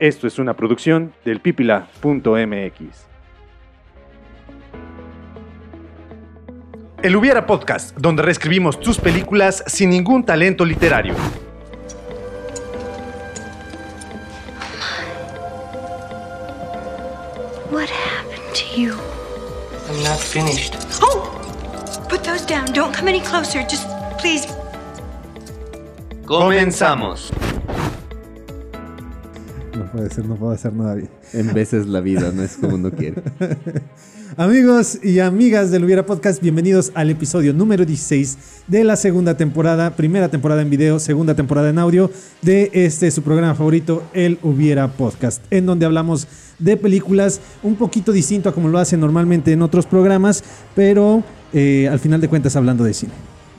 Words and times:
Esto 0.00 0.28
es 0.28 0.38
una 0.38 0.54
producción 0.54 1.12
del 1.24 1.40
pipila.mx. 1.40 3.06
El 7.02 7.16
Hubiera 7.16 7.46
Podcast, 7.46 7.96
donde 7.96 8.22
reescribimos 8.22 8.78
tus 8.78 8.98
películas 8.98 9.64
sin 9.66 9.90
ningún 9.90 10.24
talento 10.24 10.64
literario. 10.64 11.14
What 17.70 17.88
happened 17.90 18.54
to 18.54 18.80
you? 18.80 18.94
I'm 19.88 20.02
not 20.04 20.18
finished. 20.18 20.74
Oh! 21.02 21.28
Put 22.08 22.22
those 22.22 22.46
down. 22.46 22.72
Don't 22.72 22.94
come 22.94 23.08
any 23.08 23.20
closer. 23.20 23.62
Just 23.68 23.86
please. 24.18 24.46
Comenzamos. 26.24 27.32
Puede 29.92 30.10
ser, 30.10 30.26
no 30.26 30.36
puedo 30.36 30.52
hacer 30.52 30.72
nada 30.72 30.94
bien. 30.94 31.08
En 31.32 31.52
veces 31.54 31.86
la 31.86 32.00
vida 32.00 32.30
no 32.34 32.42
es 32.42 32.56
como 32.56 32.74
uno 32.74 32.90
quiere. 32.90 33.22
Amigos 34.36 34.98
y 35.02 35.20
amigas 35.20 35.70
del 35.70 35.84
Hubiera 35.84 36.04
Podcast, 36.04 36.42
bienvenidos 36.42 36.92
al 36.94 37.10
episodio 37.10 37.54
número 37.54 37.84
16 37.84 38.38
de 38.66 38.84
la 38.84 38.96
segunda 38.96 39.36
temporada, 39.36 39.96
primera 39.96 40.28
temporada 40.28 40.62
en 40.62 40.70
video, 40.70 40.98
segunda 40.98 41.34
temporada 41.34 41.70
en 41.70 41.78
audio 41.78 42.10
de 42.42 42.70
este 42.72 43.10
su 43.10 43.22
programa 43.22 43.54
favorito, 43.54 44.02
el 44.12 44.38
Hubiera 44.42 44.88
Podcast, 44.88 45.42
en 45.50 45.66
donde 45.66 45.86
hablamos 45.86 46.28
de 46.58 46.76
películas 46.76 47.40
un 47.62 47.76
poquito 47.76 48.12
distinto 48.12 48.48
a 48.48 48.54
como 48.54 48.68
lo 48.68 48.78
hacen 48.78 49.00
normalmente 49.00 49.52
en 49.52 49.62
otros 49.62 49.86
programas, 49.86 50.44
pero 50.74 51.24
eh, 51.52 51.88
al 51.90 51.98
final 51.98 52.20
de 52.20 52.28
cuentas 52.28 52.54
hablando 52.54 52.84
de 52.84 52.94
cine. 52.94 53.12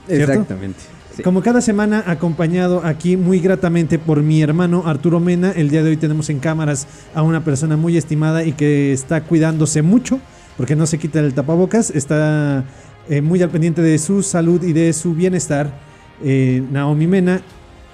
¿cierto? 0.08 0.32
Exactamente. 0.32 0.99
Sí. 1.16 1.24
Como 1.24 1.42
cada 1.42 1.62
semana, 1.62 2.04
acompañado 2.08 2.82
aquí 2.86 3.18
muy 3.18 3.40
gratamente 3.40 4.00
por 4.00 4.22
mi 4.22 4.42
hermano 4.42 4.84
Arturo 4.86 5.20
Mena. 5.20 5.52
El 5.52 5.70
día 5.70 5.84
de 5.84 5.90
hoy 5.90 5.98
tenemos 5.98 6.30
en 6.30 6.40
cámaras 6.40 6.88
a 7.14 7.24
una 7.24 7.44
persona 7.44 7.76
muy 7.78 7.98
estimada 7.98 8.44
y 8.44 8.54
que 8.54 8.94
está 8.94 9.22
cuidándose 9.22 9.82
mucho, 9.82 10.20
porque 10.56 10.76
no 10.76 10.86
se 10.86 10.98
quita 10.98 11.20
el 11.20 11.34
tapabocas, 11.34 11.90
está 11.92 12.64
eh, 13.10 13.22
muy 13.22 13.42
al 13.42 13.50
pendiente 13.50 13.82
de 13.82 13.98
su 13.98 14.24
salud 14.24 14.64
y 14.64 14.74
de 14.74 14.94
su 14.94 15.14
bienestar. 15.14 15.72
eh, 16.24 16.64
Naomi 16.72 17.08
Mena. 17.08 17.42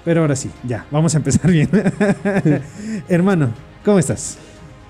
Pero 0.03 0.21
ahora 0.21 0.35
sí, 0.35 0.51
ya, 0.67 0.85
vamos 0.91 1.15
a 1.15 1.17
empezar 1.17 1.49
bien. 1.49 1.67
hermano, 3.07 3.49
¿cómo 3.83 3.97
estás? 3.97 4.37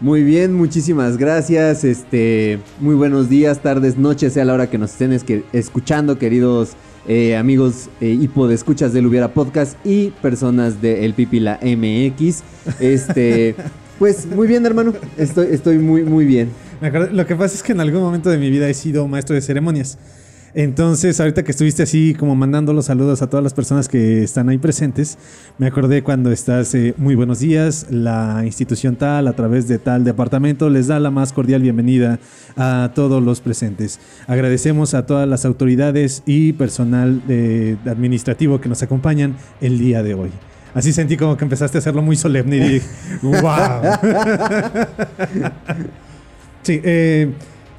Muy 0.01 0.23
bien, 0.23 0.53
muchísimas 0.53 1.15
gracias. 1.17 1.85
Este, 1.85 2.59
muy 2.81 2.95
buenos 2.95 3.29
días, 3.29 3.61
tardes, 3.61 3.97
noches, 3.97 4.33
sea 4.33 4.43
la 4.43 4.53
hora 4.53 4.69
que 4.69 4.77
nos 4.77 4.91
estén 4.91 5.17
escuchando, 5.53 6.17
queridos 6.17 6.71
eh, 7.07 7.35
amigos 7.35 7.89
eh, 8.01 8.17
y 8.19 8.27
podescuchas 8.27 8.93
del 8.93 9.05
Hubiera 9.05 9.33
Podcast 9.33 9.77
y 9.85 10.09
personas 10.21 10.81
de 10.81 11.05
El 11.05 11.13
Pipila 11.13 11.59
MX. 11.61 12.43
Este, 12.79 13.55
pues 13.99 14.25
muy 14.25 14.47
bien, 14.47 14.65
hermano. 14.65 14.93
Estoy, 15.17 15.47
estoy 15.51 15.77
muy, 15.79 16.03
muy 16.03 16.25
bien. 16.25 16.49
Me 16.81 16.87
acuerdo- 16.87 17.13
lo 17.13 17.25
que 17.25 17.35
pasa 17.35 17.55
es 17.55 17.63
que 17.63 17.71
en 17.71 17.79
algún 17.79 18.01
momento 18.01 18.29
de 18.29 18.37
mi 18.37 18.49
vida 18.49 18.67
he 18.69 18.73
sido 18.73 19.07
maestro 19.07 19.35
de 19.35 19.41
ceremonias. 19.41 19.97
Entonces, 20.57 21.19
ahorita 21.19 21.43
que 21.43 21.51
estuviste 21.51 21.83
así 21.83 22.13
como 22.13 22.33
mandando 22.33 22.71
los 22.71 22.85
saludos 22.85 23.21
a 23.21 23.29
todas 23.29 23.43
las 23.43 23.53
personas 23.53 23.89
que 23.89 24.23
están 24.23 24.47
ahí 24.47 24.57
presentes, 24.57 25.17
me 25.57 25.67
acordé 25.67 26.01
cuando 26.01 26.31
estás, 26.31 26.73
eh, 26.75 26.93
muy 26.95 27.15
buenos 27.15 27.39
días, 27.39 27.87
la 27.89 28.41
institución 28.45 28.95
tal, 28.95 29.27
a 29.27 29.33
través 29.33 29.67
de 29.67 29.79
tal 29.79 30.05
departamento, 30.05 30.69
les 30.69 30.87
da 30.87 30.97
la 31.01 31.11
más 31.11 31.33
cordial 31.33 31.61
bienvenida 31.61 32.19
a 32.55 32.91
todos 32.95 33.21
los 33.21 33.41
presentes. 33.41 33.99
Agradecemos 34.27 34.93
a 34.93 35.05
todas 35.05 35.27
las 35.27 35.43
autoridades 35.43 36.23
y 36.25 36.53
personal 36.53 37.21
eh, 37.27 37.75
administrativo 37.85 38.61
que 38.61 38.69
nos 38.69 38.81
acompañan 38.81 39.35
el 39.59 39.77
día 39.77 40.03
de 40.03 40.13
hoy. 40.13 40.29
Así 40.73 40.93
sentí 40.93 41.17
como 41.17 41.35
que 41.35 41.43
empezaste 41.43 41.77
a 41.77 41.79
hacerlo 41.79 42.01
muy 42.01 42.15
solemne 42.15 42.55
y 42.55 42.69
dije, 42.75 42.87
wow. 43.21 43.41
Sí, 46.63 46.79
eh, 46.81 47.29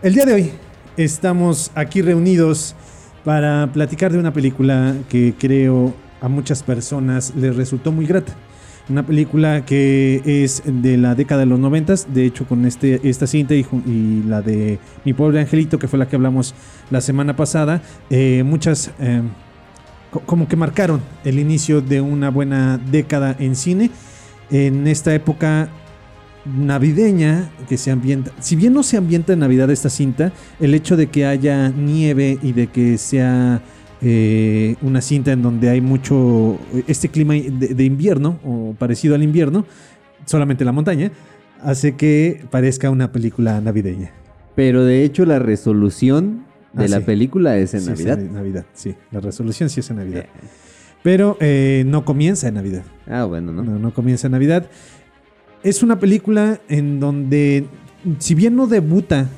el 0.03 0.15
día 0.15 0.27
de 0.27 0.35
hoy 0.35 0.53
estamos 0.97 1.71
aquí 1.75 2.03
reunidos 2.03 2.75
para 3.25 3.71
platicar 3.73 4.13
de 4.13 4.19
una 4.19 4.33
película 4.33 4.95
que 5.09 5.35
creo 5.39 5.95
a 6.21 6.29
muchas 6.29 6.63
personas 6.63 7.33
les 7.37 7.55
resultó 7.57 7.93
muy 7.93 8.07
grata. 8.07 8.35
Una 8.89 9.05
película 9.05 9.65
que 9.67 10.23
es 10.25 10.63
de 10.65 10.97
la 10.97 11.17
década 11.17 11.41
de 11.41 11.47
los 11.47 11.59
noventas, 11.59 12.07
de 12.15 12.25
hecho 12.25 12.47
con 12.47 12.65
este, 12.67 13.01
esta 13.09 13.27
cinta 13.27 13.55
y, 13.55 14.23
la 14.29 14.43
de 14.43 14.79
Mi 15.05 15.13
pobre 15.13 15.41
angelito, 15.41 15.79
que 15.79 15.89
fue 15.89 15.99
la 15.99 16.07
que 16.07 16.15
hablamos 16.15 16.55
la 16.91 17.01
semana 17.01 17.35
pasada, 17.35 17.83
eh, 18.11 18.45
muchas 18.45 18.93
eh, 19.01 19.23
co- 20.13 20.21
como 20.21 20.47
que 20.47 20.55
marcaron 20.55 21.01
el 21.25 21.41
inicio 21.41 21.81
de 21.81 22.01
una 22.01 22.31
buena 22.31 22.79
década 22.79 23.35
en 23.41 23.57
cine. 23.57 23.91
En 24.53 24.87
esta 24.87 25.13
época 25.13 25.69
navideña 26.47 27.51
que 27.69 27.77
se 27.77 27.91
ambienta. 27.91 28.33
Si 28.41 28.57
bien 28.57 28.73
no 28.73 28.83
se 28.83 28.97
ambienta 28.97 29.33
en 29.33 29.41
Navidad 29.41 29.71
esta 29.71 29.91
cinta, 29.91 30.33
el 30.61 30.75
hecho 30.75 30.97
de 30.97 31.09
que 31.09 31.27
haya 31.27 31.69
nieve 31.71 32.39
y 32.43 32.53
de 32.53 32.67
que 32.69 32.99
sea 32.99 33.63
eh, 34.03 34.77
una 34.83 35.01
cinta 35.01 35.33
en 35.33 35.43
donde 35.43 35.69
hay 35.71 35.81
mucho 35.81 36.59
este 36.87 37.09
clima 37.09 37.35
de, 37.35 37.51
de 37.51 37.85
invierno 37.85 38.39
o 38.45 38.75
parecido 38.79 39.15
al 39.15 39.23
invierno, 39.23 39.65
solamente 40.27 40.65
la 40.65 40.73
montaña, 40.73 41.11
hace 41.63 41.97
que 41.97 42.45
parezca 42.51 42.91
una 42.91 43.11
película 43.13 43.61
navideña. 43.61 44.11
Pero 44.55 44.85
de 44.85 45.05
hecho 45.05 45.25
la 45.25 45.39
resolución 45.39 46.45
de 46.73 46.85
Ah, 46.85 46.89
la 46.89 46.99
sí. 46.99 47.05
película 47.05 47.57
es 47.59 47.73
en 47.75 47.81
Sí, 47.81 47.89
Navidad. 47.91 48.21
en 48.21 48.33
Navidad, 48.35 48.67
sí. 48.75 48.95
La 49.11 49.21
resolución 49.21 49.71
sí 49.71 49.81
es 49.81 49.91
en 49.91 49.97
Navidad. 49.97 50.21
Eh, 50.25 50.29
Pero 51.03 51.37
eh, 51.41 51.85
no 51.87 52.05
comienza 52.05 52.49
en 52.49 52.55
Navidad. 52.55 52.83
Ah, 53.07 53.25
bueno, 53.25 53.53
¿no? 53.53 53.63
No, 53.63 53.79
no 53.79 53.95
comienza 53.95 54.27
en 54.27 54.33
Navidad. 54.33 54.67
Es 55.67 55.83
una 55.83 55.99
película 55.99 56.61
en 56.69 57.01
donde, 57.01 57.67
si 58.21 58.37
bien 58.37 58.55
no 58.55 58.69
debuta 58.69 59.29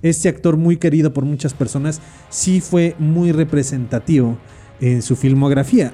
este 0.00 0.30
actor 0.30 0.56
muy 0.56 0.78
querido 0.78 1.12
por 1.12 1.26
muchas 1.26 1.52
personas, 1.52 2.00
sí 2.30 2.62
fue 2.62 2.94
muy 2.98 3.32
representativo 3.32 4.38
en 4.80 5.02
su 5.02 5.14
filmografía. 5.14 5.92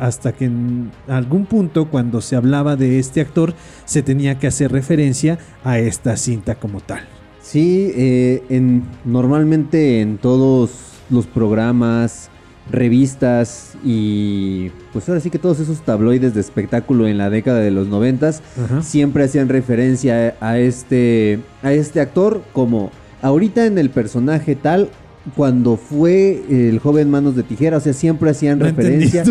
Hasta 0.00 0.32
que 0.32 0.46
en 0.46 0.90
algún 1.08 1.44
punto, 1.44 1.90
cuando 1.90 2.22
se 2.22 2.36
hablaba 2.36 2.74
de 2.74 2.98
este 2.98 3.20
actor, 3.20 3.52
se 3.84 4.02
tenía 4.02 4.38
que 4.38 4.46
hacer 4.46 4.72
referencia 4.72 5.38
a 5.62 5.78
esta 5.78 6.16
cinta 6.16 6.54
como 6.54 6.80
tal. 6.80 7.00
Sí, 7.42 7.92
eh, 7.94 8.42
en, 8.48 8.82
normalmente 9.04 10.00
en 10.00 10.16
todos 10.16 10.70
los 11.10 11.26
programas, 11.26 12.30
revistas 12.72 13.74
y 13.84 14.70
pues 14.92 15.08
ahora 15.08 15.20
sí 15.20 15.30
que 15.30 15.38
todos 15.38 15.60
esos 15.60 15.82
tabloides 15.82 16.34
de 16.34 16.40
espectáculo 16.40 17.06
en 17.06 17.18
la 17.18 17.30
década 17.30 17.60
de 17.60 17.70
los 17.70 17.86
noventas 17.86 18.42
siempre 18.80 19.24
hacían 19.24 19.48
referencia 19.48 20.34
a 20.40 20.58
este, 20.58 21.40
a 21.62 21.72
este 21.72 22.00
actor 22.00 22.42
como 22.52 22.90
ahorita 23.20 23.66
en 23.66 23.78
el 23.78 23.90
personaje 23.90 24.56
tal 24.56 24.88
cuando 25.36 25.76
fue 25.76 26.42
el 26.50 26.78
joven 26.80 27.08
Manos 27.10 27.36
de 27.36 27.42
Tijera, 27.44 27.76
o 27.76 27.80
sea, 27.80 27.92
siempre 27.92 28.30
hacían 28.30 28.58
No 28.58 28.64
referencia. 28.66 29.22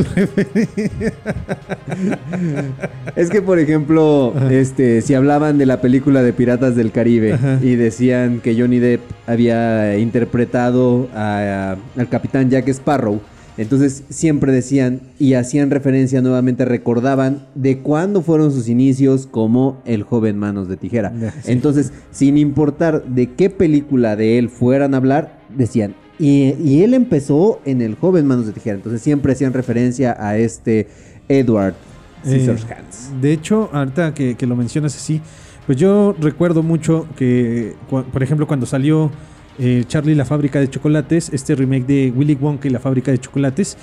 Es 3.15 3.29
que, 3.29 3.41
por 3.41 3.59
ejemplo, 3.59 4.33
Ajá. 4.35 4.53
este, 4.53 5.01
si 5.01 5.13
hablaban 5.13 5.57
de 5.57 5.65
la 5.65 5.81
película 5.81 6.23
de 6.23 6.33
Piratas 6.33 6.75
del 6.75 6.91
Caribe 6.91 7.33
Ajá. 7.33 7.59
y 7.61 7.75
decían 7.75 8.39
que 8.39 8.55
Johnny 8.59 8.79
Depp 8.79 9.01
había 9.27 9.97
interpretado 9.97 11.09
a- 11.13 11.75
al 11.97 12.09
capitán 12.09 12.49
Jack 12.49 12.69
Sparrow, 12.69 13.19
entonces 13.61 14.03
siempre 14.09 14.51
decían 14.51 15.01
y 15.19 15.33
hacían 15.35 15.71
referencia 15.71 16.21
nuevamente, 16.21 16.65
recordaban 16.65 17.47
de 17.55 17.79
cuándo 17.79 18.21
fueron 18.21 18.51
sus 18.51 18.67
inicios 18.67 19.27
como 19.27 19.81
el 19.85 20.03
joven 20.03 20.37
Manos 20.37 20.67
de 20.67 20.77
Tijera. 20.77 21.13
Sí. 21.41 21.51
Entonces, 21.51 21.93
sin 22.11 22.37
importar 22.37 23.05
de 23.05 23.33
qué 23.33 23.49
película 23.49 24.15
de 24.15 24.37
él 24.37 24.49
fueran 24.49 24.93
a 24.93 24.97
hablar, 24.97 25.39
decían, 25.55 25.95
y, 26.19 26.55
y 26.63 26.83
él 26.83 26.93
empezó 26.93 27.61
en 27.65 27.81
el 27.81 27.95
joven 27.95 28.27
Manos 28.27 28.45
de 28.47 28.53
Tijera. 28.53 28.75
Entonces 28.75 29.01
siempre 29.01 29.33
hacían 29.33 29.53
referencia 29.53 30.15
a 30.19 30.37
este 30.37 30.87
Edward 31.29 31.75
Scissorhands. 32.23 33.09
Eh, 33.09 33.21
de 33.21 33.33
hecho, 33.33 33.69
ahorita 33.71 34.13
que, 34.13 34.35
que 34.35 34.45
lo 34.45 34.55
mencionas 34.55 34.95
así, 34.95 35.21
pues 35.65 35.77
yo 35.77 36.15
recuerdo 36.19 36.63
mucho 36.63 37.07
que, 37.15 37.75
por 37.89 38.23
ejemplo, 38.23 38.47
cuando 38.47 38.65
salió 38.65 39.11
eh, 39.59 39.83
Charlie 39.87 40.13
y 40.13 40.15
la 40.15 40.25
fábrica 40.25 40.59
de 40.59 40.69
chocolates, 40.69 41.29
este 41.33 41.55
remake 41.55 41.85
de 41.85 42.13
Willy 42.15 42.35
Wonka 42.39 42.67
y 42.67 42.71
la 42.71 42.79
fábrica 42.79 43.11
de 43.11 43.17
chocolates, 43.19 43.77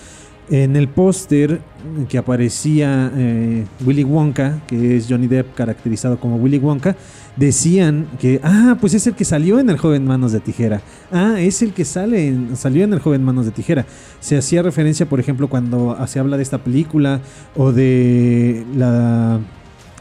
en 0.50 0.76
el 0.76 0.88
póster 0.88 1.60
que 2.08 2.16
aparecía 2.16 3.12
eh, 3.14 3.64
Willy 3.84 4.02
Wonka, 4.04 4.60
que 4.66 4.96
es 4.96 5.06
Johnny 5.06 5.26
Depp 5.26 5.54
caracterizado 5.54 6.18
como 6.18 6.36
Willy 6.36 6.56
Wonka, 6.56 6.96
decían 7.36 8.06
que, 8.18 8.40
ah, 8.42 8.78
pues 8.80 8.94
es 8.94 9.06
el 9.06 9.12
que 9.14 9.26
salió 9.26 9.60
en 9.60 9.68
el 9.68 9.76
joven 9.76 10.06
Manos 10.06 10.32
de 10.32 10.40
Tijera. 10.40 10.80
Ah, 11.12 11.34
es 11.38 11.60
el 11.60 11.74
que 11.74 11.84
sale 11.84 12.28
en- 12.28 12.56
salió 12.56 12.82
en 12.84 12.94
el 12.94 12.98
joven 12.98 13.22
Manos 13.24 13.44
de 13.44 13.50
Tijera. 13.50 13.84
Se 14.20 14.38
hacía 14.38 14.62
referencia, 14.62 15.06
por 15.06 15.20
ejemplo, 15.20 15.48
cuando 15.48 15.96
se 16.06 16.18
habla 16.18 16.38
de 16.38 16.42
esta 16.44 16.58
película 16.58 17.20
o 17.54 17.70
de 17.72 18.64
la 18.74 19.40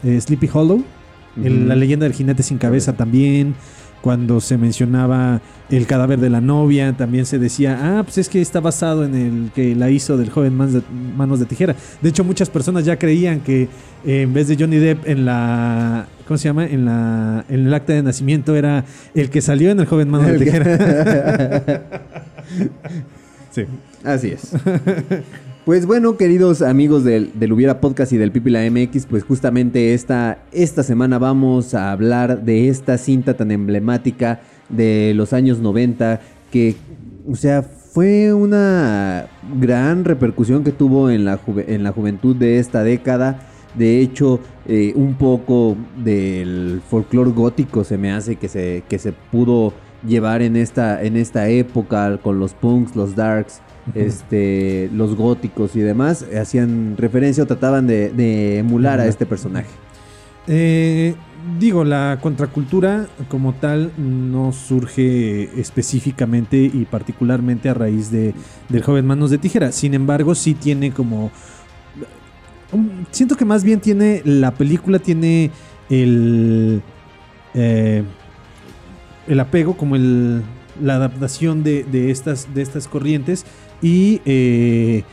eh, 0.02 0.18
Sleepy 0.20 0.48
Hollow, 0.52 0.82
el- 1.44 1.68
la 1.68 1.76
leyenda 1.76 2.04
del 2.04 2.14
jinete 2.14 2.42
sin 2.42 2.56
cabeza 2.56 2.94
también. 2.94 3.54
Cuando 4.00 4.40
se 4.40 4.56
mencionaba 4.56 5.40
el 5.70 5.86
cadáver 5.86 6.18
de 6.18 6.30
la 6.30 6.40
novia, 6.40 6.94
también 6.96 7.26
se 7.26 7.38
decía, 7.38 7.78
ah, 7.80 8.02
pues 8.02 8.18
es 8.18 8.28
que 8.28 8.40
está 8.40 8.60
basado 8.60 9.04
en 9.04 9.14
el 9.14 9.50
que 9.54 9.74
la 9.74 9.90
hizo 9.90 10.16
del 10.16 10.30
joven 10.30 10.54
Manos 10.54 11.40
de, 11.40 11.46
Tijera. 11.46 11.74
De 12.00 12.08
hecho, 12.08 12.24
muchas 12.24 12.48
personas 12.48 12.84
ya 12.84 12.98
creían 12.98 13.40
que 13.40 13.68
eh, 14.04 14.22
en 14.22 14.32
vez 14.32 14.48
de 14.48 14.56
Johnny 14.56 14.76
Depp 14.78 15.06
en 15.06 15.24
la, 15.24 16.06
¿cómo 16.26 16.38
se 16.38 16.48
llama? 16.48 16.66
En 16.66 16.84
la, 16.84 17.44
en 17.48 17.66
el 17.66 17.74
acta 17.74 17.92
de 17.92 18.02
nacimiento 18.02 18.56
era 18.56 18.84
el 19.14 19.30
que 19.30 19.40
salió 19.40 19.70
en 19.70 19.80
el 19.80 19.86
joven 19.86 20.08
Manos 20.08 20.32
de 20.32 20.38
Tijera. 20.38 21.82
sí. 23.50 23.64
Así 24.04 24.28
es. 24.28 24.52
Pues 25.68 25.84
bueno, 25.84 26.16
queridos 26.16 26.62
amigos 26.62 27.04
del, 27.04 27.38
del 27.38 27.76
Podcast 27.76 28.10
y 28.14 28.16
del 28.16 28.32
Pipila 28.32 28.60
MX, 28.70 29.04
pues 29.04 29.22
justamente 29.22 29.92
esta, 29.92 30.38
esta 30.50 30.82
semana 30.82 31.18
vamos 31.18 31.74
a 31.74 31.92
hablar 31.92 32.42
de 32.42 32.70
esta 32.70 32.96
cinta 32.96 33.34
tan 33.34 33.50
emblemática 33.50 34.40
de 34.70 35.12
los 35.14 35.34
años 35.34 35.58
90 35.58 36.22
que, 36.50 36.74
o 37.30 37.36
sea, 37.36 37.60
fue 37.62 38.32
una 38.32 39.26
gran 39.60 40.06
repercusión 40.06 40.64
que 40.64 40.72
tuvo 40.72 41.10
en 41.10 41.26
la, 41.26 41.38
en 41.66 41.82
la 41.84 41.92
juventud 41.92 42.34
de 42.34 42.58
esta 42.58 42.82
década. 42.82 43.38
De 43.74 44.00
hecho, 44.00 44.40
eh, 44.66 44.94
un 44.96 45.16
poco 45.16 45.76
del 46.02 46.80
folclore 46.88 47.32
gótico 47.32 47.84
se 47.84 47.98
me 47.98 48.10
hace 48.10 48.36
que 48.36 48.48
se, 48.48 48.84
que 48.88 48.98
se 48.98 49.12
pudo 49.12 49.74
llevar 50.02 50.40
en 50.40 50.56
esta, 50.56 51.02
en 51.02 51.18
esta 51.18 51.50
época 51.50 52.16
con 52.22 52.38
los 52.38 52.54
punks, 52.54 52.96
los 52.96 53.14
darks, 53.14 53.60
este, 53.94 54.90
los 54.92 55.14
góticos 55.16 55.76
y 55.76 55.80
demás. 55.80 56.24
eh, 56.30 56.38
Hacían 56.38 56.96
referencia 56.96 57.44
o 57.44 57.46
trataban 57.46 57.86
de, 57.86 58.10
de 58.10 58.58
emular 58.58 59.00
a 59.00 59.06
este 59.06 59.26
personaje. 59.26 59.68
Eh, 60.46 61.14
digo, 61.60 61.84
la 61.84 62.18
contracultura 62.22 63.06
como 63.28 63.52
tal 63.54 63.92
no 63.98 64.52
surge 64.52 65.60
específicamente 65.60 66.56
y 66.56 66.86
particularmente 66.90 67.68
a 67.68 67.74
raíz 67.74 68.10
de, 68.10 68.34
del 68.68 68.82
joven 68.82 69.06
Manos 69.06 69.30
de 69.30 69.38
Tijera. 69.38 69.72
Sin 69.72 69.94
embargo, 69.94 70.34
sí 70.34 70.54
tiene 70.54 70.90
como... 70.90 71.30
un- 72.72 73.06
Siento 73.10 73.36
que 73.36 73.44
más 73.44 73.62
bien 73.62 73.80
tiene... 73.80 74.22
La 74.24 74.52
película 74.52 74.98
tiene 74.98 75.50
el... 75.90 76.82
eh, 77.54 78.04
el 79.26 79.40
apego, 79.40 79.76
como 79.76 79.94
el, 79.94 80.42
la 80.82 80.94
adaptación 80.94 81.62
de, 81.62 81.84
de 81.84 82.10
estas, 82.10 82.54
de 82.54 82.62
estas 82.62 82.88
corrientes 82.88 83.44
y... 83.82 84.20
eh, 84.24 85.04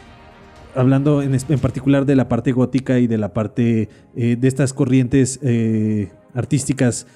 hablando 0.75 1.21
en, 1.21 1.33
en 1.33 1.59
particular 1.59 2.05
de 2.05 2.17
la 2.17 2.27
parte 2.27 2.51
gótica 2.51 2.99
y 2.99 3.07
de 3.07 3.17
la 3.17 3.33
parte 3.33 3.87
eh, 4.13 4.35
de 4.35 4.47
estas 4.47 4.73
corrientes 4.73 5.39
eh, 5.41 6.09
artísticas 6.33 7.07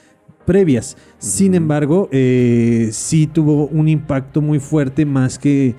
previas. 0.45 0.95
Sin 1.17 1.53
embargo, 1.53 2.07
sí 2.11 3.27
tuvo 3.27 3.67
un 3.67 3.89
impacto 3.89 4.41
muy 4.41 4.59
fuerte 4.59 5.05
más 5.05 5.37
que... 5.37 5.75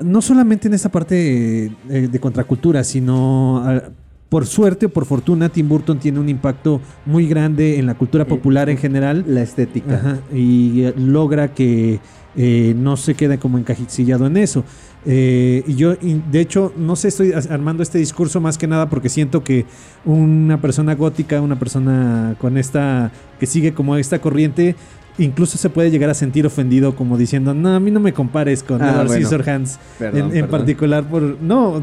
No 0.00 0.20
solamente 0.20 0.66
en 0.66 0.74
esta 0.74 0.90
parte 0.90 1.70
de 1.88 2.20
contracultura, 2.20 2.82
sino 2.82 3.62
ah, 3.64 3.90
por 4.28 4.46
suerte 4.46 4.86
o 4.86 4.88
por 4.88 5.04
fortuna, 5.04 5.48
Tim 5.48 5.68
Burton 5.68 5.98
tiene 5.98 6.18
un 6.18 6.28
impacto 6.28 6.80
muy 7.06 7.28
grande 7.28 7.78
en 7.78 7.86
la 7.86 7.94
cultura 7.94 8.24
popular 8.24 8.68
en 8.68 8.78
general. 8.78 9.24
La 9.28 9.42
estética. 9.42 9.94
Ajá, 9.94 10.18
y 10.32 10.82
eh, 10.82 10.94
logra 10.96 11.54
que 11.54 12.00
eh, 12.36 12.74
no 12.76 12.96
se 12.96 13.14
quede 13.14 13.38
como 13.38 13.58
encajicillado 13.58 14.26
en 14.26 14.36
eso. 14.36 14.64
Eh, 15.06 15.62
y 15.66 15.74
yo, 15.74 15.94
de 15.96 16.40
hecho, 16.40 16.72
no 16.76 16.96
sé, 16.96 17.08
estoy 17.08 17.32
armando 17.32 17.82
este 17.82 17.98
discurso 17.98 18.40
más 18.40 18.56
que 18.56 18.66
nada 18.66 18.88
porque 18.88 19.08
siento 19.08 19.44
que 19.44 19.66
una 20.04 20.60
persona 20.60 20.94
gótica, 20.94 21.40
una 21.40 21.58
persona 21.58 22.36
con 22.40 22.56
esta, 22.56 23.12
que 23.38 23.46
sigue 23.46 23.74
como 23.74 23.96
esta 23.96 24.20
corriente, 24.20 24.76
incluso 25.18 25.58
se 25.58 25.70
puede 25.70 25.90
llegar 25.90 26.10
a 26.10 26.14
sentir 26.14 26.44
ofendido 26.46 26.96
como 26.96 27.16
diciendo, 27.16 27.54
no, 27.54 27.74
a 27.74 27.80
mí 27.80 27.90
no 27.90 28.00
me 28.00 28.12
compares 28.12 28.62
con 28.62 28.82
Ah, 28.82 28.90
Edward 28.92 29.06
bueno. 29.08 29.26
Scissorhands. 29.26 29.78
Perdón, 29.98 30.18
en, 30.20 30.24
en 30.26 30.32
perdón. 30.32 30.50
particular 30.50 31.04
por, 31.04 31.22
no, 31.40 31.82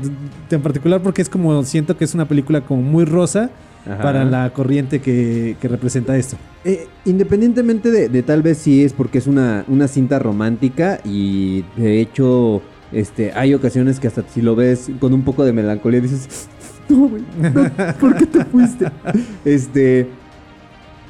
en 0.49 0.61
particular 0.61 1.01
porque 1.01 1.21
es 1.21 1.29
como, 1.29 1.63
siento 1.63 1.95
que 1.97 2.03
es 2.05 2.13
una 2.13 2.25
película 2.27 2.61
como 2.61 2.81
muy 2.81 3.05
rosa 3.05 3.49
Ajá. 3.85 4.01
para 4.03 4.25
la 4.25 4.51
corriente 4.53 4.99
que, 4.99 5.55
que 5.61 5.67
representa 5.67 6.17
esto. 6.17 6.35
Eh, 6.65 6.87
independientemente 7.05 7.89
de, 7.89 8.09
de 8.09 8.21
tal 8.23 8.41
vez 8.41 8.57
sí 8.57 8.83
es 8.83 8.93
porque 8.93 9.17
es 9.17 9.27
una, 9.27 9.63
una 9.67 9.87
cinta 9.87 10.19
romántica 10.19 10.99
y 11.05 11.63
de 11.77 12.01
hecho 12.01 12.61
este, 12.91 13.31
hay 13.33 13.53
ocasiones 13.53 13.99
que 13.99 14.07
hasta 14.07 14.23
si 14.31 14.41
lo 14.41 14.55
ves 14.55 14.89
con 14.99 15.13
un 15.13 15.21
poco 15.23 15.45
de 15.45 15.53
melancolía 15.53 16.01
dices, 16.01 16.49
no, 16.89 17.07
güey, 17.07 17.23
no, 17.39 17.93
¿por 17.99 18.17
qué 18.17 18.25
te 18.25 18.43
fuiste? 18.45 18.85
Este, 19.45 20.07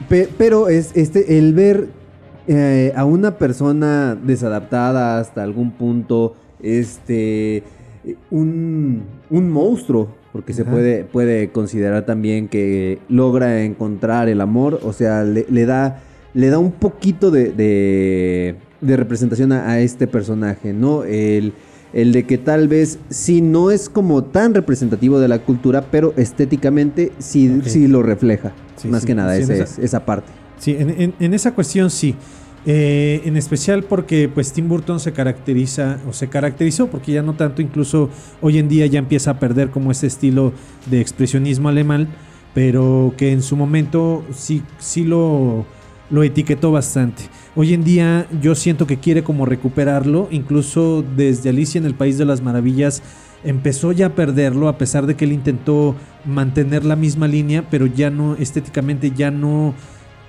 pe- 0.08 0.30
pero 0.38 0.70
es 0.70 0.92
este, 0.96 1.38
el 1.40 1.54
ver 1.54 1.90
eh, 2.48 2.92
a 2.96 3.06
una 3.06 3.38
persona 3.38 4.16
desadaptada 4.16 5.20
hasta 5.20 5.44
algún 5.44 5.72
punto, 5.72 6.36
este, 6.62 7.64
un, 8.30 9.04
un 9.30 9.50
monstruo, 9.50 10.10
porque 10.32 10.54
se 10.54 10.64
puede, 10.66 11.04
puede 11.04 11.50
considerar 11.52 12.06
también 12.06 12.48
que 12.48 13.00
logra 13.10 13.64
encontrar 13.64 14.30
el 14.30 14.42
amor, 14.42 14.80
o 14.84 14.94
sea, 14.94 15.24
le, 15.24 15.46
le 15.50 15.66
da, 15.66 16.02
le 16.34 16.50
da 16.50 16.58
un 16.58 16.72
poquito 16.72 17.32
de, 17.32 17.52
de, 17.52 18.56
de 18.80 18.98
representación 18.98 19.52
a, 19.52 19.70
a 19.70 19.80
este 19.80 20.08
personaje, 20.08 20.72
¿no? 20.74 21.04
El, 21.04 21.54
el 21.94 22.14
de 22.14 22.24
que 22.24 22.38
tal 22.38 22.70
vez 22.70 23.00
sí 23.10 23.42
no 23.42 23.70
es 23.72 23.90
como 23.90 24.24
tan 24.24 24.54
representativo 24.54 25.20
de 25.20 25.28
la 25.28 25.40
cultura, 25.40 25.86
pero 25.92 26.14
estéticamente 26.16 27.12
sí, 27.20 27.60
sí 27.66 27.88
lo 27.90 28.02
refleja. 28.02 28.54
Sí, 28.78 28.88
más 28.88 29.02
sí, 29.02 29.08
que 29.08 29.16
nada, 29.16 29.36
esa- 29.36 29.54
es- 29.56 29.78
esa 29.80 30.06
parte. 30.06 30.32
Sí, 30.62 30.76
en, 30.78 30.90
en- 30.92 31.14
en 31.20 31.34
esa 31.34 31.54
cuestión 31.56 31.90
sí. 31.90 32.16
Eh, 32.68 33.24
en 33.26 33.38
especial 33.38 33.82
porque 33.84 34.30
pues 34.30 34.54
Tim 34.54 34.68
Burton 34.70 35.00
se 35.00 35.12
caracteriza 35.14 35.98
o 36.08 36.14
se 36.14 36.28
caracterizó 36.30 36.86
porque 36.92 37.12
ya 37.14 37.24
no 37.24 37.34
tanto 37.34 37.64
incluso 37.64 38.12
hoy 38.40 38.60
en 38.60 38.70
día 38.70 38.86
ya 38.86 39.00
empieza 39.00 39.32
a 39.32 39.40
perder 39.40 39.72
como 39.72 39.90
ese 39.90 40.06
estilo 40.06 40.54
de 40.86 41.02
expresionismo 41.02 41.70
alemán 41.70 42.10
pero 42.54 43.16
que 43.18 43.32
en 43.32 43.42
su 43.42 43.56
momento 43.56 44.24
sí, 44.32 44.62
sí 44.78 45.04
lo, 45.06 45.66
lo 46.12 46.22
etiquetó 46.22 46.72
bastante 46.72 47.24
hoy 47.56 47.74
en 47.74 47.84
día 47.84 48.28
yo 48.44 48.54
siento 48.54 48.86
que 48.86 48.98
quiere 49.00 49.24
como 49.24 49.48
recuperarlo 49.48 50.28
incluso 50.30 51.04
desde 51.18 51.50
Alicia 51.50 51.80
en 51.80 51.86
el 51.88 51.96
País 51.96 52.20
de 52.20 52.26
las 52.26 52.42
Maravillas 52.44 53.02
empezó 53.44 53.92
ya 53.92 54.06
a 54.06 54.14
perderlo 54.14 54.68
a 54.68 54.78
pesar 54.78 55.08
de 55.08 55.16
que 55.16 55.26
él 55.26 55.32
intentó 55.32 55.96
mantener 56.26 56.86
la 56.86 56.96
misma 56.96 57.28
línea 57.28 57.66
pero 57.72 57.88
ya 57.88 58.12
no 58.12 58.36
estéticamente 58.36 59.10
ya 59.10 59.32
no 59.32 59.74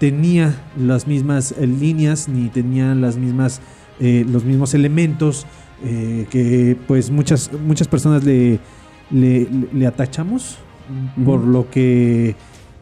tenía 0.03 0.53
las 0.77 1.07
mismas 1.07 1.53
eh, 1.53 1.65
líneas 1.65 2.29
ni 2.29 2.49
tenía 2.49 2.93
las 2.93 3.17
mismas 3.19 3.61
eh, 4.01 4.27
los 4.29 4.43
mismos 4.43 4.75
elementos 4.75 5.47
eh, 5.85 6.27
que 6.29 6.77
pues 6.89 7.13
muchas 7.13 7.53
muchas 7.65 7.87
personas 7.87 8.25
le 8.25 8.59
le, 9.13 9.47
le 9.73 9.87
atachamos 9.87 10.59
por 11.25 11.45
lo 11.45 11.71
que 11.71 12.35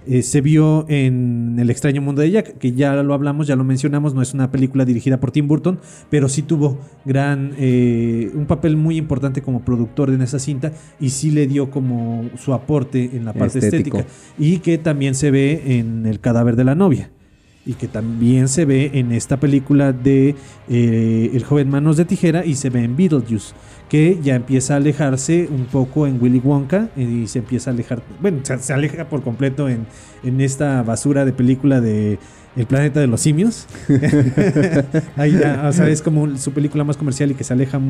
eh, 0.07 0.23
se 0.23 0.41
vio 0.41 0.87
en 0.89 1.57
El 1.59 1.71
extraño 1.71 2.01
mundo 2.01 2.23
de 2.23 2.31
Jack, 2.31 2.59
que 2.59 2.73
ya 2.73 3.03
lo 3.03 3.15
hablamos, 3.15 3.47
ya 3.47 3.57
lo 3.57 3.65
mencionamos, 3.65 4.15
no 4.15 4.23
es 4.23 4.35
una 4.35 4.51
película 4.51 4.85
dirigida 4.85 5.21
por 5.21 5.31
Tim 5.31 5.47
Burton, 5.47 5.79
pero 6.09 6.29
sí 6.29 6.43
tuvo 6.43 6.79
gran 7.05 7.53
eh, 7.59 8.31
un 8.35 8.47
papel 8.47 8.77
muy 8.77 8.97
importante 8.97 9.43
como 9.43 9.65
productor 9.65 10.11
en 10.11 10.23
esa 10.23 10.39
cinta 10.39 10.73
y 10.99 11.11
sí 11.11 11.31
le 11.31 11.47
dio 11.47 11.71
como 11.71 12.31
su 12.37 12.55
aporte 12.55 13.11
en 13.15 13.25
la 13.25 13.33
parte 13.33 13.59
Estético. 13.59 13.99
estética 13.99 14.21
y 14.39 14.59
que 14.59 14.79
también 14.79 15.15
se 15.15 15.31
ve 15.31 15.79
en 15.79 16.07
El 16.07 16.21
cadáver 16.21 16.57
de 16.57 16.65
la 16.65 16.75
novia 16.75 17.11
y 17.67 17.75
que 17.75 17.89
también 17.89 18.49
se 18.49 18.65
ve 18.65 18.91
en 18.95 19.13
esta 19.13 19.39
película 19.39 19.93
de 19.93 20.35
eh, 20.69 21.31
El 21.35 21.45
joven 21.45 21.69
manos 21.69 21.97
de 21.97 22.05
tijera 22.05 22.45
y 22.45 22.55
se 22.55 22.71
ve 22.71 22.85
en 22.85 22.97
Beetlejuice 22.97 23.55
que 23.91 24.21
ya 24.23 24.37
empieza 24.37 24.75
a 24.75 24.77
alejarse 24.77 25.49
un 25.51 25.67
poco 25.67 26.07
en 26.07 26.23
Willy 26.23 26.39
Wonka 26.39 26.91
y 26.97 27.27
se 27.27 27.41
empieza 27.41 27.71
a 27.71 27.75
alejar, 27.75 28.01
bueno, 28.23 28.39
se, 28.45 28.73
aleja 28.73 29.09
por 29.09 29.23
completo 29.23 29.69
en, 29.69 29.85
en 30.23 30.41
esta 30.41 30.83
basura 30.85 31.25
de 31.25 31.33
película 31.33 31.81
de 31.81 32.21
El 32.57 32.67
planeta 32.67 33.01
de 33.01 33.09
los 33.09 33.21
simios. 33.21 33.67
Ahí 35.17 35.33
ya, 35.33 35.67
o 35.69 35.73
sea, 35.73 35.89
es 35.89 36.03
como 36.03 36.37
su 36.39 36.53
película 36.53 36.85
más 36.85 36.97
comercial 36.97 37.33
y 37.33 37.35
que 37.35 37.43
se 37.43 37.53
aleja 37.53 37.81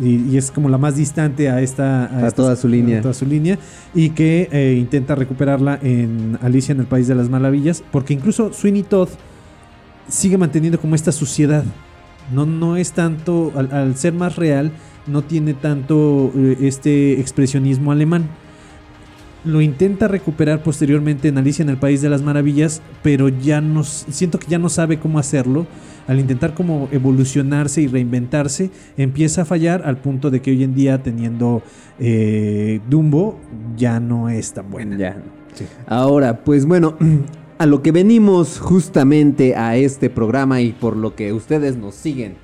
y, 0.00 0.30
y 0.30 0.36
es 0.36 0.50
como 0.50 0.68
la 0.68 0.78
más 0.78 0.96
distante 0.96 1.48
a 1.50 1.60
esta 1.60 2.04
A 2.06 2.26
esta- 2.28 2.30
toda 2.32 2.56
su 2.56 2.68
línea. 2.68 2.98
a 2.98 3.02
toda 3.02 3.14
su 3.14 3.26
línea 3.26 3.58
y 3.94 4.10
que 4.10 4.48
eh, 4.52 4.76
intenta 4.78 5.14
recuperarla 5.14 5.78
en 5.82 6.38
Alicia 6.42 6.72
en 6.72 6.80
el 6.80 6.86
País 6.86 7.08
de 7.08 7.14
las 7.14 7.28
Maravillas 7.28 7.82
porque 7.90 8.14
incluso 8.14 8.52
Sweeney 8.52 8.82
Todd 8.82 9.08
sigue 10.08 10.38
manteniendo 10.38 10.80
como 10.80 10.94
esta 10.94 11.12
suciedad 11.12 11.64
no 12.32 12.46
no 12.46 12.76
es 12.76 12.92
tanto 12.92 13.52
al, 13.56 13.72
al 13.72 13.96
ser 13.96 14.12
más 14.12 14.36
real 14.36 14.70
no 15.06 15.22
tiene 15.22 15.54
tanto 15.54 16.30
eh, 16.36 16.56
este 16.60 17.20
expresionismo 17.20 17.92
alemán 17.92 18.24
lo 19.44 19.60
intenta 19.60 20.08
recuperar 20.08 20.62
posteriormente 20.62 21.28
en 21.28 21.38
Alicia 21.38 21.62
en 21.62 21.68
el 21.70 21.76
País 21.76 22.02
de 22.02 22.10
las 22.10 22.22
Maravillas, 22.22 22.82
pero 23.02 23.28
ya 23.28 23.60
no 23.60 23.84
siento 23.84 24.38
que 24.38 24.48
ya 24.48 24.58
no 24.58 24.68
sabe 24.68 24.98
cómo 24.98 25.18
hacerlo. 25.20 25.66
Al 26.08 26.18
intentar 26.18 26.54
como 26.54 26.88
evolucionarse 26.90 27.82
y 27.82 27.86
reinventarse, 27.86 28.70
empieza 28.96 29.42
a 29.42 29.44
fallar 29.44 29.82
al 29.84 29.98
punto 29.98 30.30
de 30.30 30.40
que 30.40 30.50
hoy 30.50 30.64
en 30.64 30.74
día 30.74 31.02
teniendo 31.02 31.62
eh, 32.00 32.80
Dumbo 32.88 33.38
ya 33.76 34.00
no 34.00 34.30
es 34.30 34.54
tan 34.54 34.70
buena. 34.70 34.96
Ya. 34.96 35.22
Ahora, 35.86 36.44
pues 36.44 36.64
bueno, 36.64 36.96
a 37.58 37.66
lo 37.66 37.82
que 37.82 37.92
venimos 37.92 38.58
justamente 38.58 39.54
a 39.54 39.76
este 39.76 40.08
programa 40.08 40.62
y 40.62 40.72
por 40.72 40.96
lo 40.96 41.14
que 41.14 41.32
ustedes 41.32 41.76
nos 41.76 41.94
siguen 41.94 42.36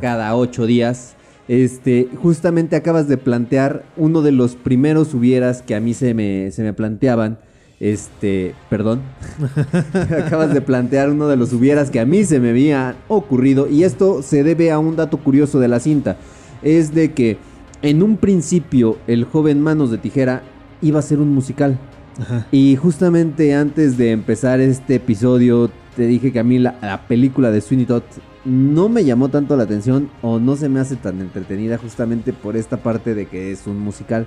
cada 0.00 0.34
ocho 0.36 0.66
días. 0.66 1.16
Este, 1.48 2.08
justamente 2.22 2.76
acabas 2.76 3.08
de 3.08 3.16
plantear 3.16 3.84
uno 3.96 4.22
de 4.22 4.32
los 4.32 4.54
primeros 4.54 5.14
hubieras 5.14 5.62
que 5.62 5.74
a 5.74 5.80
mí 5.80 5.94
se 5.94 6.14
me, 6.14 6.50
se 6.52 6.62
me 6.62 6.72
planteaban. 6.72 7.38
Este, 7.80 8.54
perdón. 8.68 9.02
acabas 10.24 10.52
de 10.52 10.60
plantear 10.60 11.10
uno 11.10 11.28
de 11.28 11.36
los 11.36 11.52
hubieras 11.52 11.90
que 11.90 12.00
a 12.00 12.06
mí 12.06 12.24
se 12.24 12.40
me 12.40 12.50
había 12.50 12.96
ocurrido. 13.08 13.68
Y 13.68 13.84
esto 13.84 14.22
se 14.22 14.42
debe 14.42 14.70
a 14.70 14.78
un 14.78 14.96
dato 14.96 15.18
curioso 15.18 15.60
de 15.60 15.68
la 15.68 15.80
cinta. 15.80 16.16
Es 16.62 16.92
de 16.94 17.12
que 17.12 17.38
en 17.82 18.02
un 18.02 18.16
principio 18.16 18.98
el 19.06 19.24
joven 19.24 19.60
Manos 19.60 19.90
de 19.90 19.98
Tijera 19.98 20.42
iba 20.82 20.98
a 20.98 21.02
ser 21.02 21.20
un 21.20 21.32
musical. 21.34 21.78
Ajá. 22.20 22.46
Y 22.50 22.74
justamente 22.76 23.54
antes 23.54 23.96
de 23.96 24.10
empezar 24.10 24.60
este 24.60 24.96
episodio, 24.96 25.70
te 25.94 26.06
dije 26.06 26.32
que 26.32 26.40
a 26.40 26.44
mí 26.44 26.58
la, 26.58 26.76
la 26.82 27.06
película 27.06 27.52
de 27.52 27.60
Sweeney 27.60 27.86
Todd 27.86 28.02
no 28.44 28.88
me 28.88 29.04
llamó 29.04 29.28
tanto 29.28 29.56
la 29.56 29.64
atención 29.64 30.10
o 30.22 30.38
no 30.38 30.56
se 30.56 30.68
me 30.68 30.80
hace 30.80 30.96
tan 30.96 31.20
entretenida 31.20 31.78
justamente 31.78 32.32
por 32.32 32.56
esta 32.56 32.78
parte 32.78 33.14
de 33.14 33.26
que 33.26 33.52
es 33.52 33.66
un 33.66 33.78
musical. 33.78 34.26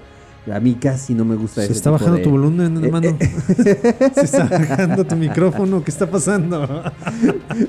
A 0.51 0.59
mí 0.59 0.73
casi 0.73 1.13
no 1.13 1.23
me 1.23 1.35
gusta 1.35 1.61
Se 1.61 1.71
está 1.71 1.91
bajando 1.91 2.17
de- 2.17 2.23
tu 2.23 2.31
volumen, 2.31 2.77
Eh, 2.77 2.85
hermano. 2.87 3.15
Se 4.15 4.21
está 4.21 4.45
bajando 4.45 5.03
tu 5.05 5.15
micrófono. 5.15 5.83
¿Qué 5.83 5.91
está 5.91 6.09
pasando? 6.09 6.83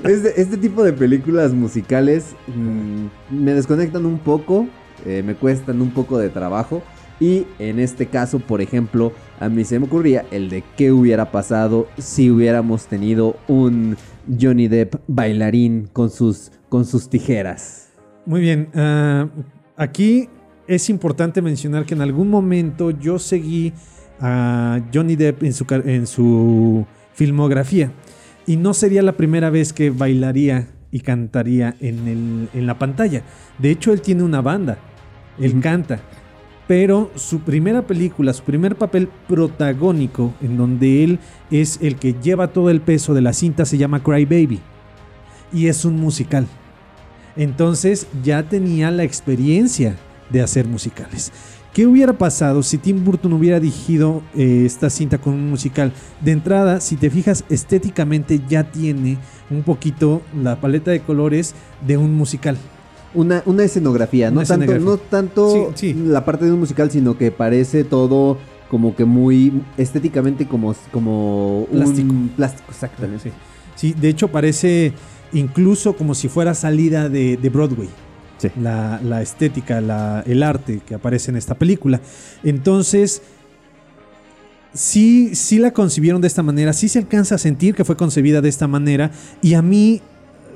Este, 0.03 0.41
este 0.41 0.57
tipo 0.57 0.83
de 0.83 0.93
películas 0.93 1.53
musicales 1.53 2.35
mm, 2.47 3.05
me 3.43 3.53
desconectan 3.53 4.05
un 4.05 4.17
poco, 4.17 4.67
eh, 5.05 5.21
me 5.23 5.35
cuestan 5.35 5.81
un 5.81 5.91
poco 5.91 6.17
de 6.17 6.29
trabajo. 6.29 6.81
Y 7.19 7.45
en 7.59 7.79
este 7.79 8.07
caso, 8.07 8.39
por 8.39 8.59
ejemplo, 8.61 9.13
a 9.39 9.47
mí 9.49 9.63
se 9.65 9.77
me 9.79 9.85
ocurría 9.85 10.25
el 10.31 10.49
de 10.49 10.63
qué 10.75 10.91
hubiera 10.91 11.31
pasado 11.31 11.87
si 11.97 12.31
hubiéramos 12.31 12.87
tenido 12.87 13.37
un 13.47 13.95
Johnny 14.41 14.67
Depp 14.67 14.95
bailarín 15.07 15.89
con 15.93 16.09
sus, 16.09 16.51
con 16.69 16.85
sus 16.85 17.07
tijeras. 17.09 17.89
Muy 18.25 18.41
bien. 18.41 18.69
ah, 18.73 19.27
aquí 19.77 20.27
es 20.67 20.89
importante 20.89 21.41
mencionar 21.41 21.85
que 21.85 21.93
en 21.93 22.01
algún 22.01 22.29
momento 22.29 22.91
yo 22.91 23.19
seguí 23.19 23.73
a 24.19 24.81
Johnny 24.93 25.15
Depp 25.15 25.43
en 25.43 25.53
su, 25.53 25.65
en 25.85 26.07
su 26.07 26.85
filmografía. 27.13 27.91
Y 28.45 28.57
no 28.57 28.73
sería 28.73 29.01
la 29.01 29.13
primera 29.13 29.49
vez 29.49 29.73
que 29.73 29.89
bailaría 29.89 30.67
y 30.91 30.99
cantaría 30.99 31.75
en, 31.79 32.07
el- 32.07 32.49
en 32.53 32.67
la 32.67 32.77
pantalla. 32.77 33.23
De 33.57 33.71
hecho, 33.71 33.93
él 33.93 34.01
tiene 34.01 34.23
una 34.23 34.41
banda. 34.41 34.77
Él 35.39 35.59
canta. 35.61 35.99
Pero 36.67 37.11
su 37.15 37.39
primera 37.41 37.81
película, 37.81 38.31
su 38.33 38.43
primer 38.43 38.75
papel 38.77 39.09
protagónico, 39.27 40.33
en 40.41 40.55
donde 40.57 41.03
él 41.03 41.19
es 41.51 41.79
el 41.81 41.95
que 41.97 42.13
lleva 42.21 42.47
todo 42.47 42.69
el 42.69 42.79
peso 42.79 43.13
de 43.13 43.21
la 43.21 43.33
cinta, 43.33 43.65
se 43.65 43.77
llama 43.77 44.01
Cry 44.01 44.25
Baby. 44.25 44.59
Y 45.51 45.67
es 45.67 45.83
un 45.83 45.97
musical. 45.99 46.47
Entonces 47.35 48.07
ya 48.23 48.43
tenía 48.43 48.91
la 48.91 49.03
experiencia 49.03 49.95
de 50.33 50.41
hacer 50.41 50.67
musicales. 50.67 51.31
¿Qué 51.73 51.87
hubiera 51.87 52.13
pasado 52.13 52.61
si 52.61 52.77
Tim 52.77 53.03
Burton 53.03 53.33
hubiera 53.33 53.59
dirigido 53.59 54.21
eh, 54.35 54.63
esta 54.65 54.89
cinta 54.89 55.17
con 55.17 55.33
un 55.33 55.49
musical? 55.49 55.91
De 56.21 56.31
entrada, 56.31 56.79
si 56.81 56.97
te 56.97 57.09
fijas, 57.09 57.45
estéticamente 57.49 58.41
ya 58.49 58.63
tiene 58.69 59.17
un 59.49 59.63
poquito 59.63 60.21
la 60.39 60.59
paleta 60.59 60.91
de 60.91 60.99
colores 60.99 61.55
de 61.87 61.97
un 61.97 62.13
musical. 62.13 62.57
Una, 63.15 63.41
una 63.45 63.63
escenografía, 63.63 64.29
Una 64.29 64.41
no, 64.41 64.47
tanto, 64.47 64.63
escenografía. 64.65 64.85
no 64.91 64.97
tanto 64.97 65.71
Sí, 65.75 65.93
sí. 65.93 66.03
la 66.05 66.25
parte 66.25 66.45
de 66.45 66.51
un 66.51 66.59
musical, 66.59 66.91
sino 66.91 67.17
que 67.17 67.31
parece 67.31 67.83
todo 67.83 68.37
como 68.69 68.95
que 68.95 69.05
muy 69.05 69.61
estéticamente 69.77 70.47
como, 70.47 70.75
como 70.91 71.67
Plástico. 71.71 72.11
un 72.11 72.29
plástico, 72.35 72.65
exactamente. 72.71 73.29
Sí. 73.29 73.31
Sí, 73.75 73.93
de 73.99 74.09
hecho 74.09 74.27
parece 74.29 74.93
incluso 75.31 75.95
como 75.95 76.13
si 76.13 76.27
fuera 76.27 76.53
salida 76.53 77.09
de, 77.09 77.37
de 77.37 77.49
Broadway. 77.49 77.89
La, 78.59 78.99
la 79.03 79.21
estética, 79.21 79.81
la- 79.81 80.23
el 80.25 80.43
arte 80.43 80.81
que 80.85 80.95
aparece 80.95 81.31
en 81.31 81.37
esta 81.37 81.55
película. 81.55 82.01
Entonces, 82.43 83.21
sí, 84.73 85.35
sí 85.35 85.59
la 85.59 85.71
concibieron 85.71 86.21
de 86.21 86.27
esta 86.27 86.43
manera, 86.43 86.73
sí 86.73 86.89
se 86.89 86.99
alcanza 86.99 87.35
a 87.35 87.37
sentir 87.37 87.75
que 87.75 87.85
fue 87.85 87.95
concebida 87.95 88.41
de 88.41 88.49
esta 88.49 88.67
manera. 88.67 89.11
Y 89.41 89.53
a 89.53 89.61
mí, 89.61 90.01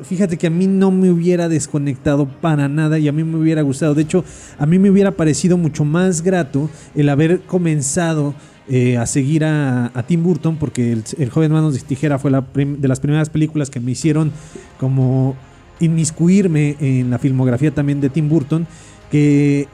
fíjate 0.03 0.37
que 0.37 0.47
a 0.47 0.49
mí 0.49 0.67
no 0.67 0.91
me 0.91 1.11
hubiera 1.11 1.47
desconectado 1.49 2.27
para 2.27 2.67
nada 2.67 2.99
y 2.99 3.07
a 3.07 3.11
mí 3.11 3.23
me 3.23 3.37
hubiera 3.37 3.61
gustado. 3.61 3.95
De 3.95 4.01
hecho, 4.03 4.23
a 4.57 4.65
mí 4.65 4.79
me 4.79 4.89
hubiera 4.89 5.11
parecido 5.11 5.57
mucho 5.57 5.85
más 5.85 6.21
grato 6.21 6.69
el 6.95 7.09
haber 7.09 7.41
comenzado 7.41 8.33
eh, 8.69 8.97
a 8.97 9.05
seguir 9.05 9.45
a, 9.45 9.91
Tim 10.07 10.23
Burton, 10.23 10.57
porque 10.57 10.91
el, 10.91 11.03
el 11.17 11.29
joven 11.29 11.53
Manos 11.53 11.73
de 11.73 11.79
Tijera 11.79 12.19
fue 12.19 12.31
la 12.31 12.45
de 12.53 12.87
las 12.87 12.99
primeras 12.99 13.29
películas 13.29 13.69
que 13.69 13.79
me 13.79 13.91
hicieron 13.91 14.31
como 14.77 15.35
inmiscuirme 15.79 16.75
en 16.79 17.09
la 17.09 17.19
filmografía 17.19 17.73
también 17.73 18.01
de 18.01 18.09
Tim 18.09 18.29
Burton, 18.29 18.67
que 19.11 19.67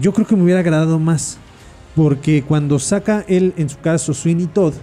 yo 0.00 0.12
creo 0.12 0.26
que 0.26 0.36
me 0.36 0.42
hubiera 0.42 0.60
agradado 0.60 0.98
más, 0.98 1.38
porque 1.94 2.42
cuando 2.42 2.78
saca 2.78 3.24
él, 3.28 3.54
en 3.56 3.68
su 3.68 3.78
caso, 3.78 4.12
Sweeney 4.14 4.46
Todd, 4.46 4.74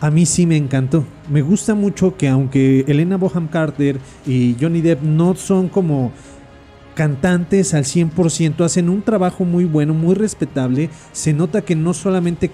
a 0.00 0.10
mí 0.10 0.26
sí 0.26 0.46
me 0.46 0.56
encantó. 0.56 1.04
Me 1.28 1.42
gusta 1.42 1.74
mucho 1.74 2.16
que 2.16 2.28
aunque 2.28 2.84
Elena 2.88 3.16
Boham 3.16 3.48
Carter 3.48 3.98
y 4.26 4.56
Johnny 4.60 4.80
Depp 4.80 5.02
no 5.02 5.34
son 5.34 5.68
como 5.68 6.12
cantantes 6.94 7.74
al 7.74 7.84
100%, 7.84 8.64
hacen 8.64 8.88
un 8.88 9.02
trabajo 9.02 9.44
muy 9.44 9.64
bueno, 9.64 9.94
muy 9.94 10.14
respetable. 10.14 10.90
Se 11.12 11.32
nota 11.32 11.62
que 11.62 11.76
no 11.76 11.94
solamente 11.94 12.50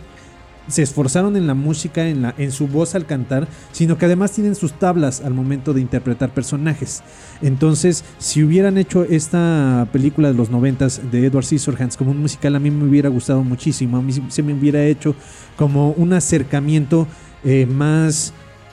se 0.69 0.83
esforzaron 0.83 1.37
en 1.37 1.47
la 1.47 1.55
música, 1.55 2.09
en, 2.09 2.23
la, 2.23 2.35
en 2.39 2.53
su 2.53 2.69
voz 2.69 2.95
al 2.95 3.07
cantar, 3.07 3.49
sino 3.73 3.99
que 3.99 4.07
además 4.07 4.33
tienen 4.33 4.55
sus 4.55 4.73
tablas 4.73 5.21
al 5.21 5.35
momento 5.35 5.73
de 5.73 5.81
interpretar 5.81 6.35
personajes. 6.35 7.03
Entonces, 7.43 8.05
si 8.19 8.43
hubieran 8.43 8.79
hecho 8.79 9.05
esta 9.05 9.89
película 9.93 10.29
de 10.29 10.35
los 10.35 10.51
noventas 10.51 11.01
de 11.11 11.27
Edward 11.27 11.45
Scissorhands 11.45 11.97
como 11.97 12.11
un 12.11 12.21
musical, 12.21 12.57
a 12.57 12.59
mí 12.59 12.71
me 12.71 12.85
hubiera 12.85 13.09
gustado 13.09 13.43
muchísimo. 13.45 13.97
A 13.97 14.03
mí 14.03 14.13
se 14.29 14.43
me 14.43 14.55
hubiera 14.55 14.85
hecho 14.85 15.15
como 15.57 15.91
un 15.93 16.13
acercamiento 16.13 17.07
eh, 17.45 17.67
más, 17.67 18.33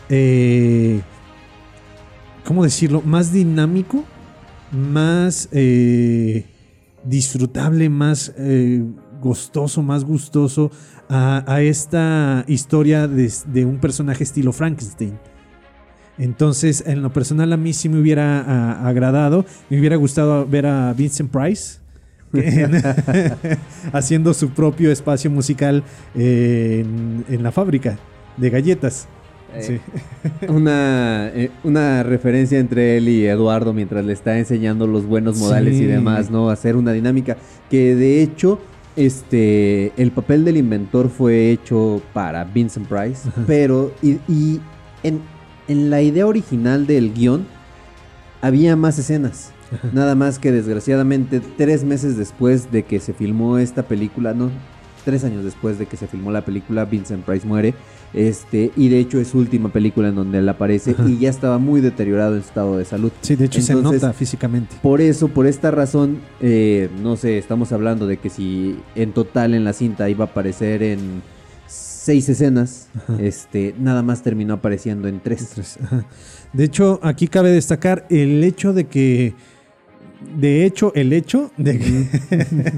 eh, 0.10 1.02
¿cómo 2.46 2.64
decirlo? 2.64 3.02
Más 3.02 3.32
dinámico, 3.32 4.04
más 4.72 5.50
eh, 5.52 6.46
disfrutable, 7.04 7.90
más 7.90 8.34
eh, 8.38 8.84
gustoso, 9.22 9.82
más 9.82 10.04
gustoso 10.04 10.72
a, 11.14 11.44
a 11.54 11.62
esta 11.62 12.44
historia 12.48 13.08
de, 13.08 13.32
de 13.48 13.66
un 13.66 13.78
personaje 13.78 14.24
estilo 14.24 14.52
Frankenstein. 14.52 15.14
Entonces, 16.18 16.84
en 16.86 17.02
lo 17.02 17.12
personal 17.12 17.52
a 17.54 17.58
mí 17.58 17.74
sí 17.74 17.90
me 17.90 18.00
hubiera 18.00 18.42
a- 18.42 18.88
agradado, 18.88 19.46
me 19.70 19.80
hubiera 19.80 19.96
gustado 19.96 20.46
ver 20.48 20.66
a 20.68 20.94
Vincent 20.94 21.32
Price 21.32 21.80
en- 22.34 22.82
haciendo 23.94 24.34
su 24.34 24.50
propio 24.50 24.92
espacio 24.92 25.30
musical 25.32 25.84
eh, 26.16 26.84
en, 26.86 27.26
en 27.34 27.44
la 27.44 27.52
fábrica 27.52 27.98
de 28.38 28.50
galletas. 28.50 29.08
Sí. 29.60 29.80
Una, 30.48 31.30
eh, 31.34 31.52
una 31.64 32.02
referencia 32.02 32.58
entre 32.58 32.98
él 32.98 33.08
y 33.08 33.26
Eduardo 33.28 33.72
mientras 33.72 34.04
le 34.04 34.14
está 34.14 34.38
enseñando 34.40 34.88
los 34.88 35.06
buenos 35.06 35.38
modales 35.38 35.78
Sí. 35.78 35.84
y 35.84 35.86
demás, 35.86 36.32
¿no? 36.32 36.50
Hacer 36.50 36.76
una 36.76 36.92
dinámica 36.92 37.38
que 37.70 37.96
de 37.96 38.24
hecho, 38.24 38.60
este, 38.96 39.92
el 40.02 40.12
papel 40.12 40.46
del 40.46 40.58
inventor 40.58 41.10
fue 41.10 41.52
hecho 41.52 42.02
para 42.14 42.44
Vincent 42.44 42.88
Price, 42.88 43.30
pero 43.48 43.94
y, 44.02 44.20
y 44.28 44.62
en, 45.04 45.22
en 45.68 45.90
la 45.90 46.02
idea 46.02 46.28
original 46.28 46.88
del 46.88 47.14
guion 47.14 47.46
había 48.42 48.76
más 48.76 49.00
escenas. 49.00 49.52
Nada 49.92 50.14
más 50.14 50.38
que 50.38 50.52
desgraciadamente 50.52 51.42
tres 51.58 51.84
meses 51.84 52.16
después 52.16 52.72
de 52.72 52.84
que 52.84 53.00
se 53.00 53.14
filmó 53.14 53.58
esta 53.58 53.84
película, 53.84 54.34
no, 54.34 54.52
tres 55.04 55.24
años 55.24 55.44
después 55.44 55.78
de 55.80 55.86
que 55.86 55.98
se 55.98 56.08
filmó 56.08 56.32
la 56.32 56.44
película, 56.46 56.86
Vincent 56.86 57.24
Price 57.26 57.46
muere. 57.46 57.74
Este, 58.14 58.72
y 58.76 58.90
de 58.90 59.00
hecho 59.00 59.20
es 59.20 59.30
su 59.30 59.40
última 59.40 59.70
película 59.70 60.10
en 60.10 60.16
donde 60.16 60.38
él 60.38 60.48
aparece 60.48 60.92
Ajá. 60.92 61.10
y 61.10 61.18
ya 61.18 61.30
estaba 61.30 61.58
muy 61.58 61.82
deteriorado 61.82 62.36
en 62.36 62.42
su 62.44 62.48
estado 62.50 62.78
de 62.78 62.86
salud. 62.86 63.12
Sí, 63.22 63.36
de 63.36 63.46
hecho 63.46 63.60
Entonces, 63.60 64.00
se 64.00 64.06
nota 64.06 64.14
físicamente. 64.14 64.76
Por 64.82 65.02
eso, 65.02 65.28
por 65.30 65.48
esta 65.48 65.72
razón, 65.72 66.20
eh, 66.40 66.90
no 67.02 67.16
sé, 67.16 67.38
estamos 67.38 67.72
hablando 67.72 68.06
de 68.06 68.18
que 68.18 68.30
si 68.30 68.78
en 68.96 69.14
total 69.14 69.54
en 69.56 69.64
la 69.64 69.74
cinta 69.74 70.10
iba 70.10 70.26
a 70.26 70.28
aparecer 70.28 70.84
en 70.84 71.24
seis 71.68 72.30
escenas, 72.30 72.90
Ajá. 72.96 73.18
este, 73.20 73.74
nada 73.80 74.04
más 74.04 74.22
terminó 74.22 74.56
apareciendo 74.56 75.08
en 75.08 75.20
tres. 75.20 75.50
Tres, 75.56 75.80
ajá. 75.82 76.06
De 76.52 76.66
hecho, 76.66 77.00
aquí 77.02 77.28
cabe 77.28 77.50
destacar 77.50 78.06
el 78.10 78.44
hecho 78.44 78.74
de 78.74 78.86
que. 78.86 79.34
De 80.38 80.66
hecho, 80.66 80.92
el 80.96 81.14
hecho 81.14 81.52
de 81.58 81.80
que, 81.80 82.72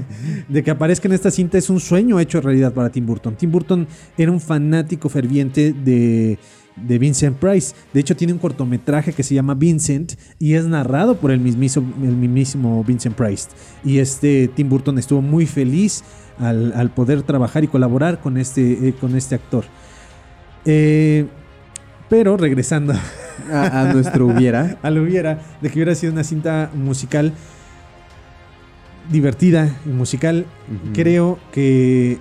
de 0.48 0.62
que 0.62 0.70
aparezca 0.70 1.08
en 1.08 1.14
esta 1.14 1.30
cinta 1.30 1.58
es 1.58 1.70
un 1.70 1.80
sueño 1.80 2.20
hecho 2.20 2.40
realidad 2.40 2.72
para 2.72 2.90
Tim 2.90 3.06
Burton. 3.06 3.36
Tim 3.36 3.50
Burton 3.50 3.86
era 4.16 4.30
un 4.30 4.40
fanático 4.40 5.08
ferviente 5.08 5.72
de, 5.72 6.38
de 6.76 6.98
Vincent 6.98 7.36
Price. 7.38 7.74
De 7.92 8.00
hecho, 8.00 8.16
tiene 8.16 8.32
un 8.32 8.38
cortometraje 8.38 9.12
que 9.12 9.22
se 9.22 9.34
llama 9.34 9.54
Vincent 9.54 10.14
y 10.38 10.54
es 10.54 10.66
narrado 10.66 11.16
por 11.16 11.30
el 11.30 11.40
mismísimo, 11.40 11.92
el 12.02 12.16
mismísimo 12.16 12.84
Vincent 12.84 13.16
Price. 13.16 13.48
Y 13.84 13.98
este 13.98 14.48
Tim 14.48 14.68
Burton 14.68 14.98
estuvo 14.98 15.22
muy 15.22 15.46
feliz 15.46 16.04
al, 16.38 16.72
al 16.74 16.90
poder 16.92 17.22
trabajar 17.22 17.64
y 17.64 17.68
colaborar 17.68 18.20
con 18.20 18.36
este, 18.36 18.88
eh, 18.88 18.94
con 19.00 19.16
este 19.16 19.34
actor. 19.34 19.64
Eh, 20.64 21.26
Pero 22.08 22.36
regresando 22.36 22.94
A, 23.52 23.80
a 23.82 23.92
nuestro 23.92 24.26
hubiera. 24.26 24.76
a 24.82 24.90
lo 24.90 25.02
hubiera, 25.02 25.40
de 25.60 25.68
que 25.68 25.74
hubiera 25.78 25.94
sido 25.94 26.12
una 26.12 26.24
cinta 26.24 26.70
musical 26.74 27.32
divertida 29.10 29.76
y 29.84 29.90
musical, 29.90 30.46
creo 30.92 31.38
que 31.52 32.18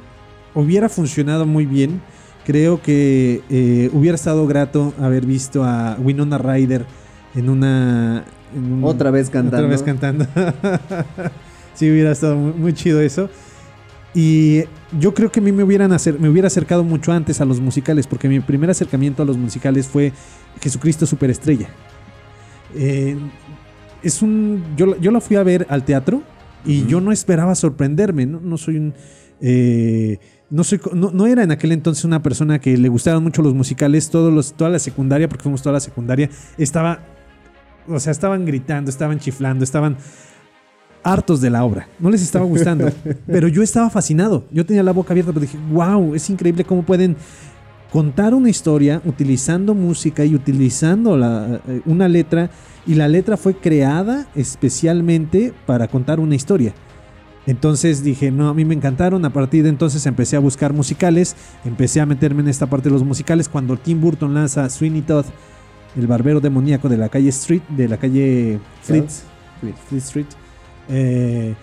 hubiera 0.53 0.89
funcionado 0.89 1.45
muy 1.45 1.65
bien. 1.65 2.01
Creo 2.45 2.79
que 2.81 3.41
eh, 3.49 3.89
hubiera 3.91 4.13
estado 4.15 4.45
grato 4.45 4.93
haber 5.01 5.25
visto 5.25 5.63
a 5.63 5.97
Winona 5.99 6.37
Ryder 6.37 6.85
en 7.33 7.49
una... 7.49 8.23
en 8.55 8.71
un- 8.71 8.83
Otra 8.83 9.09
vez 9.09 9.31
cantando. 9.31 9.57
Otra 9.57 9.67
vez 9.69 9.81
cantando. 9.81 10.27
sí, 11.73 11.89
hubiera 11.89 12.11
estado 12.11 12.35
muy, 12.35 12.53
muy 12.53 12.73
chido 12.73 13.01
eso. 13.01 13.29
Y 14.17 14.63
yo 14.97 15.13
creo 15.13 15.29
que 15.29 15.41
a 15.41 15.43
mí 15.43 15.51
me, 15.51 15.61
hubieran 15.63 15.91
acer- 15.91 16.17
me 16.17 16.29
hubiera 16.29 16.47
acercado 16.47 16.85
mucho 16.85 17.11
antes 17.11 17.41
a 17.41 17.45
los 17.45 17.59
musicales, 17.59 18.07
porque 18.07 18.29
mi 18.29 18.39
primer 18.39 18.69
acercamiento 18.69 19.21
a 19.21 19.25
los 19.25 19.37
musicales 19.37 19.87
fue 19.87 20.13
Jesucristo 20.61 21.05
Superestrella. 21.05 21.67
Eh, 22.73 23.17
es 24.01 24.21
un. 24.21 24.63
Yo, 24.77 24.97
yo 24.99 25.11
la 25.11 25.19
fui 25.19 25.35
a 25.35 25.43
ver 25.43 25.67
al 25.69 25.83
teatro 25.83 26.23
y 26.65 26.85
yo 26.87 27.01
no 27.01 27.11
esperaba 27.11 27.55
sorprenderme. 27.55 28.25
No, 28.25 28.39
no 28.39 28.57
soy 28.57 28.77
un. 28.77 28.93
eh, 29.41 30.17
no, 30.49 30.63
soy, 30.63 30.79
no, 30.93 31.11
no 31.11 31.27
era 31.27 31.43
en 31.43 31.51
aquel 31.51 31.73
entonces 31.73 32.05
una 32.05 32.21
persona 32.23 32.59
que 32.59 32.77
le 32.77 32.87
gustaban 32.87 33.21
mucho 33.21 33.41
los 33.41 33.53
musicales. 33.53 34.09
Todos 34.09 34.33
los, 34.33 34.53
toda 34.53 34.69
la 34.69 34.79
secundaria, 34.79 35.27
porque 35.27 35.43
fuimos 35.43 35.61
toda 35.61 35.73
la 35.73 35.79
secundaria, 35.81 36.29
estaba. 36.57 36.99
O 37.87 37.99
sea, 37.99 38.11
estaban 38.11 38.45
gritando, 38.45 38.89
estaban 38.89 39.19
chiflando, 39.19 39.63
estaban 39.63 39.97
hartos 41.05 41.39
de 41.39 41.49
la 41.49 41.63
obra. 41.63 41.87
No 41.99 42.09
les 42.09 42.21
estaba 42.21 42.43
gustando. 42.45 42.89
pero 43.27 43.47
yo 43.47 43.61
estaba 43.63 43.89
fascinado. 43.89 44.43
Yo 44.51 44.65
tenía 44.65 44.83
la 44.83 44.91
boca 44.91 45.13
abierta, 45.13 45.31
pero 45.31 45.41
dije, 45.45 45.57
wow, 45.71 46.15
es 46.15 46.29
increíble 46.29 46.65
cómo 46.65 46.81
pueden 46.83 47.15
contar 47.91 48.33
una 48.33 48.49
historia 48.49 49.01
utilizando 49.05 49.73
música 49.73 50.25
y 50.25 50.35
utilizando 50.35 51.15
la- 51.15 51.61
eh, 51.67 51.81
una 51.85 52.07
letra. 52.09 52.49
Y 52.87 52.95
la 52.95 53.07
letra 53.07 53.37
fue 53.37 53.55
creada 53.55 54.27
especialmente 54.35 55.53
para 55.65 55.87
contar 55.87 56.19
una 56.19 56.35
historia. 56.35 56.73
Entonces 57.47 58.03
dije, 58.03 58.31
no, 58.31 58.49
a 58.49 58.53
mí 58.55 58.65
me 58.65 58.73
encantaron. 58.73 59.23
A 59.25 59.29
partir 59.31 59.63
de 59.63 59.69
entonces 59.69 60.05
empecé 60.07 60.35
a 60.35 60.39
buscar 60.39 60.73
musicales. 60.73 61.35
Empecé 61.63 62.01
a 62.01 62.05
meterme 62.07 62.41
en 62.41 62.47
esta 62.49 62.65
parte 62.65 62.89
de 62.89 62.93
los 62.93 63.03
musicales. 63.03 63.47
Cuando 63.47 63.77
Tim 63.77 64.01
Burton 64.01 64.33
lanza 64.33 64.67
Sweeney 64.69 65.03
Todd, 65.03 65.25
el 65.95 66.07
barbero 66.07 66.39
demoníaco 66.41 66.89
de 66.89 66.97
la 66.97 67.09
calle 67.09 67.29
Street, 67.29 67.61
de 67.69 67.87
la 67.87 67.97
calle 67.97 68.59
Fleet, 68.81 69.05
Fleet 69.87 70.01
Street, 70.03 70.25
eh, 70.89 71.53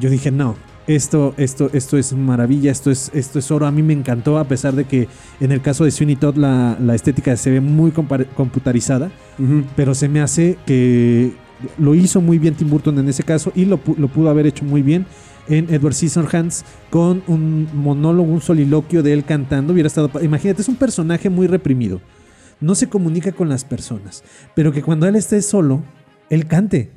yo 0.00 0.10
dije, 0.10 0.30
no, 0.30 0.56
esto, 0.86 1.34
esto, 1.36 1.70
esto 1.72 1.96
es 1.96 2.12
maravilla, 2.12 2.70
esto 2.70 2.90
es, 2.90 3.10
esto 3.14 3.38
es 3.38 3.50
oro. 3.50 3.66
A 3.66 3.70
mí 3.70 3.82
me 3.82 3.92
encantó, 3.92 4.38
a 4.38 4.44
pesar 4.44 4.74
de 4.74 4.84
que 4.84 5.08
en 5.40 5.52
el 5.52 5.60
caso 5.60 5.84
de 5.84 5.90
Sweeney 5.90 6.16
Todd 6.16 6.36
la, 6.36 6.76
la 6.80 6.94
estética 6.94 7.36
se 7.36 7.50
ve 7.50 7.60
muy 7.60 7.90
computarizada, 7.90 9.10
pero 9.76 9.94
se 9.94 10.08
me 10.08 10.20
hace 10.20 10.58
que 10.66 11.32
lo 11.78 11.94
hizo 11.94 12.20
muy 12.20 12.38
bien 12.38 12.54
Tim 12.54 12.68
Burton 12.68 12.98
en 12.98 13.08
ese 13.08 13.22
caso 13.22 13.52
y 13.54 13.64
lo, 13.64 13.80
lo 13.96 14.08
pudo 14.08 14.28
haber 14.28 14.46
hecho 14.46 14.64
muy 14.64 14.82
bien 14.82 15.06
en 15.48 15.72
Edward 15.72 15.94
Scissorhands 15.94 16.64
con 16.90 17.22
un 17.26 17.68
monólogo, 17.74 18.30
un 18.30 18.40
soliloquio 18.40 19.02
de 19.02 19.12
él 19.12 19.24
cantando. 19.24 19.72
Hubiera 19.72 19.86
estado. 19.86 20.10
Imagínate, 20.22 20.62
es 20.62 20.68
un 20.68 20.76
personaje 20.76 21.30
muy 21.30 21.46
reprimido. 21.46 22.00
No 22.60 22.74
se 22.74 22.88
comunica 22.88 23.32
con 23.32 23.48
las 23.48 23.64
personas, 23.64 24.22
pero 24.54 24.72
que 24.72 24.82
cuando 24.82 25.06
él 25.06 25.16
esté 25.16 25.42
solo, 25.42 25.82
él 26.30 26.46
cante. 26.46 26.92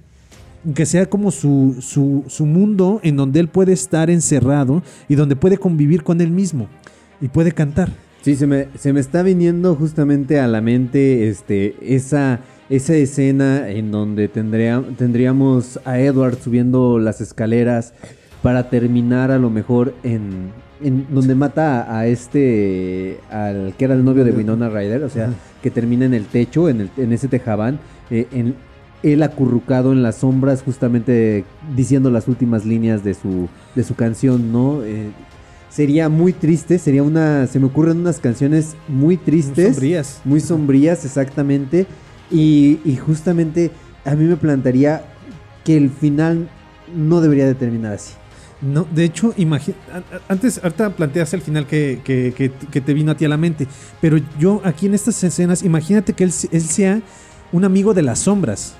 Que 0.76 0.86
sea 0.86 1.06
como 1.06 1.32
su, 1.32 1.78
su, 1.80 2.24
su 2.28 2.46
mundo 2.46 3.00
en 3.04 3.16
donde 3.16 3.40
él 3.40 3.48
puede 3.48 3.74
estar 3.74 4.10
encerrado 4.10 4.84
y 5.08 5.16
donde 5.16 5.36
puede 5.36 5.58
convivir 5.58 6.04
con 6.04 6.20
él 6.22 6.32
mismo 6.32 6.68
y 7.22 7.30
puede 7.30 7.52
cantar. 7.52 7.90
Sí, 8.22 8.36
se 8.36 8.48
me, 8.48 8.68
se 8.78 8.92
me 8.92 9.00
está 9.00 9.24
viniendo 9.24 9.76
justamente 9.76 10.40
a 10.40 10.48
la 10.48 10.60
mente 10.60 11.30
este, 11.30 11.76
esa, 11.82 12.42
esa 12.70 12.94
escena 12.96 13.70
en 13.70 13.92
donde 13.92 14.28
tendría, 14.28 14.84
tendríamos 14.98 15.80
a 15.86 16.00
Edward 16.00 16.38
subiendo 16.42 17.00
las 17.00 17.22
escaleras 17.22 17.94
para 18.42 18.70
terminar 18.70 19.32
a 19.32 19.38
lo 19.38 19.50
mejor 19.50 19.94
en, 20.04 20.52
en 20.82 21.08
donde 21.10 21.36
mata 21.36 21.98
a, 21.98 22.08
este, 22.08 23.20
al 23.30 23.74
que 23.78 23.86
era 23.86 23.94
el 23.94 24.04
novio 24.04 24.24
de 24.26 24.32
Winona 24.32 24.70
Ryder, 24.70 25.04
o 25.04 25.10
sea, 25.10 25.30
que 25.62 25.72
termina 25.72 26.06
en 26.06 26.14
el 26.14 26.26
techo, 26.26 26.70
en, 26.70 26.82
el, 26.82 26.90
en 26.98 27.14
ese 27.14 27.28
tejabán, 27.28 27.80
eh, 28.12 28.28
en, 28.32 28.56
él 29.04 29.22
acurrucado 29.24 29.92
en 29.92 30.02
las 30.04 30.18
sombras 30.18 30.64
justamente 30.64 31.46
diciendo 31.76 32.10
las 32.10 32.28
últimas 32.28 32.66
líneas 32.66 33.04
de 33.04 33.14
su, 33.14 33.48
de 33.76 33.84
su 33.84 33.96
canción, 33.96 34.52
¿no? 34.52 34.84
Eh, 34.84 35.10
sería 35.70 36.10
muy 36.10 36.34
triste, 36.34 36.80
sería 36.80 37.04
una, 37.04 37.46
se 37.48 37.60
me 37.60 37.66
ocurren 37.68 37.98
unas 38.00 38.20
canciones 38.20 38.76
muy 38.88 39.18
tristes, 39.18 39.74
Sombrías. 39.76 40.22
muy 40.26 40.40
sombrías 40.40 41.06
exactamente, 41.06 41.86
y, 42.32 42.80
y 42.84 42.96
justamente 42.98 43.72
a 44.06 44.16
mí 44.16 44.26
me 44.26 44.36
plantearía 44.38 45.04
que 45.64 45.78
el 45.78 45.90
final 45.90 46.50
no 46.96 47.22
debería 47.22 47.46
de 47.46 47.54
terminar 47.56 47.94
así. 47.94 48.14
No, 48.62 48.88
de 48.96 49.04
hecho, 49.04 49.34
imagina, 49.38 49.78
antes, 50.28 50.60
ahorita 50.64 50.90
planteas 50.96 51.32
el 51.36 51.42
final 51.42 51.68
que, 51.68 52.00
que- 52.04 52.34
que- 52.36 52.50
que 52.50 52.82
te 52.82 52.94
vino 52.96 53.12
a 53.12 53.16
ti 53.16 53.26
a 53.26 53.30
la 53.30 53.38
mente, 53.38 53.68
pero 54.02 54.18
yo 54.40 54.62
aquí 54.64 54.88
en 54.88 54.96
estas 54.96 55.24
escenas, 55.24 55.62
imagínate 55.64 56.14
que 56.14 56.24
él 56.24 56.32
sea 56.32 57.02
un 57.52 57.66
amigo 57.66 57.94
de 57.94 58.02
las 58.02 58.20
sombras, 58.20 58.74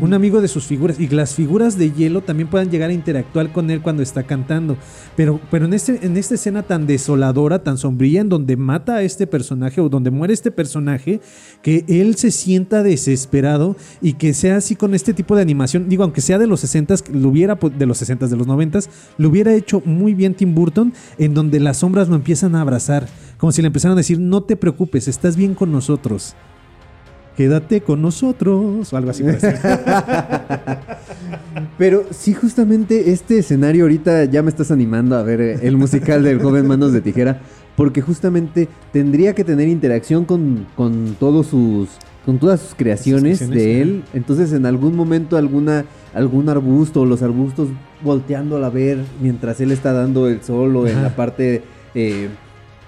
un 0.00 0.14
amigo 0.14 0.40
de 0.40 0.48
sus 0.48 0.64
figuras, 0.64 1.00
y 1.00 1.08
las 1.08 1.34
figuras 1.34 1.76
de 1.76 1.90
hielo 1.90 2.20
también 2.20 2.48
puedan 2.48 2.70
llegar 2.70 2.90
a 2.90 2.92
interactuar 2.92 3.52
con 3.52 3.70
él 3.70 3.82
cuando 3.82 4.02
está 4.02 4.22
cantando. 4.22 4.76
Pero, 5.16 5.40
pero 5.50 5.64
en, 5.66 5.74
este, 5.74 6.06
en 6.06 6.16
esta 6.16 6.34
escena 6.36 6.62
tan 6.62 6.86
desoladora, 6.86 7.62
tan 7.64 7.78
sombría, 7.78 8.20
en 8.20 8.28
donde 8.28 8.56
mata 8.56 8.96
a 8.96 9.02
este 9.02 9.26
personaje 9.26 9.80
o 9.80 9.88
donde 9.88 10.10
muere 10.10 10.32
este 10.34 10.50
personaje, 10.50 11.20
que 11.62 11.84
él 11.88 12.14
se 12.16 12.30
sienta 12.30 12.82
desesperado 12.82 13.76
y 14.00 14.14
que 14.14 14.34
sea 14.34 14.56
así 14.56 14.76
con 14.76 14.94
este 14.94 15.14
tipo 15.14 15.34
de 15.36 15.42
animación. 15.42 15.88
Digo, 15.88 16.04
aunque 16.04 16.20
sea 16.20 16.38
de 16.38 16.46
los 16.46 16.60
60 16.60 16.94
lo 17.12 17.28
hubiera 17.28 17.56
po- 17.56 17.70
de 17.70 17.86
los 17.86 17.98
60 17.98 18.28
de 18.28 18.36
los 18.36 18.46
90 18.46 18.80
lo 19.18 19.28
hubiera 19.28 19.52
hecho 19.54 19.82
muy 19.84 20.14
bien 20.14 20.34
Tim 20.34 20.54
Burton, 20.54 20.92
en 21.18 21.34
donde 21.34 21.58
las 21.60 21.78
sombras 21.78 22.08
lo 22.08 22.14
empiezan 22.14 22.54
a 22.54 22.60
abrazar, 22.60 23.08
como 23.36 23.50
si 23.52 23.60
le 23.62 23.66
empezaran 23.66 23.96
a 23.96 24.00
decir, 24.00 24.18
no 24.20 24.42
te 24.44 24.56
preocupes, 24.56 25.08
estás 25.08 25.36
bien 25.36 25.54
con 25.54 25.72
nosotros. 25.72 26.34
Quédate 27.36 27.80
con 27.80 28.02
nosotros, 28.02 28.92
o 28.92 28.96
algo 28.96 29.10
así. 29.10 29.24
Pero 31.78 32.04
sí, 32.10 32.34
justamente 32.34 33.10
este 33.10 33.38
escenario 33.38 33.84
ahorita 33.84 34.24
ya 34.26 34.42
me 34.42 34.50
estás 34.50 34.70
animando 34.70 35.16
a 35.16 35.22
ver 35.22 35.40
eh, 35.40 35.58
el 35.62 35.76
musical 35.76 36.22
del 36.22 36.40
joven 36.40 36.66
Manos 36.66 36.92
de 36.92 37.00
Tijera, 37.00 37.40
porque 37.76 38.02
justamente 38.02 38.68
tendría 38.92 39.34
que 39.34 39.44
tener 39.44 39.68
interacción 39.68 40.24
con, 40.24 40.66
con 40.76 41.16
todos 41.18 41.46
sus 41.48 41.88
con 42.24 42.38
todas 42.38 42.60
sus 42.60 42.76
creaciones 42.76 43.38
Sus 43.38 43.48
creaciones, 43.48 43.76
de 43.76 43.82
él. 43.82 44.04
Entonces, 44.14 44.52
en 44.52 44.64
algún 44.64 44.94
momento 44.94 45.36
alguna 45.36 45.84
algún 46.14 46.48
arbusto 46.48 47.00
o 47.00 47.06
los 47.06 47.22
arbustos 47.22 47.68
volteándola 48.02 48.66
a 48.68 48.70
ver 48.70 48.98
mientras 49.20 49.60
él 49.60 49.72
está 49.72 49.92
dando 49.92 50.28
el 50.28 50.42
solo 50.42 50.86
en 50.86 50.92
Ajá. 50.98 51.02
la 51.02 51.16
parte 51.16 51.62
eh, 51.94 52.28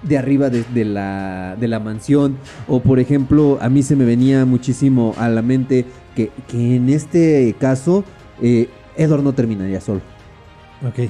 de 0.03 0.17
arriba 0.17 0.49
de, 0.49 0.63
de 0.73 0.85
la, 0.85 1.55
de 1.59 1.67
la 1.67 1.79
mansión. 1.79 2.37
O 2.67 2.79
por 2.79 2.99
ejemplo, 2.99 3.57
a 3.61 3.69
mí 3.69 3.83
se 3.83 3.95
me 3.95 4.05
venía 4.05 4.45
muchísimo 4.45 5.13
a 5.17 5.29
la 5.29 5.41
mente 5.41 5.85
que, 6.15 6.31
que 6.47 6.75
en 6.75 6.89
este 6.89 7.55
caso 7.59 8.03
eh, 8.41 8.69
Edward 8.97 9.23
no 9.23 9.33
terminaría 9.33 9.81
solo. 9.81 10.01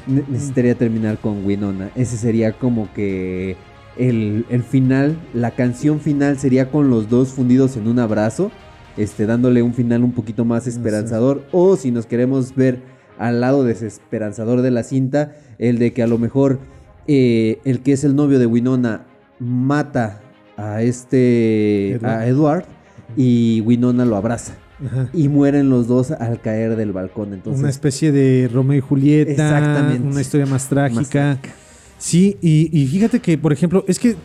Ne- 0.08 0.24
necesitaría 0.30 0.76
terminar 0.76 1.18
con 1.18 1.46
Winona. 1.46 1.90
Ese 1.96 2.18
sería 2.18 2.54
como 2.54 2.88
que 2.94 3.58
el, 3.98 4.46
el 4.50 4.64
final, 4.64 5.18
la 5.34 5.52
canción 5.52 6.00
final 6.00 6.38
sería 6.38 6.72
con 6.72 6.90
los 6.90 7.10
dos 7.10 7.30
fundidos 7.30 7.76
en 7.76 7.88
un 7.88 8.00
abrazo, 8.00 8.52
este, 8.96 9.26
dándole 9.26 9.62
un 9.64 9.74
final 9.74 10.04
un 10.04 10.14
poquito 10.14 10.46
más 10.46 10.68
esperanzador. 10.68 11.46
O 11.52 11.76
si 11.76 11.92
nos 11.92 12.06
queremos 12.06 12.56
ver 12.56 12.80
al 13.18 13.42
lado 13.42 13.64
desesperanzador 13.64 14.62
de 14.62 14.72
la 14.72 14.84
cinta, 14.84 15.34
el 15.58 15.80
de 15.80 15.92
que 15.94 16.04
a 16.04 16.08
lo 16.08 16.18
mejor 16.18 16.60
eh, 17.08 17.60
el 17.66 17.82
que 17.82 17.94
es 17.94 18.04
el 18.04 18.16
novio 18.16 18.40
de 18.40 18.46
Winona 18.46 19.06
mata 19.40 20.22
a 20.58 20.82
este 20.82 21.92
Edward. 21.94 22.06
a 22.12 22.28
Edward 22.28 22.66
y 23.18 23.62
Winona 23.62 24.06
lo 24.06 24.16
abraza 24.16 24.54
Ajá. 24.86 25.10
y 25.14 25.28
mueren 25.28 25.70
los 25.70 25.88
dos 25.88 26.12
al 26.12 26.42
caer 26.42 26.76
del 26.76 26.92
balcón. 26.94 27.34
Entonces, 27.34 27.60
una 27.62 27.70
especie 27.70 28.12
de 28.12 28.50
Romeo 28.52 28.78
y 28.78 28.82
Julieta, 28.82 29.32
Exactamente. 29.32 30.08
una 30.08 30.22
historia 30.22 30.46
más 30.46 30.68
trágica. 30.68 31.04
trágica. 31.10 31.50
Sí, 31.98 32.38
y, 32.42 32.70
y 32.78 32.88
fíjate 32.88 33.20
que, 33.20 33.38
por 33.38 33.54
ejemplo, 33.54 33.84
es 33.88 34.00
que 34.00 34.16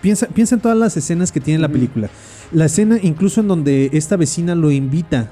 piensa, 0.00 0.26
piensa 0.26 0.54
en 0.56 0.60
todas 0.60 0.76
las 0.78 0.96
escenas 0.96 1.30
que 1.32 1.40
tiene 1.40 1.60
la 1.60 1.68
película. 1.68 2.08
La 2.52 2.64
escena 2.66 2.98
incluso 3.02 3.40
en 3.40 3.48
donde 3.48 3.90
esta 3.92 4.16
vecina 4.16 4.54
lo 4.54 4.70
invita 4.72 5.30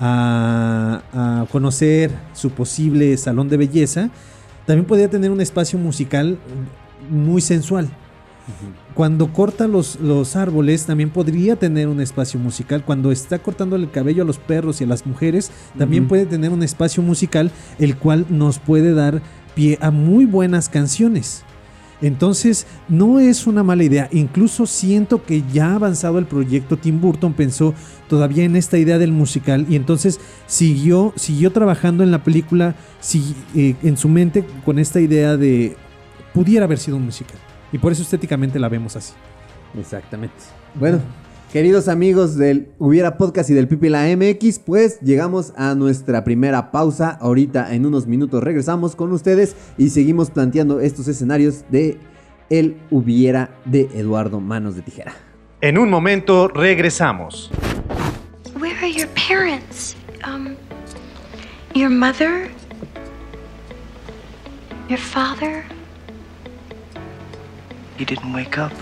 a, 0.00 1.02
a 1.12 1.46
conocer 1.50 2.10
su 2.32 2.50
posible 2.50 3.16
salón 3.16 3.48
de 3.48 3.56
belleza, 3.56 4.10
también 4.68 4.84
podría 4.84 5.08
tener 5.08 5.30
un 5.30 5.40
espacio 5.40 5.78
musical 5.78 6.36
muy 7.08 7.40
sensual. 7.40 7.88
Cuando 8.92 9.32
corta 9.32 9.66
los, 9.66 9.98
los 9.98 10.36
árboles, 10.36 10.84
también 10.84 11.08
podría 11.08 11.56
tener 11.56 11.88
un 11.88 12.02
espacio 12.02 12.38
musical. 12.38 12.84
Cuando 12.84 13.10
está 13.10 13.38
cortando 13.38 13.76
el 13.76 13.90
cabello 13.90 14.24
a 14.24 14.26
los 14.26 14.36
perros 14.36 14.82
y 14.82 14.84
a 14.84 14.86
las 14.86 15.06
mujeres, 15.06 15.50
también 15.78 16.06
puede 16.06 16.26
tener 16.26 16.50
un 16.50 16.62
espacio 16.62 17.02
musical, 17.02 17.50
el 17.78 17.96
cual 17.96 18.26
nos 18.28 18.58
puede 18.58 18.92
dar 18.92 19.22
pie 19.54 19.78
a 19.80 19.90
muy 19.90 20.26
buenas 20.26 20.68
canciones. 20.68 21.44
Entonces, 22.00 22.66
no 22.88 23.18
es 23.18 23.46
una 23.46 23.62
mala 23.64 23.82
idea. 23.82 24.08
Incluso 24.12 24.66
siento 24.66 25.22
que 25.24 25.42
ya 25.52 25.74
avanzado 25.74 26.18
el 26.18 26.26
proyecto, 26.26 26.76
Tim 26.76 27.00
Burton 27.00 27.32
pensó 27.32 27.74
todavía 28.08 28.44
en 28.44 28.54
esta 28.56 28.78
idea 28.78 28.98
del 28.98 29.12
musical 29.12 29.66
y 29.68 29.74
entonces 29.76 30.20
siguió, 30.46 31.12
siguió 31.16 31.50
trabajando 31.52 32.02
en 32.04 32.10
la 32.10 32.22
película 32.22 32.74
si- 33.00 33.34
eh, 33.54 33.74
en 33.82 33.96
su 33.96 34.08
mente 34.08 34.44
con 34.64 34.78
esta 34.78 35.00
idea 35.00 35.36
de 35.36 35.76
pudiera 36.32 36.64
haber 36.66 36.78
sido 36.78 36.96
un 36.96 37.04
musical. 37.04 37.36
Y 37.72 37.78
por 37.78 37.90
eso 37.92 38.02
estéticamente 38.02 38.58
la 38.58 38.68
vemos 38.68 38.94
así. 38.96 39.12
Exactamente. 39.78 40.36
Bueno, 40.74 41.00
queridos 41.52 41.88
amigos 41.88 42.36
del 42.36 42.68
Hubiera 42.78 43.16
Podcast 43.16 43.48
y 43.50 43.54
del 43.54 43.68
Pipi 43.68 43.88
la 43.88 44.04
MX, 44.04 44.58
pues 44.58 45.00
llegamos 45.00 45.52
a 45.56 45.74
nuestra 45.74 46.24
primera 46.24 46.70
pausa. 46.70 47.10
Ahorita 47.20 47.74
en 47.74 47.86
unos 47.86 48.06
minutos 48.06 48.42
regresamos 48.42 48.94
con 48.94 49.12
ustedes 49.12 49.56
y 49.78 49.90
seguimos 49.90 50.30
planteando 50.30 50.80
estos 50.80 51.08
escenarios 51.08 51.64
de 51.70 51.98
El 52.50 52.76
Hubiera 52.90 53.50
de 53.64 53.88
Eduardo 53.94 54.40
Manos 54.40 54.76
de 54.76 54.82
Tijera. 54.82 55.14
En 55.60 55.78
un 55.78 55.90
momento 55.90 56.48
regresamos. 56.48 57.50
Where 58.60 58.76
are 58.76 58.92
your 58.92 59.08
parents? 59.28 59.96
Um, 60.24 60.54
your 61.74 61.90
mother? 61.90 62.50
Your 64.88 64.98
father? 64.98 65.64
You 67.98 68.04
didn't 68.06 68.32
wake 68.34 68.58
up. 68.58 68.72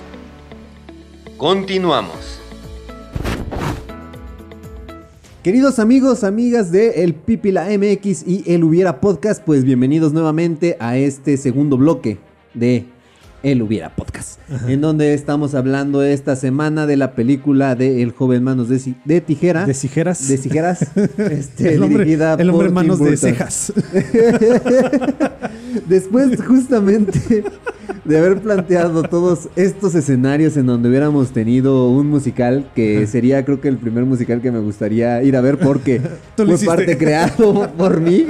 Continuamos. 1.39 2.46
Queridos 5.47 5.79
amigos, 5.79 6.25
amigas 6.25 6.73
de 6.73 7.05
El 7.05 7.15
Pipi 7.15 7.53
la 7.53 7.67
MX 7.67 8.27
y 8.27 8.43
El 8.49 8.65
Hubiera 8.65 9.01
Podcast, 9.01 9.41
pues 9.45 9.63
bienvenidos 9.63 10.13
nuevamente 10.13 10.77
a 10.81 10.97
este 10.97 11.37
segundo 11.37 11.79
bloque 11.79 12.19
de 12.53 12.87
El 13.45 13.63
Hubiera 13.63 13.95
Podcast, 13.95 14.41
en 14.67 14.81
donde 14.81 15.15
estamos 15.15 15.55
hablando 15.55 16.03
esta 16.03 16.35
semana 16.35 16.85
de 16.85 16.97
la 16.97 17.13
película 17.13 17.77
de 17.77 18.03
El 18.03 18.11
joven 18.11 18.43
manos 18.43 18.69
de, 18.69 18.81
tijera. 19.21 19.67
De 19.67 19.73
tijeras. 19.73 20.27
De 20.27 20.37
tijeras. 20.37 20.81
este, 21.31 21.75
el 21.75 21.83
hombre, 21.85 21.99
dirigida 21.99 22.35
el 22.35 22.51
hombre 22.51 22.67
por 22.67 22.75
manos 22.75 22.99
de 22.99 23.17
cejas. 23.17 23.73
Después 25.89 26.43
justamente 26.45 27.45
de 28.07 28.19
haber 28.19 28.41
planteado 28.41 29.03
todos 29.03 29.49
estos 29.57 29.95
escenarios 29.95 30.57
en 30.57 30.67
donde 30.67 30.89
hubiéramos 30.89 31.31
tenido 31.31 31.91
un 31.91 32.09
musical 32.09 32.71
que 32.75 33.07
sería 33.07 33.45
creo 33.45 33.61
que 33.61 33.69
el 33.69 33.77
primer 33.79 34.05
musical 34.05 34.41
que 34.41 34.53
me 34.53 34.61
gustaría 34.61 35.23
ir 35.23 35.37
a 35.37 35.41
ver 35.41 35.59
porque 35.59 36.01
fue 36.37 36.47
hiciste. 36.47 36.67
parte 36.67 36.99
creado 36.99 37.71
por 37.77 38.01
mí, 38.01 38.27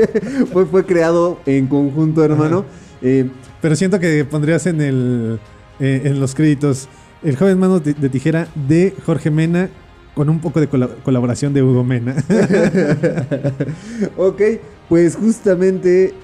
fue, 0.52 0.66
fue 0.66 0.84
creado 0.84 1.40
en 1.46 1.66
conjunto 1.66 2.24
hermano. 2.24 2.64
Eh, 3.02 3.28
Pero 3.60 3.76
siento 3.76 3.98
que 4.00 4.24
pondrías 4.24 4.66
en 4.66 4.80
el 4.80 5.38
eh, 5.80 6.02
en 6.04 6.20
los 6.20 6.34
créditos 6.34 6.88
el 7.22 7.36
joven 7.36 7.58
manos 7.58 7.82
de, 7.84 7.94
tijera 8.08 8.48
de 8.68 8.94
Jorge 9.04 9.30
Mena 9.30 9.68
con 10.14 10.28
un 10.28 10.40
poco 10.40 10.60
de 10.60 10.66
cola- 10.68 10.90
colaboración 11.04 11.52
de 11.54 11.62
Hugo 11.62 11.84
Mena. 11.84 12.16
ok, 14.16 14.40
pues 14.88 15.16
justamente 15.16 16.14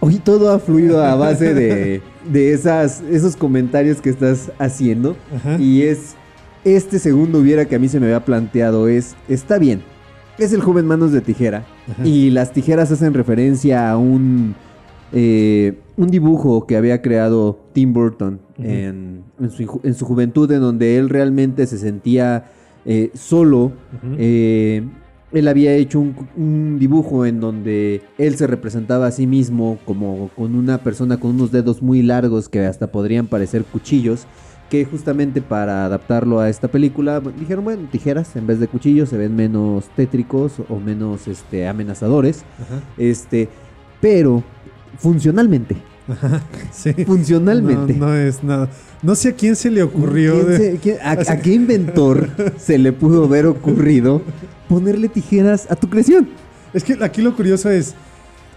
hoy 0.00 0.16
todo 0.16 0.50
ha 0.50 0.58
fluido 0.58 1.02
a 1.02 1.14
base 1.14 1.54
de, 1.54 2.02
de 2.30 2.52
esas, 2.52 3.02
esos 3.10 3.36
comentarios 3.36 4.00
que 4.00 4.10
estás 4.10 4.50
haciendo. 4.58 5.16
Ajá. 5.34 5.58
Y 5.58 5.82
es 5.82 6.16
este 6.64 6.98
segundo 6.98 7.38
hubiera 7.38 7.64
que 7.66 7.76
a 7.76 7.78
mí 7.78 7.88
se 7.88 8.00
me 8.00 8.06
había 8.06 8.24
planteado 8.24 8.88
es, 8.88 9.16
está 9.28 9.58
bien, 9.58 9.82
es 10.38 10.52
el 10.52 10.60
joven 10.60 10.86
manos 10.86 11.12
de 11.12 11.20
tijera. 11.20 11.64
Ajá. 11.90 12.06
Y 12.06 12.30
las 12.30 12.52
tijeras 12.52 12.90
hacen 12.90 13.14
referencia 13.14 13.90
a 13.90 13.96
un, 13.96 14.54
eh, 15.12 15.78
un 15.96 16.08
dibujo 16.08 16.66
que 16.66 16.76
había 16.76 17.02
creado 17.02 17.58
Tim 17.72 17.92
Burton 17.92 18.40
en, 18.58 19.24
en 19.38 19.50
su, 19.50 19.80
en 19.82 19.94
su 19.94 20.04
juventud, 20.04 20.50
en 20.50 20.60
donde 20.60 20.98
él 20.98 21.08
realmente 21.08 21.66
se 21.66 21.78
sentía 21.78 22.50
eh, 22.84 23.10
solo. 23.14 23.72
Eh, 24.18 24.82
él 25.32 25.48
había 25.48 25.74
hecho 25.74 26.00
un, 26.00 26.14
un 26.36 26.78
dibujo 26.78 27.24
en 27.26 27.40
donde 27.40 28.02
él 28.18 28.36
se 28.36 28.46
representaba 28.46 29.06
a 29.06 29.10
sí 29.10 29.26
mismo 29.26 29.78
como 29.84 30.30
con 30.36 30.54
una 30.54 30.78
persona 30.78 31.18
con 31.18 31.30
unos 31.32 31.52
dedos 31.52 31.82
muy 31.82 32.02
largos 32.02 32.48
que 32.48 32.66
hasta 32.66 32.90
podrían 32.90 33.26
parecer 33.26 33.64
cuchillos. 33.64 34.26
Que 34.68 34.84
justamente 34.84 35.42
para 35.42 35.84
adaptarlo 35.84 36.38
a 36.38 36.48
esta 36.48 36.68
película 36.68 37.20
dijeron, 37.20 37.64
bueno, 37.64 37.88
tijeras 37.90 38.36
en 38.36 38.46
vez 38.46 38.60
de 38.60 38.68
cuchillos 38.68 39.08
se 39.08 39.16
ven 39.16 39.34
menos 39.34 39.88
tétricos 39.96 40.54
o 40.68 40.78
menos 40.78 41.26
este, 41.26 41.66
amenazadores. 41.66 42.44
Ajá. 42.60 42.80
Este, 42.96 43.48
pero 44.00 44.44
funcionalmente. 44.98 45.76
Sí. 46.72 46.92
funcionalmente. 47.06 47.94
No, 47.94 48.06
no 48.06 48.14
es 48.14 48.42
nada. 48.44 48.68
No 49.02 49.14
sé 49.14 49.30
a 49.30 49.32
quién 49.34 49.56
se 49.56 49.70
le 49.70 49.82
ocurrió. 49.82 50.34
¿Quién 50.34 50.46
de- 50.48 50.56
se- 50.58 50.78
quién- 50.78 50.96
a, 51.02 51.12
o 51.20 51.24
sea- 51.24 51.34
a 51.34 51.38
qué 51.40 51.52
inventor 51.54 52.28
se 52.58 52.78
le 52.78 52.92
pudo 52.92 53.24
haber 53.24 53.46
ocurrido 53.46 54.22
ponerle 54.68 55.08
tijeras 55.08 55.66
a 55.70 55.76
tu 55.76 55.88
creación? 55.88 56.28
Es 56.72 56.84
que 56.84 56.96
aquí 57.02 57.22
lo 57.22 57.34
curioso 57.34 57.70
es, 57.70 57.94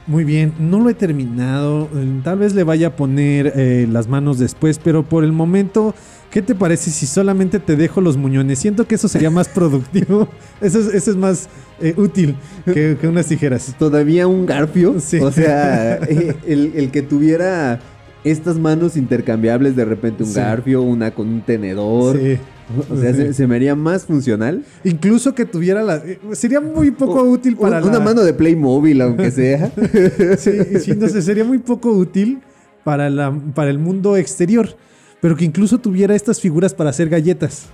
muy 0.06 0.24
bien, 0.26 0.54
no 0.60 0.80
lo 0.80 0.90
he 0.90 0.94
terminado, 0.94 1.90
eh, 1.96 2.20
tal 2.24 2.40
vez 2.40 2.54
le 2.54 2.64
vaya 2.64 2.88
a 2.88 2.96
poner 2.96 3.54
eh, 3.56 3.88
las 3.90 4.08
manos 4.08 4.38
después, 4.38 4.78
pero 4.84 5.04
por 5.04 5.24
el 5.24 5.32
momento, 5.32 5.96
¿qué 6.34 6.42
te 6.42 6.56
parece 6.56 6.90
si 6.92 7.06
solamente 7.06 7.60
te 7.60 7.76
dejo 7.76 8.02
los 8.02 8.18
muñones? 8.18 8.58
Siento 8.60 8.88
que 8.88 8.96
eso 8.96 9.08
sería 9.08 9.30
más 9.30 9.48
productivo, 9.60 10.28
eso 10.60 10.80
es, 10.80 10.88
eso 10.88 11.12
es 11.12 11.18
más 11.18 11.48
eh, 11.80 11.94
útil 11.96 12.36
que, 12.66 12.98
que 13.00 13.08
unas 13.08 13.28
tijeras. 13.28 13.74
Todavía 13.78 14.26
un 14.28 14.46
garfio. 14.48 14.96
Sí. 15.00 15.20
O 15.20 15.32
sea, 15.32 15.96
eh, 16.10 16.36
el, 16.48 16.74
el 16.76 16.92
que 16.92 17.04
tuviera 17.04 17.80
estas 18.24 18.58
manos 18.58 18.98
intercambiables, 18.98 19.76
de 19.76 19.86
repente 19.86 20.24
un 20.24 20.30
Sí. 20.30 20.36
garfio, 20.40 20.82
una 20.82 21.12
con 21.12 21.28
un 21.30 21.42
tenedor. 21.42 22.18
Sí. 22.18 22.38
O 22.90 22.98
sea, 22.98 23.12
Sí. 23.14 23.18
se, 23.18 23.34
se 23.34 23.46
me 23.48 23.58
haría 23.58 23.76
más 23.76 24.06
funcional. 24.06 24.64
Incluso 24.86 25.36
que 25.36 25.46
tuviera 25.46 25.84
la... 25.84 25.98
eh, 25.98 26.18
Sería 26.32 26.62
muy 26.62 26.90
poco 26.92 27.22
útil 27.22 27.56
para 27.58 27.78
Un- 27.80 27.90
Una 27.90 28.00
la- 28.00 28.04
mano 28.06 28.24
de 28.24 28.34
Playmobil, 28.34 29.00
aunque 29.02 29.30
sea. 29.30 29.72
Sí, 30.38 30.52
sí, 30.80 30.94
no 30.98 31.08
sé, 31.10 31.22
sería 31.22 31.44
muy 31.44 31.60
poco 31.60 31.92
útil 31.92 32.40
para, 32.84 33.10
la, 33.10 33.38
para 33.54 33.70
el 33.70 33.78
mundo 33.80 34.16
exterior. 34.18 34.70
Pero 35.24 35.38
que 35.38 35.46
incluso 35.46 35.78
tuviera 35.80 36.14
estas 36.16 36.40
figuras 36.42 36.74
para 36.74 36.90
hacer 36.90 37.08
galletas. 37.08 37.68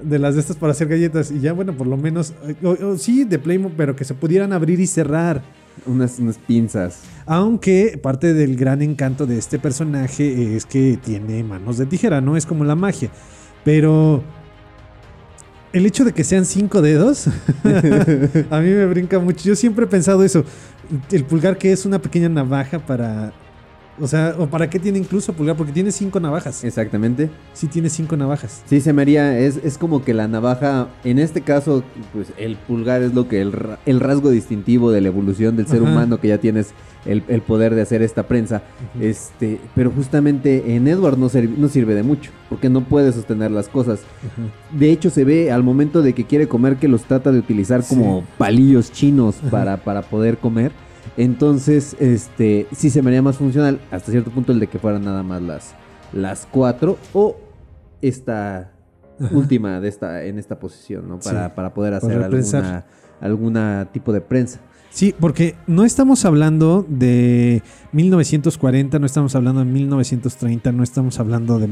De 0.00 0.18
las 0.18 0.34
de 0.36 0.40
estas 0.42 0.56
para 0.56 0.70
hacer 0.72 0.86
galletas. 0.86 1.30
Y 1.32 1.40
ya, 1.40 1.52
bueno, 1.52 1.76
por 1.76 1.88
lo 1.88 1.96
menos. 1.96 2.32
eh, 2.46 2.54
o- 2.62 2.86
o 2.92 2.96
sí, 2.98 3.24
de 3.24 3.38
Playmobil, 3.40 3.74
pero 3.76 3.96
que 3.96 4.04
se 4.04 4.14
pudieran 4.14 4.52
abrir 4.52 4.78
y 4.80 4.86
cerrar. 4.86 5.42
unas, 5.86 6.18
unas 6.18 6.36
pinzas. 6.38 7.00
Aunque 7.26 7.98
parte 8.02 8.32
del 8.34 8.56
gran 8.56 8.80
encanto 8.82 9.26
de 9.26 9.38
este 9.38 9.58
personaje 9.58 10.54
es 10.54 10.66
que 10.66 10.98
tiene 11.02 11.42
manos 11.42 11.78
de 11.78 11.86
tijera, 11.86 12.20
no 12.20 12.36
es 12.36 12.44
como 12.46 12.62
la 12.64 12.74
magia. 12.76 13.10
Pero 13.64 14.22
el 15.72 15.86
hecho 15.86 16.04
de 16.04 16.12
que 16.12 16.24
sean 16.24 16.44
cinco 16.44 16.82
dedos, 16.82 17.26
a 18.50 18.60
mí 18.60 18.68
me 18.70 18.86
brinca 18.86 19.18
mucho. 19.18 19.44
Yo 19.48 19.56
siempre 19.56 19.86
he 19.86 19.88
pensado 19.88 20.22
eso. 20.22 20.44
El 21.10 21.24
pulgar 21.24 21.56
que 21.58 21.72
es 21.72 21.86
una 21.86 21.98
pequeña 22.00 22.28
navaja 22.28 22.78
para... 22.78 23.32
O 24.02 24.08
sea, 24.08 24.34
¿o 24.36 24.48
para 24.48 24.68
qué 24.68 24.80
tiene 24.80 24.98
incluso 24.98 25.32
pulgar? 25.32 25.56
Porque 25.56 25.70
tiene 25.72 25.92
cinco 25.92 26.18
navajas. 26.18 26.64
Exactamente. 26.64 27.30
Sí 27.54 27.68
tiene 27.68 27.88
cinco 27.88 28.16
navajas. 28.16 28.62
Sí, 28.66 28.80
se 28.80 28.92
me 28.92 29.02
haría, 29.02 29.38
es, 29.38 29.60
es 29.62 29.78
como 29.78 30.04
que 30.04 30.12
la 30.12 30.26
navaja, 30.26 30.88
en 31.04 31.20
este 31.20 31.40
caso, 31.42 31.84
pues 32.12 32.32
el 32.36 32.56
pulgar 32.56 33.02
es 33.02 33.14
lo 33.14 33.28
que 33.28 33.40
el, 33.40 33.52
el 33.86 34.00
rasgo 34.00 34.30
distintivo 34.30 34.90
de 34.90 35.00
la 35.02 35.06
evolución 35.08 35.56
del 35.56 35.68
ser 35.68 35.82
Ajá. 35.82 35.92
humano, 35.92 36.18
que 36.18 36.26
ya 36.26 36.38
tienes 36.38 36.72
el, 37.06 37.22
el 37.28 37.42
poder 37.42 37.76
de 37.76 37.82
hacer 37.82 38.02
esta 38.02 38.24
prensa. 38.24 38.62
Este, 39.00 39.60
pero 39.76 39.92
justamente 39.92 40.74
en 40.74 40.88
Edward 40.88 41.16
no, 41.16 41.30
serv- 41.30 41.56
no 41.56 41.68
sirve 41.68 41.94
de 41.94 42.02
mucho, 42.02 42.32
porque 42.48 42.68
no 42.68 42.82
puede 42.82 43.12
sostener 43.12 43.52
las 43.52 43.68
cosas. 43.68 44.00
Ajá. 44.00 44.76
De 44.76 44.90
hecho, 44.90 45.10
se 45.10 45.22
ve 45.24 45.52
al 45.52 45.62
momento 45.62 46.02
de 46.02 46.12
que 46.12 46.24
quiere 46.24 46.48
comer 46.48 46.76
que 46.76 46.88
los 46.88 47.02
trata 47.04 47.30
de 47.30 47.38
utilizar 47.38 47.84
como 47.88 48.22
Sí. 48.22 48.26
palillos 48.36 48.90
chinos 48.90 49.36
para, 49.48 49.76
para 49.76 50.02
poder 50.02 50.38
comer. 50.38 50.72
Entonces, 51.16 51.96
este, 52.00 52.66
sí 52.72 52.90
se 52.90 53.02
me 53.02 53.10
haría 53.10 53.22
más 53.22 53.36
funcional 53.36 53.80
hasta 53.90 54.10
cierto 54.12 54.30
punto 54.30 54.52
el 54.52 54.60
de 54.60 54.66
que 54.66 54.78
fueran 54.78 55.04
nada 55.04 55.22
más 55.22 55.42
las, 55.42 55.74
las 56.12 56.46
cuatro 56.50 56.98
o 57.12 57.36
esta 58.00 58.72
Ajá. 59.20 59.36
última 59.36 59.80
de 59.80 59.88
esta, 59.88 60.24
en 60.24 60.38
esta 60.38 60.58
posición, 60.58 61.08
¿no? 61.08 61.18
Para, 61.20 61.48
Sí, 61.48 61.52
para 61.54 61.74
poder 61.74 61.94
hacer 61.94 62.14
para 62.14 62.26
alguna, 62.26 62.86
alguna 63.20 63.88
tipo 63.92 64.12
de 64.12 64.20
prensa. 64.20 64.60
Sí, 64.90 65.14
porque 65.18 65.54
no 65.66 65.84
estamos 65.84 66.24
hablando 66.26 66.84
de 66.86 67.62
1940, 67.92 68.98
no 68.98 69.06
estamos 69.06 69.34
hablando 69.34 69.60
de 69.64 69.70
1930, 69.70 70.72
no 70.72 70.82
estamos 70.82 71.18
hablando 71.18 71.58
de 71.58 71.68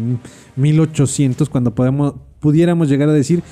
1800 0.57 1.51
cuando 1.51 1.75
podemos, 1.75 2.15
pudiéramos 2.41 2.89
llegar 2.89 3.09
a 3.09 3.13
decir... 3.13 3.43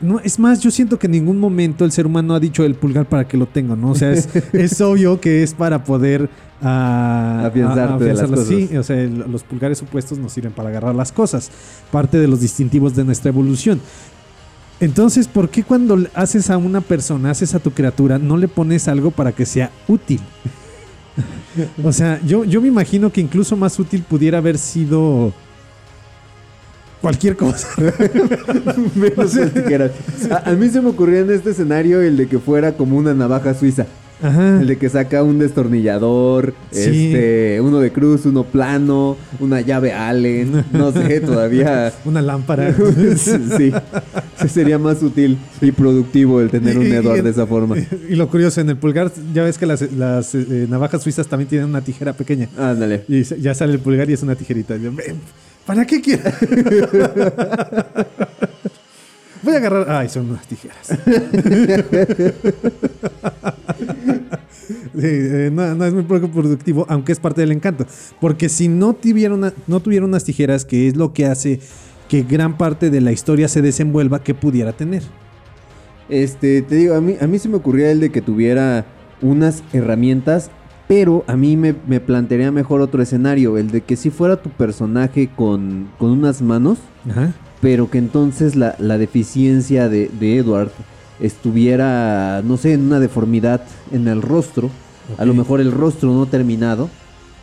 No, 0.00 0.20
es 0.20 0.38
más, 0.38 0.60
yo 0.60 0.70
siento 0.70 0.98
que 0.98 1.06
en 1.06 1.12
ningún 1.12 1.38
momento 1.38 1.84
el 1.84 1.92
ser 1.92 2.06
humano 2.06 2.34
ha 2.34 2.40
dicho 2.40 2.64
el 2.64 2.74
pulgar 2.74 3.06
para 3.06 3.26
que 3.26 3.36
lo 3.36 3.46
tengo, 3.46 3.76
¿no? 3.76 3.92
O 3.92 3.94
sea, 3.94 4.12
es, 4.12 4.28
es 4.52 4.80
obvio 4.80 5.20
que 5.20 5.42
es 5.42 5.54
para 5.54 5.84
poder 5.84 6.28
ah, 6.60 7.44
Afianzarte 7.46 8.04
de 8.04 8.12
las 8.14 8.22
afianzarlo. 8.24 8.36
cosas. 8.36 8.68
Sí, 8.70 8.76
o 8.76 8.82
sea, 8.82 8.96
los 9.28 9.42
pulgares 9.42 9.78
supuestos 9.78 10.18
nos 10.18 10.32
sirven 10.32 10.52
para 10.52 10.68
agarrar 10.68 10.94
las 10.94 11.12
cosas, 11.12 11.50
parte 11.90 12.18
de 12.18 12.28
los 12.28 12.40
distintivos 12.40 12.94
de 12.94 13.04
nuestra 13.04 13.30
evolución. 13.30 13.80
Entonces, 14.80 15.26
¿por 15.28 15.48
qué 15.48 15.62
cuando 15.64 15.98
haces 16.14 16.50
a 16.50 16.58
una 16.58 16.82
persona, 16.82 17.30
haces 17.30 17.54
a 17.54 17.58
tu 17.60 17.70
criatura, 17.70 18.18
no 18.18 18.36
le 18.36 18.48
pones 18.48 18.88
algo 18.88 19.10
para 19.10 19.32
que 19.32 19.46
sea 19.46 19.70
útil? 19.88 20.20
O 21.82 21.90
sea, 21.90 22.20
yo, 22.26 22.44
yo 22.44 22.60
me 22.60 22.68
imagino 22.68 23.10
que 23.10 23.22
incluso 23.22 23.56
más 23.56 23.78
útil 23.78 24.02
pudiera 24.02 24.36
haber 24.36 24.58
sido 24.58 25.32
cualquier 27.06 27.36
cosa. 27.36 27.68
Menos 28.96 29.34
las 29.36 29.54
tijeras. 29.54 29.92
A, 30.28 30.50
a 30.50 30.52
mí 30.54 30.68
se 30.68 30.80
me 30.80 30.88
ocurría 30.88 31.20
en 31.20 31.30
este 31.30 31.50
escenario 31.50 32.00
el 32.00 32.16
de 32.16 32.26
que 32.26 32.40
fuera 32.40 32.72
como 32.72 32.96
una 32.96 33.14
navaja 33.14 33.54
suiza. 33.54 33.86
Ajá. 34.20 34.60
El 34.60 34.66
de 34.66 34.76
que 34.76 34.88
saca 34.88 35.22
un 35.22 35.38
destornillador, 35.38 36.54
Sí. 36.72 36.80
este, 37.12 37.60
uno 37.60 37.78
de 37.80 37.92
cruz, 37.92 38.24
uno 38.26 38.42
plano, 38.44 39.16
una 39.38 39.60
llave 39.60 39.92
Allen, 39.92 40.64
no 40.72 40.90
sé, 40.90 41.20
todavía. 41.30 41.92
Una 42.04 42.22
lámpara. 42.22 42.74
sí, 43.16 43.70
sí, 44.40 44.48
sería 44.48 44.78
más 44.78 45.00
útil 45.02 45.38
y 45.60 45.70
productivo 45.70 46.40
el 46.40 46.50
tener 46.50 46.76
un 46.76 46.86
Y- 46.86 46.90
Edward 46.92 47.18
y- 47.18 47.22
de 47.22 47.30
esa 47.30 47.46
forma. 47.46 47.76
Y 48.08 48.16
lo 48.16 48.26
curioso, 48.28 48.60
en 48.60 48.70
el 48.70 48.76
pulgar, 48.78 49.12
ya 49.32 49.44
ves 49.44 49.58
que 49.58 49.66
las, 49.66 49.82
las, 49.92 50.34
eh, 50.34 50.66
navajas 50.68 51.02
suizas 51.02 51.28
también 51.28 51.48
tienen 51.50 51.68
una 51.68 51.82
tijera 51.82 52.14
pequeña. 52.14 52.48
Ándale. 52.58 53.04
Y 53.08 53.22
ya 53.22 53.54
sale 53.54 53.74
el 53.74 53.78
pulgar 53.80 54.08
y 54.10 54.14
es 54.14 54.22
una 54.24 54.34
tijerita. 54.34 54.76
Y 55.68 55.72
yo, 55.72 55.74
"Ven, 55.74 55.84
¿Para 55.84 55.86
qué 55.86 56.00
quieres? 56.00 56.34
Voy 59.42 59.54
a 59.54 59.58
agarrar. 59.58 59.90
Ay, 59.90 60.08
son 60.08 60.30
unas 60.30 60.46
tijeras. 60.46 60.88
Sí, 64.98 65.02
eh, 65.04 65.50
no, 65.52 65.74
no 65.74 65.84
es 65.84 65.92
muy 65.92 66.02
poco 66.04 66.28
productivo, 66.28 66.86
aunque 66.88 67.12
es 67.12 67.20
parte 67.20 67.42
del 67.42 67.52
encanto. 67.52 67.84
Porque 68.20 68.48
si 68.48 68.66
no 68.66 68.94
tuviera, 68.94 69.34
una- 69.34 69.52
no 69.66 69.78
tuviera 69.80 70.06
unas 70.06 70.24
tijeras, 70.24 70.64
que 70.64 70.88
es 70.88 70.96
lo 70.96 71.12
que 71.12 71.26
hace 71.26 71.60
que 72.08 72.22
gran 72.22 72.56
parte 72.56 72.88
de 72.90 73.00
la 73.02 73.12
historia 73.12 73.46
se 73.48 73.60
desenvuelva, 73.62 74.22
que 74.24 74.32
pudiera 74.34 74.72
tener. 74.72 75.02
Este, 76.08 76.62
te 76.62 76.74
digo, 76.76 76.94
a 76.94 77.00
mí, 77.02 77.16
a 77.20 77.26
mí 77.26 77.38
se 77.38 77.48
me 77.48 77.56
ocurría 77.56 77.90
el 77.90 78.00
de 78.00 78.10
que 78.10 78.22
tuviera 78.22 78.86
unas 79.20 79.62
herramientas, 79.72 80.50
pero 80.88 81.24
a 81.26 81.36
mí 81.36 81.56
me, 81.56 81.74
me 81.86 82.00
plantearía 82.00 82.52
mejor 82.52 82.80
otro 82.80 83.02
escenario, 83.02 83.58
el 83.58 83.70
de 83.70 83.80
que 83.80 83.96
si 83.96 84.10
fuera 84.10 84.36
tu 84.36 84.50
personaje 84.50 85.28
con, 85.34 85.88
con 85.98 86.10
unas 86.10 86.42
manos, 86.42 86.78
Ajá. 87.10 87.32
pero 87.60 87.90
que 87.90 87.98
entonces 87.98 88.54
la, 88.54 88.76
la 88.78 88.98
deficiencia 88.98 89.88
de, 89.88 90.10
de 90.20 90.36
Edward 90.36 90.70
estuviera, 91.20 92.42
no 92.44 92.56
sé, 92.56 92.74
en 92.74 92.82
una 92.82 93.00
deformidad 93.00 93.62
en 93.92 94.06
el 94.08 94.22
rostro, 94.22 94.70
a 95.18 95.24
lo 95.24 95.34
mejor 95.34 95.60
el 95.60 95.72
rostro 95.72 96.12
no 96.12 96.26
terminado, 96.26 96.88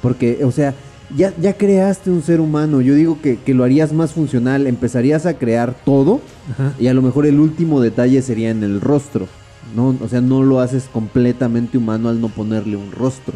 porque, 0.01 0.43
o 0.43 0.51
sea, 0.51 0.73
ya, 1.15 1.33
ya 1.39 1.53
creaste 1.53 2.11
un 2.11 2.21
ser 2.21 2.39
humano, 2.39 2.81
yo 2.81 2.95
digo 2.95 3.19
que, 3.21 3.37
que 3.37 3.53
lo 3.53 3.63
harías 3.63 3.93
más 3.93 4.13
funcional, 4.13 4.67
empezarías 4.67 5.25
a 5.25 5.35
crear 5.35 5.75
todo, 5.85 6.21
Ajá. 6.51 6.73
y 6.79 6.87
a 6.87 6.93
lo 6.93 7.01
mejor 7.01 7.25
el 7.25 7.39
último 7.39 7.81
detalle 7.81 8.21
sería 8.21 8.51
en 8.51 8.63
el 8.63 8.79
rostro. 8.79 9.27
No, 9.75 9.95
o 10.01 10.07
sea, 10.07 10.21
no 10.21 10.43
lo 10.43 10.59
haces 10.59 10.83
completamente 10.91 11.77
humano 11.77 12.09
al 12.09 12.19
no 12.21 12.29
ponerle 12.29 12.75
un 12.77 12.91
rostro. 12.91 13.33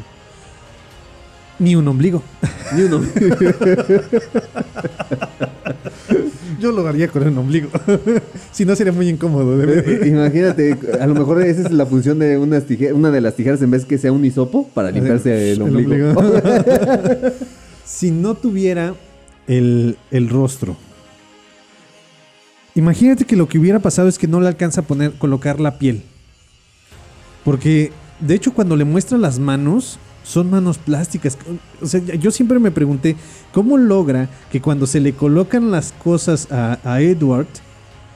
Ni 1.60 1.76
un 1.76 1.88
ombligo. 1.88 2.22
Ni 2.76 2.84
uno. 2.84 3.02
Yo 6.60 6.72
lo 6.72 6.88
haría 6.88 7.08
con 7.08 7.28
un 7.28 7.38
ombligo. 7.38 7.70
si 8.52 8.66
no, 8.66 8.76
sería 8.76 8.94
muy 8.94 9.10
incómodo. 9.10 9.58
de 9.58 9.66
ver. 9.66 10.08
Imagínate, 10.08 10.78
a 11.00 11.06
lo 11.08 11.14
mejor 11.16 11.42
esa 11.44 11.62
es 11.62 11.72
la 11.72 11.86
función 11.86 12.20
de 12.20 12.38
unas 12.38 12.66
tije- 12.66 12.94
una 12.94 13.12
de 13.12 13.22
las 13.22 13.36
tijeras 13.36 13.62
en 13.62 13.72
vez 13.72 13.86
que 13.86 13.98
sea 13.98 14.12
un 14.12 14.24
hisopo 14.26 14.68
para 14.74 14.92
limpiarse 14.92 15.52
el 15.54 15.62
ombligo. 15.62 16.14
si 17.86 18.12
no 18.12 18.36
tuviera 18.36 18.94
el, 19.48 19.98
el 20.12 20.30
rostro. 20.30 20.76
Imagínate 22.76 23.26
que 23.26 23.36
lo 23.36 23.48
que 23.48 23.58
hubiera 23.60 23.80
pasado 23.80 24.08
es 24.08 24.18
que 24.20 24.28
no 24.28 24.40
le 24.40 24.48
alcanza 24.48 24.82
a 24.82 24.84
poner, 24.84 25.14
colocar 25.14 25.60
la 25.60 25.80
piel. 25.80 26.04
Porque, 27.48 27.94
de 28.20 28.36
hecho, 28.36 28.54
cuando 28.54 28.76
le 28.76 28.84
muestra 28.84 29.18
las 29.18 29.40
manos, 29.40 30.00
son 30.26 30.50
manos 30.50 30.78
plásticas. 30.78 31.38
O 31.82 31.86
sea, 31.86 32.02
yo 32.02 32.30
siempre 32.30 32.60
me 32.60 32.72
pregunté, 32.72 33.16
¿cómo 33.54 33.78
logra 33.78 34.28
que 34.52 34.60
cuando 34.62 34.86
se 34.86 35.00
le 35.00 35.14
colocan 35.14 35.72
las 35.72 35.94
cosas 35.94 36.52
a, 36.52 36.78
a 36.84 37.00
Edward, 37.00 37.48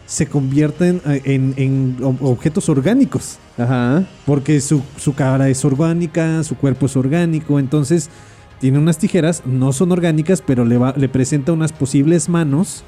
se 0.05 0.25
convierten 0.27 1.01
eh, 1.05 1.21
en, 1.23 1.53
en 1.55 1.97
ob- 2.01 2.17
objetos 2.19 2.67
orgánicos? 2.67 3.37
Ajá. 3.57 4.03
Porque 4.25 4.59
su, 4.59 4.81
su 4.97 5.13
cara 5.13 5.47
es 5.47 5.63
orgánica, 5.63 6.43
su 6.43 6.57
cuerpo 6.57 6.87
es 6.87 6.97
orgánico, 6.97 7.57
entonces 7.57 8.09
tiene 8.59 8.79
unas 8.79 8.97
tijeras, 8.97 9.43
no 9.45 9.71
son 9.71 9.93
orgánicas, 9.93 10.43
pero 10.45 10.65
le, 10.65 10.77
va- 10.77 10.93
le 10.97 11.07
presenta 11.07 11.53
unas 11.53 11.71
posibles 11.71 12.27
manos 12.27 12.83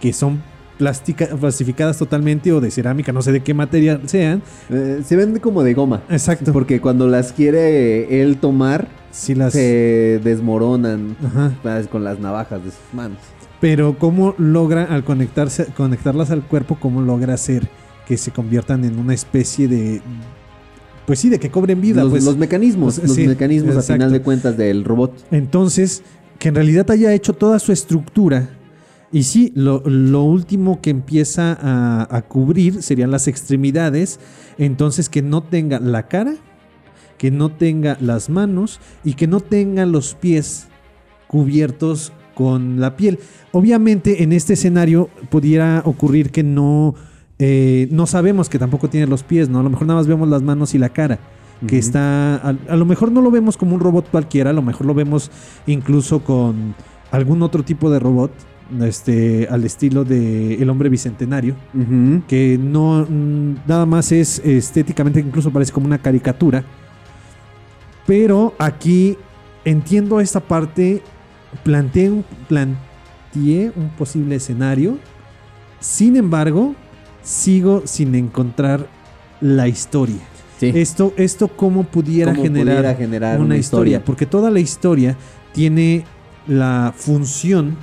que 0.00 0.12
son 0.12 0.42
plástica, 0.78 1.26
plastificadas 1.26 1.98
totalmente 1.98 2.52
o 2.52 2.60
de 2.60 2.70
cerámica, 2.70 3.12
no 3.12 3.20
sé 3.20 3.32
de 3.32 3.40
qué 3.40 3.52
material 3.52 4.02
sean. 4.06 4.42
Eh, 4.70 5.02
se 5.04 5.16
ven 5.16 5.38
como 5.40 5.62
de 5.62 5.74
goma. 5.74 6.02
Exacto. 6.08 6.52
Porque 6.52 6.80
cuando 6.80 7.08
las 7.08 7.32
quiere 7.32 8.22
él 8.22 8.38
tomar, 8.38 8.88
Si 9.10 9.34
las, 9.34 9.52
se 9.52 10.20
desmoronan 10.22 11.16
Ajá. 11.24 11.52
con 11.90 12.04
las 12.04 12.18
navajas 12.20 12.64
de 12.64 12.70
sus 12.70 12.94
manos. 12.94 13.18
Pero 13.60 13.98
cómo 13.98 14.34
logra 14.38 14.84
al 14.84 15.02
conectarse, 15.04 15.66
conectarlas 15.76 16.30
al 16.30 16.42
cuerpo, 16.42 16.78
cómo 16.80 17.02
logra 17.02 17.34
hacer 17.34 17.68
que 18.06 18.16
se 18.16 18.30
conviertan 18.30 18.84
en 18.84 18.98
una 18.98 19.12
especie 19.14 19.66
de... 19.68 20.00
Pues 21.06 21.18
sí, 21.18 21.28
de 21.30 21.38
que 21.40 21.50
cobren 21.50 21.80
vida. 21.80 22.02
los, 22.02 22.10
pues. 22.10 22.24
los 22.24 22.36
mecanismos, 22.36 22.96
Pues, 22.98 23.08
los 23.08 23.16
sí, 23.16 23.26
mecanismos 23.26 23.76
a 23.76 23.80
exacto. 23.80 23.94
final 23.94 24.12
de 24.12 24.22
cuentas 24.22 24.56
del 24.56 24.84
robot. 24.84 25.12
Entonces, 25.30 26.02
que 26.38 26.48
en 26.48 26.54
realidad 26.54 26.90
haya 26.90 27.12
hecho 27.14 27.32
toda 27.32 27.58
su 27.58 27.72
estructura. 27.72 28.50
Y 29.10 29.22
sí, 29.22 29.52
lo, 29.54 29.82
lo 29.86 30.22
último 30.22 30.80
que 30.80 30.90
empieza 30.90 31.56
a, 31.60 32.14
a 32.14 32.22
cubrir 32.22 32.82
serían 32.82 33.10
las 33.10 33.26
extremidades. 33.28 34.20
Entonces, 34.58 35.08
que 35.08 35.22
no 35.22 35.42
tenga 35.42 35.80
la 35.80 36.08
cara, 36.08 36.34
que 37.16 37.30
no 37.30 37.48
tenga 37.48 37.96
las 38.00 38.28
manos 38.28 38.80
y 39.04 39.14
que 39.14 39.26
no 39.26 39.40
tenga 39.40 39.86
los 39.86 40.14
pies 40.14 40.68
cubiertos 41.26 42.12
con 42.34 42.80
la 42.80 42.96
piel. 42.96 43.18
Obviamente, 43.52 44.22
en 44.22 44.32
este 44.32 44.52
escenario 44.52 45.08
pudiera 45.30 45.82
ocurrir 45.84 46.30
que 46.30 46.42
no. 46.42 46.94
eh, 47.38 47.88
no 47.90 48.06
sabemos 48.06 48.48
que 48.48 48.58
tampoco 48.58 48.88
tiene 48.88 49.06
los 49.06 49.22
pies, 49.22 49.48
¿no? 49.48 49.60
A 49.60 49.62
lo 49.62 49.70
mejor 49.70 49.86
nada 49.86 50.00
más 50.00 50.06
vemos 50.06 50.28
las 50.28 50.42
manos 50.42 50.74
y 50.74 50.78
la 50.78 50.90
cara 50.90 51.18
que 51.66 51.76
está 51.76 52.36
a, 52.36 52.54
a 52.68 52.76
lo 52.76 52.84
mejor 52.84 53.10
no 53.10 53.20
lo 53.20 53.32
vemos 53.32 53.56
como 53.56 53.74
un 53.74 53.80
robot 53.80 54.08
cualquiera, 54.10 54.50
a 54.50 54.52
lo 54.52 54.62
mejor 54.62 54.86
lo 54.86 54.94
vemos 54.94 55.32
incluso 55.66 56.22
con 56.22 56.76
algún 57.10 57.42
otro 57.42 57.64
tipo 57.64 57.90
de 57.90 57.98
robot, 57.98 58.30
este 58.82 59.48
al 59.50 59.64
estilo 59.64 60.04
de 60.04 60.54
el 60.54 60.68
hombre 60.70 60.88
bicentenario, 60.88 61.54
que 62.26 62.58
no 62.60 63.06
mm, 63.08 63.54
nada 63.66 63.86
más 63.86 64.12
es 64.12 64.40
estéticamente 64.40 65.20
incluso 65.20 65.50
parece 65.50 65.72
como 65.72 65.86
una 65.86 65.98
caricatura. 65.98 66.64
Pero 68.06 68.54
aquí 68.58 69.16
entiendo 69.64 70.20
esta 70.20 70.40
parte, 70.40 71.02
planteé 71.62 72.10
un, 72.10 72.24
planteé 72.48 73.72
un 73.76 73.90
posible 73.96 74.36
escenario. 74.36 74.98
Sin 75.80 76.16
embargo, 76.16 76.74
sigo 77.22 77.82
sin 77.84 78.14
encontrar 78.14 78.88
la 79.40 79.68
historia. 79.68 80.20
Sí. 80.58 80.72
Esto, 80.74 81.12
esto 81.16 81.48
cómo 81.48 81.84
pudiera 81.84 82.32
Cómo 82.32 82.42
generar, 82.42 82.76
pudiera 82.76 82.94
generar 82.94 83.36
una, 83.36 83.44
una 83.44 83.56
historia. 83.56 83.90
historia. 83.98 84.04
Porque 84.04 84.26
toda 84.26 84.50
la 84.50 84.58
historia 84.58 85.16
tiene 85.52 86.04
la 86.46 86.92
función 86.96 87.76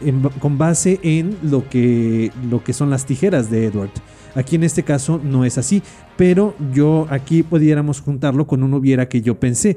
en- 0.00 0.22
con 0.40 0.58
base 0.58 1.00
en 1.02 1.36
lo 1.42 1.68
que, 1.68 2.30
lo 2.50 2.62
que 2.62 2.72
son 2.72 2.90
las 2.90 3.06
tijeras 3.06 3.50
de 3.50 3.66
Edward. 3.66 3.90
Aquí 4.34 4.56
en 4.56 4.64
este 4.64 4.82
caso 4.82 5.20
no 5.22 5.44
es 5.44 5.58
así, 5.58 5.82
pero 6.16 6.54
yo 6.72 7.06
aquí 7.10 7.42
pudiéramos 7.42 8.00
juntarlo 8.00 8.46
con 8.46 8.62
un 8.62 8.74
hubiera 8.74 9.08
que 9.08 9.20
yo 9.22 9.38
pensé. 9.38 9.76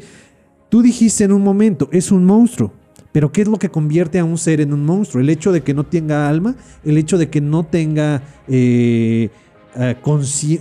Tú 0.70 0.82
dijiste 0.82 1.24
en 1.24 1.32
un 1.32 1.44
momento, 1.44 1.90
es 1.92 2.12
un 2.12 2.26
monstruo. 2.26 2.74
Pero 3.12 3.32
¿qué 3.32 3.42
es 3.42 3.48
lo 3.48 3.58
que 3.58 3.70
convierte 3.70 4.20
a 4.20 4.26
un 4.26 4.38
ser 4.38 4.62
en 4.62 4.74
un 4.74 4.86
monstruo? 4.86 5.22
El 5.22 5.30
hecho 5.30 5.52
de 5.52 5.62
que 5.62 5.74
no 5.74 5.86
tenga 5.86 6.28
alma, 6.28 6.56
el 6.84 6.98
hecho 6.98 7.18
de 7.18 7.30
que 7.30 7.42
no 7.42 7.64
tenga... 7.64 8.22
eh, 8.48 9.30
eh, 9.76 9.96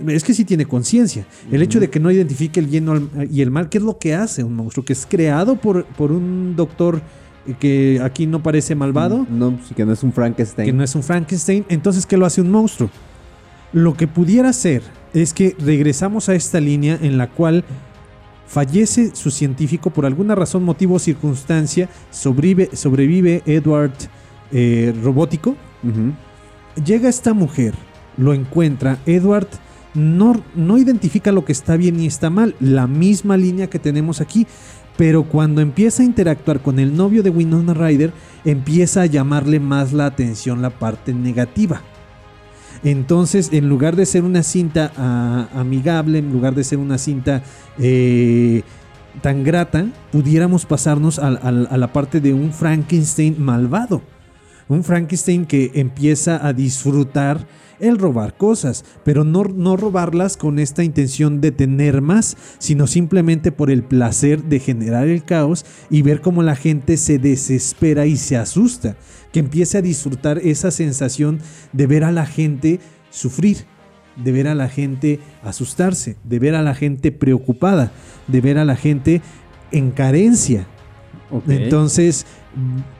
es 0.07 0.23
que 0.23 0.33
sí 0.33 0.45
tiene 0.45 0.65
conciencia. 0.65 1.25
El 1.51 1.61
hecho 1.61 1.79
de 1.79 1.89
que 1.89 1.99
no 1.99 2.09
identifique 2.09 2.59
el 2.59 2.67
bien 2.67 3.09
y 3.31 3.41
el 3.41 3.51
mal, 3.51 3.69
¿qué 3.69 3.79
es 3.79 3.83
lo 3.83 3.97
que 3.99 4.15
hace 4.15 4.43
un 4.43 4.55
monstruo? 4.55 4.85
Que 4.85 4.93
es 4.93 5.05
creado 5.05 5.55
por, 5.55 5.85
por 5.85 6.11
un 6.11 6.55
doctor 6.55 7.01
que 7.59 7.99
aquí 8.03 8.27
no 8.27 8.41
parece 8.43 8.75
malvado, 8.75 9.25
No, 9.29 9.57
que 9.75 9.85
no 9.85 9.93
es 9.93 10.03
un 10.03 10.11
Frankenstein. 10.13 10.65
que 10.65 10.73
no 10.73 10.83
es 10.83 10.95
un 10.95 11.03
Frankenstein. 11.03 11.65
Entonces, 11.69 12.05
¿qué 12.05 12.17
lo 12.17 12.25
hace 12.25 12.41
un 12.41 12.51
monstruo? 12.51 12.89
Lo 13.73 13.95
que 13.95 14.07
pudiera 14.07 14.51
ser 14.53 14.81
es 15.13 15.33
que 15.33 15.55
regresamos 15.59 16.29
a 16.29 16.35
esta 16.35 16.59
línea 16.59 16.97
en 17.01 17.17
la 17.17 17.27
cual 17.29 17.63
fallece 18.47 19.11
su 19.15 19.29
científico 19.31 19.89
por 19.89 20.05
alguna 20.05 20.35
razón, 20.35 20.63
motivo 20.63 20.95
o 20.95 20.99
circunstancia, 20.99 21.89
sobrevive, 22.11 22.69
sobrevive 22.73 23.43
Edward 23.45 23.91
eh, 24.51 24.93
robótico, 25.03 25.55
llega 26.85 27.09
esta 27.09 27.33
mujer, 27.33 27.73
lo 28.17 28.33
encuentra, 28.33 28.99
Edward 29.05 29.47
no, 29.93 30.41
no 30.55 30.77
identifica 30.77 31.31
lo 31.31 31.43
que 31.43 31.51
está 31.51 31.75
bien 31.75 31.99
y 31.99 32.05
está 32.07 32.29
mal, 32.29 32.55
la 32.59 32.87
misma 32.87 33.35
línea 33.35 33.67
que 33.67 33.79
tenemos 33.79 34.21
aquí, 34.21 34.47
pero 34.97 35.23
cuando 35.23 35.61
empieza 35.61 36.01
a 36.01 36.05
interactuar 36.05 36.59
con 36.59 36.79
el 36.79 36.95
novio 36.97 37.23
de 37.23 37.29
Winona 37.29 37.73
Ryder, 37.73 38.11
empieza 38.43 39.01
a 39.01 39.05
llamarle 39.05 39.59
más 39.59 39.93
la 39.93 40.07
atención 40.07 40.61
la 40.61 40.71
parte 40.71 41.13
negativa. 41.13 41.81
Entonces, 42.83 43.49
en 43.53 43.69
lugar 43.69 43.95
de 43.95 44.05
ser 44.05 44.23
una 44.23 44.43
cinta 44.43 44.91
ah, 44.97 45.47
amigable, 45.55 46.19
en 46.19 46.31
lugar 46.31 46.55
de 46.55 46.63
ser 46.63 46.79
una 46.79 46.97
cinta 46.97 47.43
eh, 47.79 48.63
tan 49.21 49.43
grata, 49.43 49.87
pudiéramos 50.11 50.65
pasarnos 50.65 51.19
a 51.19 51.31
la 51.31 51.93
parte 51.93 52.19
de 52.19 52.33
un 52.33 52.51
Frankenstein 52.51 53.35
malvado. 53.39 54.01
Un 54.69 54.83
Frankenstein 54.83 55.45
que 55.45 55.71
empieza 55.75 56.45
a 56.45 56.53
disfrutar 56.53 57.47
el 57.79 57.97
robar 57.97 58.35
cosas, 58.35 58.83
pero 59.03 59.23
no, 59.23 59.43
no 59.43 59.77
robarlas 59.77 60.35
con 60.35 60.59
esta 60.59 60.83
intención 60.83 61.41
de 61.41 61.51
tener 61.51 62.01
más, 62.01 62.35
sino 62.57 62.87
simplemente 62.87 63.51
por 63.51 63.69
el 63.69 63.83
placer 63.83 64.43
de 64.43 64.59
generar 64.59 65.07
el 65.07 65.23
caos 65.23 65.65
y 65.89 66.01
ver 66.01 66.21
cómo 66.21 66.43
la 66.43 66.55
gente 66.55 66.97
se 66.97 67.19
desespera 67.19 68.05
y 68.05 68.17
se 68.17 68.37
asusta, 68.37 68.97
que 69.31 69.39
empiece 69.39 69.77
a 69.77 69.81
disfrutar 69.81 70.39
esa 70.39 70.71
sensación 70.71 71.39
de 71.71 71.87
ver 71.87 72.03
a 72.03 72.11
la 72.11 72.25
gente 72.25 72.79
sufrir, 73.09 73.65
de 74.15 74.31
ver 74.31 74.47
a 74.47 74.55
la 74.55 74.69
gente 74.69 75.19
asustarse, 75.43 76.17
de 76.23 76.39
ver 76.39 76.55
a 76.55 76.63
la 76.63 76.73
gente 76.73 77.11
preocupada, 77.11 77.91
de 78.27 78.41
ver 78.41 78.57
a 78.57 78.65
la 78.65 78.75
gente 78.75 79.21
en 79.71 79.91
carencia. 79.91 80.67
Entonces, 81.47 82.25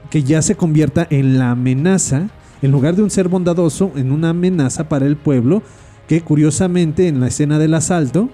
que 0.10 0.24
ya 0.24 0.42
se 0.42 0.56
convierta 0.56 1.06
en 1.10 1.38
la 1.38 1.52
amenaza, 1.52 2.30
en 2.62 2.72
lugar 2.72 2.96
de 2.96 3.04
un 3.04 3.10
ser 3.10 3.28
bondadoso, 3.28 3.92
en 3.96 4.12
una 4.12 4.30
amenaza 4.30 4.88
para 4.90 5.06
el 5.06 5.16
pueblo, 5.16 5.62
que 6.08 6.22
curiosamente 6.22 7.08
en 7.08 7.20
la 7.20 7.28
escena 7.28 7.60
del 7.60 7.74
asalto, 7.74 8.30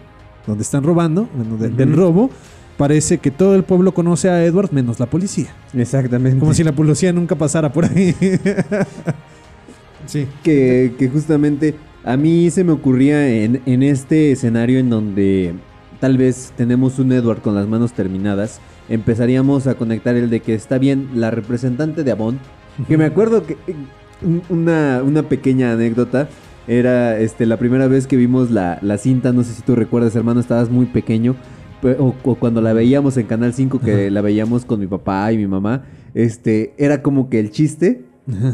donde 0.48 0.64
están 0.64 0.84
robando, 0.84 1.28
bueno, 1.36 1.58
de- 1.58 1.70
del 1.70 1.94
robo, 1.96 2.30
parece 2.78 3.18
que 3.20 3.32
todo 3.32 3.56
el 3.56 3.64
pueblo 3.64 3.94
conoce 3.94 4.30
a 4.30 4.44
Edward 4.46 4.72
menos 4.72 5.00
la 5.00 5.06
policía. 5.08 5.48
Exactamente. 5.74 6.40
Como 6.40 6.54
si 6.54 6.64
la 6.64 6.72
policía 6.74 7.12
nunca 7.14 7.36
pasara 7.36 7.72
por 7.72 7.86
ahí. 7.86 8.16
sí. 10.06 10.28
que, 10.44 10.94
que 10.98 11.10
justamente 11.10 11.76
a 12.04 12.18
mí 12.18 12.50
se 12.52 12.64
me 12.64 12.72
ocurría 12.74 13.28
en, 13.30 13.62
en 13.66 13.84
este 13.84 14.32
escenario 14.32 14.80
en 14.80 14.90
donde 14.90 15.54
tal 16.00 16.18
vez 16.18 16.52
tenemos 16.58 17.00
un 17.00 17.12
Edward 17.14 17.42
con 17.42 17.56
las 17.56 17.68
manos 17.68 17.94
terminadas, 17.94 18.60
empezaríamos 18.90 19.68
a 19.68 19.76
conectar 19.76 20.16
el 20.16 20.30
de 20.30 20.40
que 20.42 20.54
está 20.54 20.78
bien 20.78 21.10
la 21.16 21.32
representante 21.32 22.04
de 22.04 22.12
Avon, 22.12 22.40
que 22.88 22.98
me 22.98 23.06
acuerdo 23.06 23.46
que 23.46 23.54
eh, 23.68 23.76
un- 24.24 24.42
una, 24.50 25.02
una 25.04 25.24
pequeña 25.24 25.74
anécdota. 25.74 26.28
Era 26.66 27.20
este, 27.20 27.46
la 27.46 27.58
primera 27.58 27.88
vez 27.88 28.08
que 28.08 28.16
vimos 28.16 28.50
la, 28.50 28.80
la 28.82 28.98
cinta, 28.98 29.34
no 29.34 29.44
sé 29.44 29.52
si 29.54 29.62
tú 29.64 29.76
recuerdas, 29.76 30.16
hermano, 30.16 30.40
estabas 30.40 30.70
muy 30.70 30.86
pequeño. 30.86 31.36
pe- 31.82 31.98
O, 32.00 32.16
o 32.24 32.36
cuando 32.36 32.62
la 32.62 32.72
veíamos 32.72 33.18
en 33.18 33.26
Canal 33.26 33.54
5, 33.54 33.80
que 33.82 34.10
la 34.10 34.22
veíamos 34.22 34.64
con 34.64 34.80
mi 34.80 34.88
papá 34.88 35.30
y 35.34 35.38
mi 35.38 35.46
mamá, 35.48 35.84
este, 36.14 36.74
era 36.78 37.02
como 37.02 37.30
que 37.30 37.40
el 37.42 37.52
chiste 37.52 38.06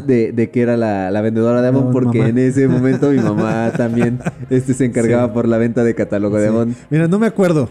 de, 0.07 0.31
de 0.31 0.49
que 0.49 0.61
era 0.63 0.75
la, 0.75 1.11
la 1.11 1.21
vendedora 1.21 1.61
de 1.61 1.67
Avon, 1.67 1.91
porque 1.91 2.17
mamá. 2.17 2.29
en 2.31 2.39
ese 2.39 2.67
momento 2.67 3.11
mi 3.11 3.19
mamá 3.19 3.71
también 3.77 4.17
este, 4.49 4.73
se 4.73 4.85
encargaba 4.85 5.27
Sí. 5.27 5.33
por 5.35 5.47
la 5.47 5.59
venta 5.59 5.83
de 5.83 5.93
catálogo 5.93 6.39
de. 6.39 6.47
Avon. 6.47 6.75
Mira, 6.89 7.07
no 7.07 7.19
me 7.19 7.27
acuerdo 7.27 7.69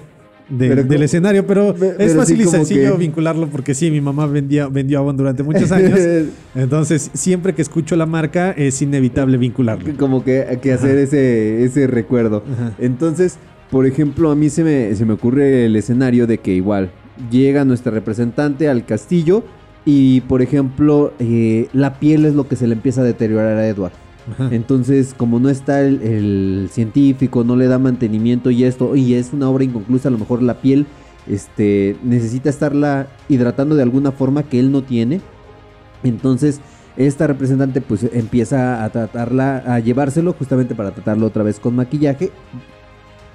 de- 0.49 0.69
del 0.75 0.87
como- 0.87 1.03
escenario, 1.03 1.47
pero 1.47 1.75
Pe- 1.75 1.95
es 1.99 2.15
fácil 2.17 2.37
sí 2.39 2.43
y 2.43 2.47
sencillo 2.47 2.93
que- 2.93 2.99
vincularlo 2.99 3.49
porque 3.49 3.75
sí, 3.75 3.91
mi 3.91 4.01
mamá 4.01 4.27
vendía, 4.27 4.69
vendió 4.69 4.99
Avon 4.99 5.17
durante 5.17 5.43
muchos 5.43 5.71
años. 5.73 5.99
Entonces, 6.55 7.11
siempre 7.15 7.55
que 7.55 7.63
escucho 7.63 7.97
la 7.97 8.07
marca, 8.07 8.53
es 8.53 8.81
inevitable 8.83 9.37
vincularlo. 9.37 9.93
como 9.99 10.25
que, 10.25 10.59
que 10.63 10.73
hacer 10.73 10.99
ese, 10.99 11.65
ese 11.65 11.87
recuerdo. 11.87 12.43
Ajá. 12.53 12.73
Entonces, 12.79 13.37
por 13.71 13.87
ejemplo, 13.87 14.31
a 14.31 14.35
mí 14.35 14.49
se 14.51 14.65
me, 14.65 14.95
se 14.95 15.05
me 15.05 15.13
ocurre 15.13 15.67
el 15.67 15.77
escenario 15.77 16.27
de 16.27 16.39
que 16.39 16.55
igual 16.55 16.91
llega 17.31 17.65
nuestra 17.65 17.93
representante 17.93 18.69
al 18.69 18.85
castillo 18.87 19.45
y, 19.85 20.21
por 20.23 20.41
ejemplo, 20.43 21.13
eh, 21.19 21.69
la 21.73 21.99
piel 21.99 22.25
es 22.27 22.35
lo 22.35 22.47
que 22.49 22.57
se 22.57 22.67
le 22.67 22.75
empieza 22.75 23.01
a 23.01 23.05
deteriorar 23.05 23.57
a 23.57 23.67
Edward. 23.69 23.93
Entonces, 24.51 25.14
como 25.17 25.41
no 25.41 25.49
está 25.49 25.81
el, 25.83 26.03
el 26.03 26.69
científico, 26.71 27.45
no 27.45 27.57
le 27.57 27.67
da 27.67 27.79
mantenimiento 27.79 28.51
y 28.51 28.64
esto, 28.64 28.97
y 28.97 29.14
es 29.14 29.33
una 29.33 29.49
obra 29.49 29.64
inconclusa, 29.64 30.09
a 30.09 30.12
lo 30.12 30.19
mejor 30.19 30.43
la 30.43 30.61
piel 30.61 30.87
este, 31.29 31.97
necesita 32.03 32.49
estarla 32.49 33.09
hidratando 33.29 33.77
de 33.77 33.83
alguna 33.83 34.12
forma 34.12 34.43
que 34.45 34.59
él 34.59 34.73
no 34.73 34.83
tiene. 34.83 35.21
Entonces, 36.03 36.61
esta 36.97 37.27
representante 37.27 37.81
pues 37.81 38.07
empieza 38.12 38.83
a 38.83 38.91
tratarla, 38.91 39.59
a 39.67 39.79
llevárselo 39.79 40.33
justamente 40.33 40.75
para 40.75 40.93
tratarlo 40.93 41.27
otra 41.27 41.43
vez 41.43 41.61
con 41.61 41.77
maquillaje. 41.77 42.31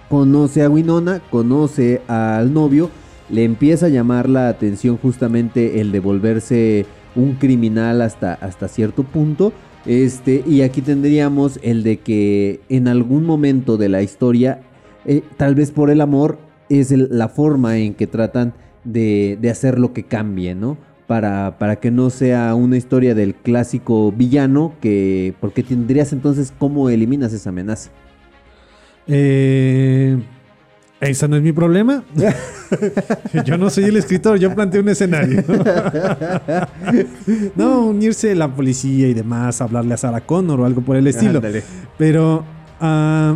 Conoce 0.09 0.63
a 0.63 0.69
Winona, 0.69 1.21
conoce 1.29 2.01
al 2.07 2.53
novio, 2.53 2.89
le 3.29 3.43
empieza 3.43 3.87
a 3.87 3.89
llamar 3.89 4.27
la 4.27 4.49
atención 4.49 4.97
justamente 4.97 5.79
el 5.79 5.91
de 5.91 5.99
volverse 5.99 6.85
un 7.15 7.35
criminal 7.35 8.01
hasta, 8.01 8.33
hasta 8.33 8.67
cierto 8.67 9.03
punto. 9.03 9.53
Este, 9.85 10.43
y 10.47 10.61
aquí 10.61 10.81
tendríamos 10.81 11.59
el 11.61 11.83
de 11.83 11.99
que 11.99 12.61
en 12.69 12.87
algún 12.87 13.25
momento 13.25 13.77
de 13.77 13.89
la 13.89 14.01
historia, 14.01 14.61
eh, 15.05 15.21
tal 15.37 15.55
vez 15.55 15.71
por 15.71 15.89
el 15.89 16.01
amor, 16.01 16.37
es 16.69 16.91
la 16.91 17.27
forma 17.27 17.77
en 17.77 17.93
que 17.93 18.07
tratan 18.07 18.53
de, 18.83 19.37
de 19.41 19.49
hacer 19.49 19.79
lo 19.79 19.93
que 19.93 20.03
cambie, 20.03 20.55
¿no? 20.55 20.77
Para, 21.07 21.57
para 21.59 21.75
que 21.77 21.91
no 21.91 22.09
sea 22.09 22.55
una 22.55 22.77
historia 22.77 23.13
del 23.13 23.35
clásico 23.35 24.11
villano, 24.11 24.73
que 24.81 25.33
porque 25.41 25.61
tendrías 25.61 26.13
entonces 26.13 26.53
cómo 26.57 26.89
eliminas 26.89 27.33
esa 27.33 27.49
amenaza. 27.49 27.91
Eh, 29.07 30.17
ese 31.07 31.27
no 31.27 31.35
es 31.35 31.43
mi 31.43 31.51
problema. 31.51 32.03
yo 33.45 33.57
no 33.57 33.69
soy 33.69 33.85
el 33.85 33.97
escritor, 33.97 34.37
yo 34.37 34.53
planteé 34.53 34.81
un 34.81 34.89
escenario. 34.89 35.43
no, 37.55 37.87
unirse 37.87 38.33
la 38.35 38.53
policía 38.53 39.07
y 39.07 39.13
demás, 39.13 39.61
hablarle 39.61 39.93
a 39.93 39.97
Sarah 39.97 40.21
Connor 40.21 40.61
o 40.61 40.65
algo 40.65 40.81
por 40.81 40.95
el 40.95 41.07
estilo. 41.07 41.37
Ándale. 41.37 41.63
Pero 41.97 42.43
ah, 42.79 43.35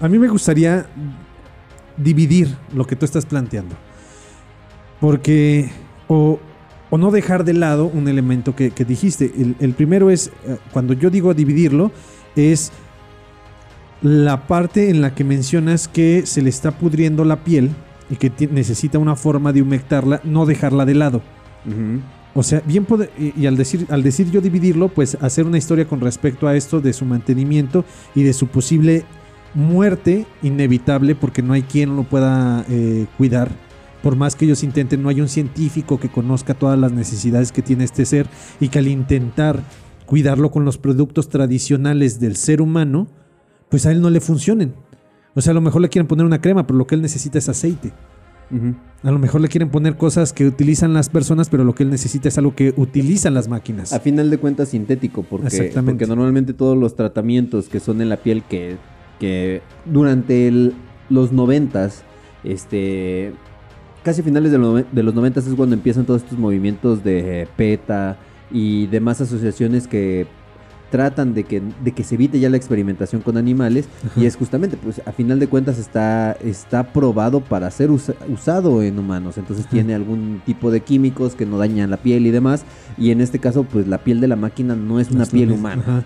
a 0.00 0.08
mí 0.08 0.18
me 0.18 0.28
gustaría 0.28 0.86
dividir 1.96 2.56
lo 2.74 2.86
que 2.86 2.96
tú 2.96 3.04
estás 3.04 3.26
planteando. 3.26 3.74
Porque, 5.00 5.70
o, 6.08 6.38
o 6.90 6.98
no 6.98 7.10
dejar 7.10 7.44
de 7.44 7.52
lado 7.52 7.86
un 7.86 8.08
elemento 8.08 8.54
que, 8.54 8.70
que 8.70 8.84
dijiste. 8.84 9.32
El, 9.36 9.56
el 9.60 9.74
primero 9.74 10.10
es, 10.10 10.30
eh, 10.46 10.56
cuando 10.72 10.92
yo 10.92 11.10
digo 11.10 11.34
dividirlo, 11.34 11.90
es 12.34 12.72
la 14.02 14.46
parte 14.46 14.90
en 14.90 15.00
la 15.00 15.14
que 15.14 15.24
mencionas 15.24 15.88
que 15.88 16.26
se 16.26 16.42
le 16.42 16.50
está 16.50 16.72
pudriendo 16.72 17.24
la 17.24 17.44
piel 17.44 17.70
y 18.10 18.16
que 18.16 18.30
necesita 18.48 18.98
una 18.98 19.16
forma 19.16 19.52
de 19.52 19.62
humectarla, 19.62 20.20
no 20.24 20.46
dejarla 20.46 20.84
de 20.84 20.94
lado. 20.94 21.22
O 22.34 22.42
sea, 22.42 22.62
bien 22.64 22.86
y 23.18 23.46
al 23.46 23.56
decir 23.56 23.86
al 23.88 24.02
decir 24.02 24.30
yo 24.30 24.40
dividirlo, 24.40 24.88
pues 24.88 25.16
hacer 25.20 25.46
una 25.46 25.58
historia 25.58 25.88
con 25.88 26.00
respecto 26.00 26.46
a 26.46 26.54
esto 26.54 26.80
de 26.80 26.92
su 26.92 27.04
mantenimiento 27.04 27.84
y 28.14 28.22
de 28.22 28.32
su 28.32 28.46
posible 28.46 29.04
muerte 29.54 30.26
inevitable 30.42 31.14
porque 31.14 31.42
no 31.42 31.54
hay 31.54 31.62
quien 31.62 31.96
lo 31.96 32.04
pueda 32.04 32.64
eh, 32.68 33.06
cuidar. 33.16 33.50
Por 34.02 34.14
más 34.14 34.36
que 34.36 34.44
ellos 34.44 34.62
intenten, 34.62 35.02
no 35.02 35.08
hay 35.08 35.20
un 35.20 35.28
científico 35.28 35.98
que 35.98 36.10
conozca 36.10 36.54
todas 36.54 36.78
las 36.78 36.92
necesidades 36.92 37.50
que 37.50 37.62
tiene 37.62 37.84
este 37.84 38.04
ser 38.04 38.28
y 38.60 38.68
que 38.68 38.78
al 38.78 38.86
intentar 38.86 39.62
cuidarlo 40.04 40.50
con 40.50 40.64
los 40.64 40.78
productos 40.78 41.28
tradicionales 41.28 42.20
del 42.20 42.36
ser 42.36 42.60
humano, 42.60 43.08
pues 43.68 43.86
a 43.86 43.92
él 43.92 44.00
no 44.00 44.10
le 44.10 44.20
funcionen. 44.20 44.74
O 45.34 45.40
sea, 45.40 45.50
a 45.50 45.54
lo 45.54 45.60
mejor 45.60 45.82
le 45.82 45.88
quieren 45.88 46.06
poner 46.06 46.24
una 46.24 46.40
crema, 46.40 46.66
pero 46.66 46.78
lo 46.78 46.86
que 46.86 46.94
él 46.94 47.02
necesita 47.02 47.38
es 47.38 47.48
aceite. 47.48 47.92
A 49.02 49.10
lo 49.10 49.18
mejor 49.18 49.40
le 49.40 49.48
quieren 49.48 49.70
poner 49.70 49.96
cosas 49.96 50.32
que 50.32 50.46
utilizan 50.46 50.94
las 50.94 51.08
personas, 51.08 51.48
pero 51.48 51.64
lo 51.64 51.74
que 51.74 51.82
él 51.82 51.90
necesita 51.90 52.28
es 52.28 52.38
algo 52.38 52.54
que 52.54 52.72
utilizan 52.76 53.34
las 53.34 53.48
máquinas. 53.48 53.92
A 53.92 53.98
final 54.00 54.30
de 54.30 54.38
cuentas 54.38 54.68
sintético, 54.68 55.24
porque, 55.24 55.48
normalmente 56.06 56.52
todos 56.54 56.76
los 56.78 56.94
tratamientos 56.94 57.68
que 57.68 57.80
son 57.80 58.00
en 58.00 58.08
la 58.08 58.18
piel 58.18 58.44
que, 58.48 58.76
que 59.18 59.62
durante 59.84 60.46
el- 60.46 60.74
los 61.10 61.32
noventas, 61.32 62.04
este, 62.44 63.32
casi 64.04 64.22
finales 64.22 64.52
de, 64.52 64.58
lo- 64.58 64.74
de 64.82 65.02
los 65.02 65.14
noventas 65.14 65.46
es 65.48 65.54
cuando 65.54 65.74
empiezan 65.74 66.06
todos 66.06 66.22
estos 66.22 66.38
movimientos 66.38 67.02
de 67.02 67.48
PETA 67.56 68.16
y 68.52 68.86
demás 68.86 69.20
asociaciones 69.20 69.88
que 69.88 70.28
tratan 70.90 71.34
de 71.34 71.44
que, 71.44 71.60
de 71.84 71.92
que 71.92 72.04
se 72.04 72.14
evite 72.14 72.38
ya 72.38 72.48
la 72.48 72.56
experimentación 72.56 73.20
con 73.22 73.36
animales 73.36 73.86
Ajá. 74.06 74.20
y 74.20 74.26
es 74.26 74.36
justamente, 74.36 74.76
pues 74.76 75.02
a 75.04 75.12
final 75.12 75.38
de 75.40 75.48
cuentas 75.48 75.78
está, 75.78 76.32
está 76.44 76.92
probado 76.92 77.40
para 77.40 77.70
ser 77.70 77.90
usa- 77.90 78.14
usado 78.32 78.82
en 78.82 78.98
humanos, 78.98 79.36
entonces 79.38 79.66
tiene 79.68 79.94
algún 79.94 80.40
tipo 80.46 80.70
de 80.70 80.80
químicos 80.80 81.34
que 81.34 81.44
no 81.46 81.58
dañan 81.58 81.90
la 81.90 81.96
piel 81.96 82.26
y 82.26 82.30
demás, 82.30 82.64
y 82.96 83.10
en 83.10 83.20
este 83.20 83.38
caso 83.40 83.64
pues 83.64 83.86
la 83.88 83.98
piel 83.98 84.20
de 84.20 84.28
la 84.28 84.36
máquina 84.36 84.76
no 84.76 85.00
es 85.00 85.10
No 85.10 85.16
una 85.16 85.24
es 85.24 85.30
piel 85.30 85.50
humana. 85.52 85.82
Ajá. 85.82 86.04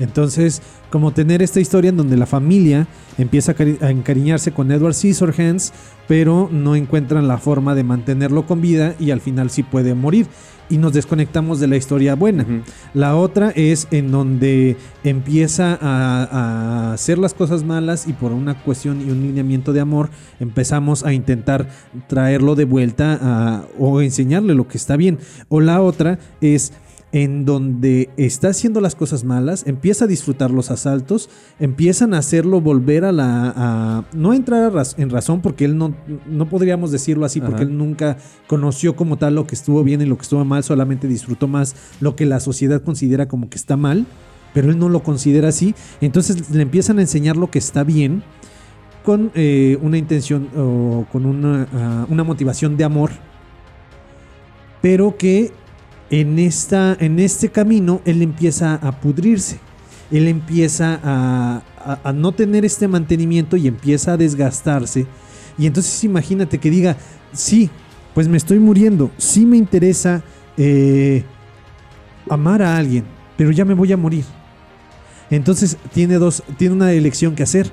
Entonces, 0.00 0.60
como 0.90 1.12
tener 1.12 1.40
esta 1.40 1.60
historia 1.60 1.90
en 1.90 1.96
donde 1.96 2.16
la 2.16 2.26
familia 2.26 2.88
empieza 3.16 3.52
a, 3.52 3.54
cari- 3.56 3.80
a 3.80 3.90
encariñarse 3.90 4.50
con 4.50 4.72
Edward 4.72 4.94
Scissorhands, 4.94 5.72
pero 6.08 6.48
no 6.50 6.74
encuentran 6.74 7.28
la 7.28 7.38
forma 7.38 7.76
de 7.76 7.84
mantenerlo 7.84 8.44
con 8.44 8.60
vida 8.60 8.96
y 8.98 9.12
al 9.12 9.20
final 9.20 9.50
sí 9.50 9.62
puede 9.62 9.94
morir. 9.94 10.26
Y 10.70 10.78
nos 10.78 10.92
desconectamos 10.94 11.60
de 11.60 11.66
la 11.66 11.76
historia 11.76 12.14
buena. 12.14 12.46
La 12.94 13.16
otra 13.16 13.50
es 13.54 13.86
en 13.90 14.10
donde 14.10 14.76
empieza 15.04 15.78
a, 15.80 16.24
a 16.24 16.92
hacer 16.94 17.18
las 17.18 17.34
cosas 17.34 17.62
malas 17.64 18.08
y 18.08 18.12
por 18.14 18.32
una 18.32 18.54
cuestión 18.62 19.00
y 19.06 19.10
un 19.10 19.20
lineamiento 19.22 19.72
de 19.74 19.80
amor 19.80 20.08
empezamos 20.40 21.04
a 21.04 21.12
intentar 21.12 21.68
traerlo 22.08 22.54
de 22.54 22.64
vuelta 22.64 23.18
a- 23.20 23.64
o 23.78 24.00
enseñarle 24.00 24.54
lo 24.54 24.66
que 24.66 24.78
está 24.78 24.96
bien. 24.96 25.18
O 25.48 25.60
la 25.60 25.82
otra 25.82 26.18
es 26.40 26.72
en 27.16 27.44
donde 27.44 28.10
está 28.16 28.48
haciendo 28.48 28.80
las 28.80 28.96
cosas 28.96 29.22
malas, 29.22 29.62
empieza 29.68 30.06
a 30.06 30.08
disfrutar 30.08 30.50
los 30.50 30.72
asaltos, 30.72 31.30
empiezan 31.60 32.12
a 32.12 32.18
hacerlo 32.18 32.60
volver 32.60 33.04
a 33.04 33.12
la... 33.12 33.52
a- 33.56 34.04
no 34.12 34.32
entrar 34.34 34.64
a 34.64 34.70
raz- 34.70 34.96
en 34.98 35.10
razón, 35.10 35.40
porque 35.40 35.64
él 35.64 35.78
no, 35.78 35.94
no 36.26 36.48
podríamos 36.48 36.90
decirlo 36.90 37.24
así, 37.24 37.38
porque 37.40 37.62
Ajá. 37.62 37.70
él 37.70 37.78
nunca 37.78 38.16
conoció 38.48 38.96
como 38.96 39.16
tal 39.16 39.36
lo 39.36 39.46
que 39.46 39.54
estuvo 39.54 39.84
bien 39.84 40.02
y 40.02 40.06
lo 40.06 40.16
que 40.16 40.22
estuvo 40.22 40.44
mal, 40.44 40.64
solamente 40.64 41.06
disfrutó 41.06 41.46
más 41.46 41.76
lo 42.00 42.16
que 42.16 42.26
la 42.26 42.40
sociedad 42.40 42.82
considera 42.82 43.28
como 43.28 43.48
que 43.48 43.58
está 43.58 43.76
mal, 43.76 44.06
pero 44.52 44.70
él 44.70 44.78
no 44.80 44.88
lo 44.88 45.04
considera 45.04 45.48
así, 45.50 45.72
entonces 46.00 46.50
le 46.50 46.62
empiezan 46.62 46.98
a 46.98 47.02
enseñar 47.02 47.36
lo 47.36 47.48
que 47.48 47.60
está 47.60 47.84
bien 47.84 48.24
con 49.04 49.30
eh, 49.36 49.78
una 49.82 49.98
intención 49.98 50.48
o 50.56 51.06
con 51.12 51.26
una, 51.26 51.68
ah, 51.74 52.06
una 52.08 52.24
motivación 52.24 52.76
de 52.76 52.82
amor, 52.82 53.10
pero 54.82 55.16
que 55.16 55.52
en, 56.10 56.38
esta, 56.38 56.96
en 57.00 57.18
este 57.18 57.50
camino 57.50 58.00
él 58.04 58.22
empieza 58.22 58.74
a 58.74 59.00
pudrirse, 59.00 59.58
él 60.10 60.28
empieza 60.28 61.00
a, 61.02 61.62
no 62.14 62.32
tener 62.32 62.64
este 62.64 62.88
mantenimiento 62.88 63.56
y 63.56 63.68
empieza 63.68 64.12
a 64.12 64.16
desgastarse. 64.16 65.06
Y 65.58 65.66
entonces 65.66 66.02
imagínate 66.04 66.58
que 66.58 66.70
diga, 66.70 66.96
sí, 67.32 67.70
pues 68.14 68.28
me 68.28 68.36
estoy 68.36 68.58
muriendo, 68.58 69.10
sí 69.18 69.44
me 69.44 69.56
interesa 69.56 70.22
eh, 70.56 71.24
amar 72.30 72.62
a 72.62 72.76
alguien, 72.76 73.04
pero 73.36 73.50
ya 73.50 73.64
me 73.64 73.74
voy 73.74 73.92
a 73.92 73.96
morir. 73.96 74.24
Entonces 75.30 75.76
tiene 75.92 76.14
dos, 76.14 76.42
tiene 76.56 76.74
una 76.74 76.92
elección 76.92 77.34
que 77.34 77.42
hacer. 77.42 77.70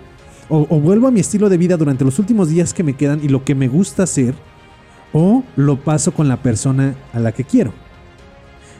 O 0.54 0.82
vuelvo 0.82 1.08
a 1.08 1.12
mi 1.12 1.22
estilo 1.22 1.48
de 1.48 1.58
vida 1.58 1.78
durante 1.78 2.04
los 2.04 2.20
últimos 2.20 2.50
días 2.50 2.74
que 2.74 2.84
me 2.84 2.98
quedan 2.98 3.24
y 3.24 3.30
lo 3.30 3.46
que 3.46 3.56
me 3.56 3.70
gusta 3.70 4.04
hacer, 4.04 4.36
o 5.14 5.44
lo 5.56 5.78
paso 5.78 6.14
con 6.14 6.28
la 6.28 6.42
persona 6.42 6.96
a 7.14 7.20
la 7.20 7.32
que 7.32 7.46
quiero. 7.46 7.74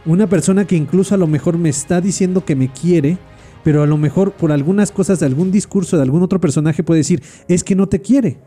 Una 0.06 0.28
persona 0.28 0.66
que 0.66 0.76
incluso 0.76 1.14
a 1.14 1.18
lo 1.18 1.28
mejor 1.28 1.58
me 1.58 1.70
está 1.70 2.02
diciendo 2.02 2.44
que 2.44 2.56
me 2.56 2.72
quiere, 2.72 3.18
pero 3.64 3.84
a 3.84 3.88
lo 3.88 3.98
mejor 3.98 4.32
por 4.32 4.52
algunas 4.52 4.92
cosas 4.92 5.20
de 5.20 5.28
algún 5.28 5.52
discurso 5.52 5.96
de 5.96 6.04
algún 6.04 6.24
otro 6.24 6.40
personaje 6.40 6.84
puede 6.84 7.00
decir, 7.00 7.22
es 7.48 7.64
que 7.64 7.76
no 7.76 7.88
te 7.88 8.02
quiere. 8.02 8.40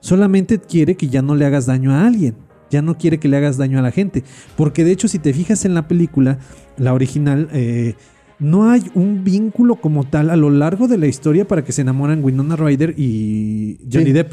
Solamente 0.00 0.58
quiere 0.58 0.96
que 0.96 1.08
ya 1.08 1.22
no 1.22 1.34
le 1.34 1.44
hagas 1.44 1.66
daño 1.66 1.92
a 1.92 2.06
alguien. 2.06 2.34
Ya 2.70 2.80
no 2.80 2.96
quiere 2.96 3.18
que 3.18 3.28
le 3.28 3.36
hagas 3.36 3.58
daño 3.58 3.78
a 3.78 3.82
la 3.82 3.90
gente. 3.90 4.24
Porque 4.56 4.84
de 4.84 4.92
hecho, 4.92 5.06
si 5.06 5.18
te 5.18 5.34
fijas 5.34 5.66
en 5.66 5.74
la 5.74 5.86
película, 5.86 6.38
la 6.78 6.94
original, 6.94 7.48
eh, 7.52 7.94
no 8.38 8.70
hay 8.70 8.90
un 8.94 9.22
vínculo 9.22 9.76
como 9.76 10.04
tal 10.04 10.30
a 10.30 10.36
lo 10.36 10.48
largo 10.48 10.88
de 10.88 10.96
la 10.96 11.06
historia 11.06 11.46
para 11.46 11.62
que 11.62 11.72
se 11.72 11.82
enamoran 11.82 12.24
Winona 12.24 12.56
Ryder 12.56 12.94
y 12.96 13.78
Johnny 13.92 14.06
Sí. 14.06 14.12
Depp. 14.12 14.32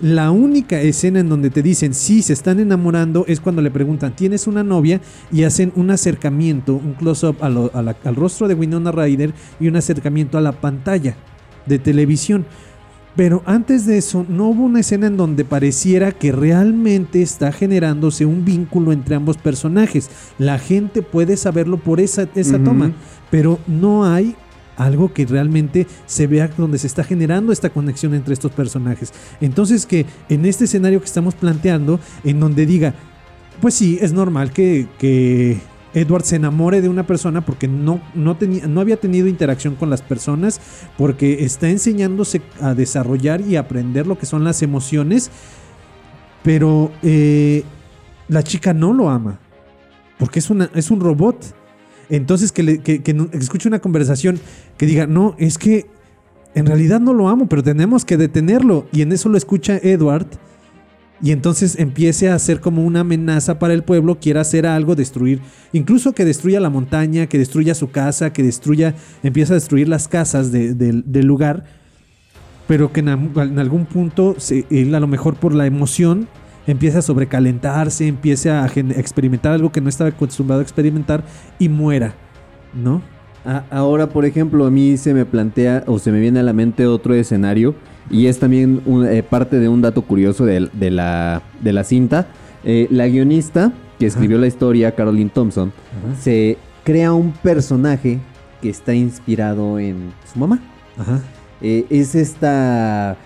La 0.00 0.32
única 0.32 0.80
escena 0.80 1.20
en 1.20 1.28
donde 1.28 1.50
te 1.50 1.62
dicen 1.62 1.94
sí 1.94 2.20
se 2.22 2.32
están 2.32 2.58
enamorando 2.58 3.24
es 3.28 3.40
cuando 3.40 3.62
le 3.62 3.70
preguntan, 3.70 4.16
¿tienes 4.16 4.46
una 4.46 4.64
novia? 4.64 5.00
Y 5.30 5.44
hacen 5.44 5.72
un 5.76 5.90
acercamiento, 5.90 6.74
un 6.74 6.94
close-up 6.94 7.36
al 7.42 8.16
rostro 8.16 8.48
de 8.48 8.54
Winona 8.54 8.90
Ryder 8.90 9.32
y 9.60 9.68
un 9.68 9.76
acercamiento 9.76 10.36
a 10.36 10.40
la 10.40 10.52
pantalla 10.52 11.16
de 11.66 11.78
televisión. 11.78 12.44
Pero 13.16 13.44
antes 13.46 13.86
de 13.86 13.96
eso, 13.96 14.26
no 14.28 14.48
hubo 14.48 14.64
una 14.64 14.80
escena 14.80 15.06
en 15.06 15.16
donde 15.16 15.44
pareciera 15.44 16.10
que 16.10 16.32
realmente 16.32 17.22
está 17.22 17.52
generándose 17.52 18.26
un 18.26 18.44
vínculo 18.44 18.90
entre 18.90 19.14
ambos 19.14 19.36
personajes. 19.36 20.10
La 20.36 20.58
gente 20.58 21.02
puede 21.02 21.36
saberlo 21.36 21.76
por 21.76 22.00
esa, 22.00 22.26
toma, 22.26 22.90
pero 23.30 23.60
no 23.68 24.04
hay 24.04 24.34
algo 24.76 25.12
que 25.12 25.26
realmente 25.26 25.86
se 26.06 26.26
vea 26.26 26.48
donde 26.56 26.78
se 26.78 26.86
está 26.86 27.04
generando 27.04 27.52
esta 27.52 27.70
conexión 27.70 28.14
entre 28.14 28.34
estos 28.34 28.52
personajes. 28.52 29.12
Entonces 29.40 29.86
que 29.86 30.06
en 30.28 30.44
este 30.46 30.64
escenario 30.64 31.00
que 31.00 31.06
estamos 31.06 31.34
planteando, 31.34 32.00
en 32.24 32.40
donde 32.40 32.66
diga, 32.66 32.94
pues 33.60 33.74
sí, 33.74 33.98
es 34.00 34.12
normal 34.12 34.52
que, 34.52 34.88
que 34.98 35.58
Edward 35.94 36.24
se 36.24 36.36
enamore 36.36 36.80
de 36.80 36.88
una 36.88 37.06
persona 37.06 37.44
porque 37.44 37.68
no, 37.68 38.00
no, 38.14 38.36
tenía, 38.36 38.66
no 38.66 38.80
había 38.80 38.96
tenido 38.96 39.28
interacción 39.28 39.76
con 39.76 39.90
las 39.90 40.02
personas, 40.02 40.60
porque 40.98 41.44
está 41.44 41.68
enseñándose 41.70 42.42
a 42.60 42.74
desarrollar 42.74 43.40
y 43.40 43.56
aprender 43.56 44.06
lo 44.06 44.18
que 44.18 44.26
son 44.26 44.44
las 44.44 44.62
emociones, 44.62 45.30
pero 46.42 46.90
eh, 47.02 47.62
la 48.28 48.42
chica 48.42 48.74
no 48.74 48.92
lo 48.92 49.08
ama, 49.08 49.38
porque 50.18 50.40
es, 50.40 50.50
una, 50.50 50.68
es 50.74 50.90
un 50.90 51.00
robot. 51.00 51.54
Entonces 52.10 52.52
que, 52.52 52.80
escuche 53.32 53.68
una 53.68 53.78
conversación 53.80 54.38
que 54.76 54.86
diga, 54.86 55.06
no, 55.06 55.34
es 55.38 55.58
que 55.58 55.86
en 56.54 56.66
realidad 56.66 57.00
no 57.00 57.12
lo 57.14 57.28
amo, 57.28 57.48
pero 57.48 57.62
tenemos 57.62 58.04
que 58.04 58.16
detenerlo. 58.16 58.86
Y 58.92 59.02
en 59.02 59.12
eso 59.12 59.28
lo 59.28 59.36
escucha 59.36 59.78
Edward. 59.82 60.26
Y 61.22 61.30
entonces 61.30 61.78
empiece 61.78 62.28
a 62.28 62.38
ser 62.38 62.60
como 62.60 62.84
una 62.84 63.00
amenaza 63.00 63.58
para 63.58 63.72
el 63.72 63.82
pueblo, 63.82 64.18
quiera 64.20 64.40
hacer 64.42 64.66
algo, 64.66 64.94
destruir, 64.94 65.40
incluso 65.72 66.12
que 66.12 66.24
destruya 66.24 66.60
la 66.60 66.70
montaña, 66.70 67.28
que 67.28 67.38
destruya 67.38 67.74
su 67.74 67.90
casa, 67.90 68.32
que 68.32 68.42
destruya, 68.42 68.94
empieza 69.22 69.54
a 69.54 69.56
destruir 69.56 69.88
las 69.88 70.08
casas 70.08 70.50
de- 70.52 70.74
del- 70.74 71.04
lugar, 71.26 71.64
pero 72.66 72.92
que 72.92 73.00
en, 73.00 73.08
algún 73.08 73.86
punto, 73.86 74.34
se- 74.38 74.66
a 74.70 75.00
lo 75.00 75.06
mejor 75.06 75.36
por 75.36 75.54
la 75.54 75.66
emoción, 75.66 76.28
empieza 76.66 76.98
a 76.98 77.02
sobrecalentarse, 77.02 78.06
empiece 78.06 78.50
a, 78.50 78.66
experimentar 78.66 79.52
algo 79.52 79.70
que 79.72 79.80
no 79.80 79.88
estaba 79.88 80.10
acostumbrado 80.10 80.60
a 80.60 80.62
experimentar 80.62 81.24
y 81.58 81.68
muera, 81.68 82.14
¿no? 82.74 83.02
Ahora, 83.70 84.08
por 84.08 84.24
ejemplo, 84.24 84.64
a 84.66 84.70
mí 84.70 84.96
se 84.96 85.12
me 85.12 85.26
plantea 85.26 85.84
o 85.86 85.98
se 85.98 86.10
me 86.10 86.18
viene 86.18 86.40
a 86.40 86.42
la 86.42 86.54
mente 86.54 86.86
otro 86.86 87.12
escenario 87.14 87.74
y 88.10 88.26
es 88.26 88.38
también 88.38 88.80
un- 88.86 89.06
eh, 89.06 89.22
parte 89.22 89.58
de 89.58 89.68
un 89.68 89.82
dato 89.82 90.00
curioso 90.02 90.46
de, 90.46 90.70
de 90.72 90.90
la, 90.90 91.42
de 91.60 91.72
la 91.74 91.84
cinta. 91.84 92.26
Eh, 92.64 92.86
la 92.90 93.06
guionista 93.06 93.70
que 93.98 94.06
escribió 94.06 94.38
la 94.38 94.46
historia, 94.46 94.94
Caroline 94.94 95.30
Thompson, 95.32 95.72
se 96.18 96.56
crea 96.84 97.12
un 97.12 97.32
personaje 97.32 98.18
que 98.62 98.70
está 98.70 98.94
inspirado 98.94 99.78
en 99.78 100.12
su 100.32 100.38
mamá. 100.38 100.58
Ajá. 100.98 101.20
Eh, 101.60 101.84
es 101.90 102.14
esta 102.14 103.16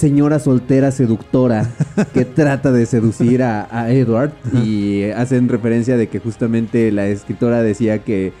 señora 0.00 0.38
soltera 0.38 0.92
seductora 0.92 1.70
que 2.14 2.24
trata 2.40 2.72
de 2.72 2.86
seducir 2.86 3.42
a, 3.42 3.68
a 3.70 3.92
Edward 3.92 4.32
y 4.64 5.04
hacen 5.10 5.46
referencia 5.50 5.98
de 5.98 6.08
que 6.08 6.20
justamente 6.20 6.90
la 6.90 7.06
escritora 7.08 7.62
decía 7.62 7.98
que 7.98 8.32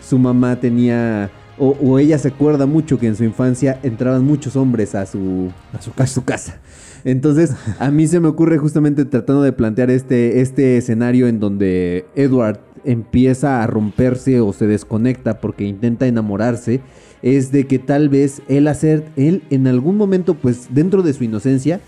su 0.00 0.20
mamá 0.20 0.60
tenía 0.60 1.28
o, 1.58 1.70
o 1.82 1.98
ella 1.98 2.18
se 2.18 2.28
acuerda 2.28 2.66
mucho 2.66 3.00
que 3.00 3.08
en 3.08 3.16
su 3.16 3.24
infancia 3.24 3.80
entraban 3.82 4.24
muchos 4.24 4.54
hombres 4.54 4.94
a 4.94 5.06
su, 5.06 5.50
A 5.72 5.82
su 5.82 5.90
a 5.96 6.06
su 6.06 6.22
casa. 6.24 6.60
Entonces, 7.02 7.52
a 7.80 7.90
mí 7.90 8.06
se 8.06 8.20
me 8.20 8.28
ocurre 8.28 8.58
justamente 8.58 9.04
tratando 9.04 9.42
de 9.42 9.52
plantear 9.52 9.90
este, 9.90 10.40
este 10.40 10.76
escenario 10.76 11.26
en 11.26 11.40
donde 11.40 12.06
Edward 12.14 12.60
empieza 12.84 13.62
a 13.62 13.66
romperse 13.66 14.40
o 14.40 14.52
se 14.52 14.68
desconecta 14.68 15.40
porque 15.40 15.64
intenta 15.64 16.06
enamorarse, 16.06 16.80
es 17.22 17.52
de 17.52 17.66
que 17.66 17.78
tal 17.78 18.08
vez 18.08 18.42
él 18.48 18.68
hacer, 18.68 19.04
él 19.16 19.42
en 19.50 19.66
algún 19.66 19.96
momento, 19.96 20.34
pues 20.34 20.68
dentro 20.70 21.02
de 21.02 21.12
su 21.12 21.24
inocencia, 21.24 21.80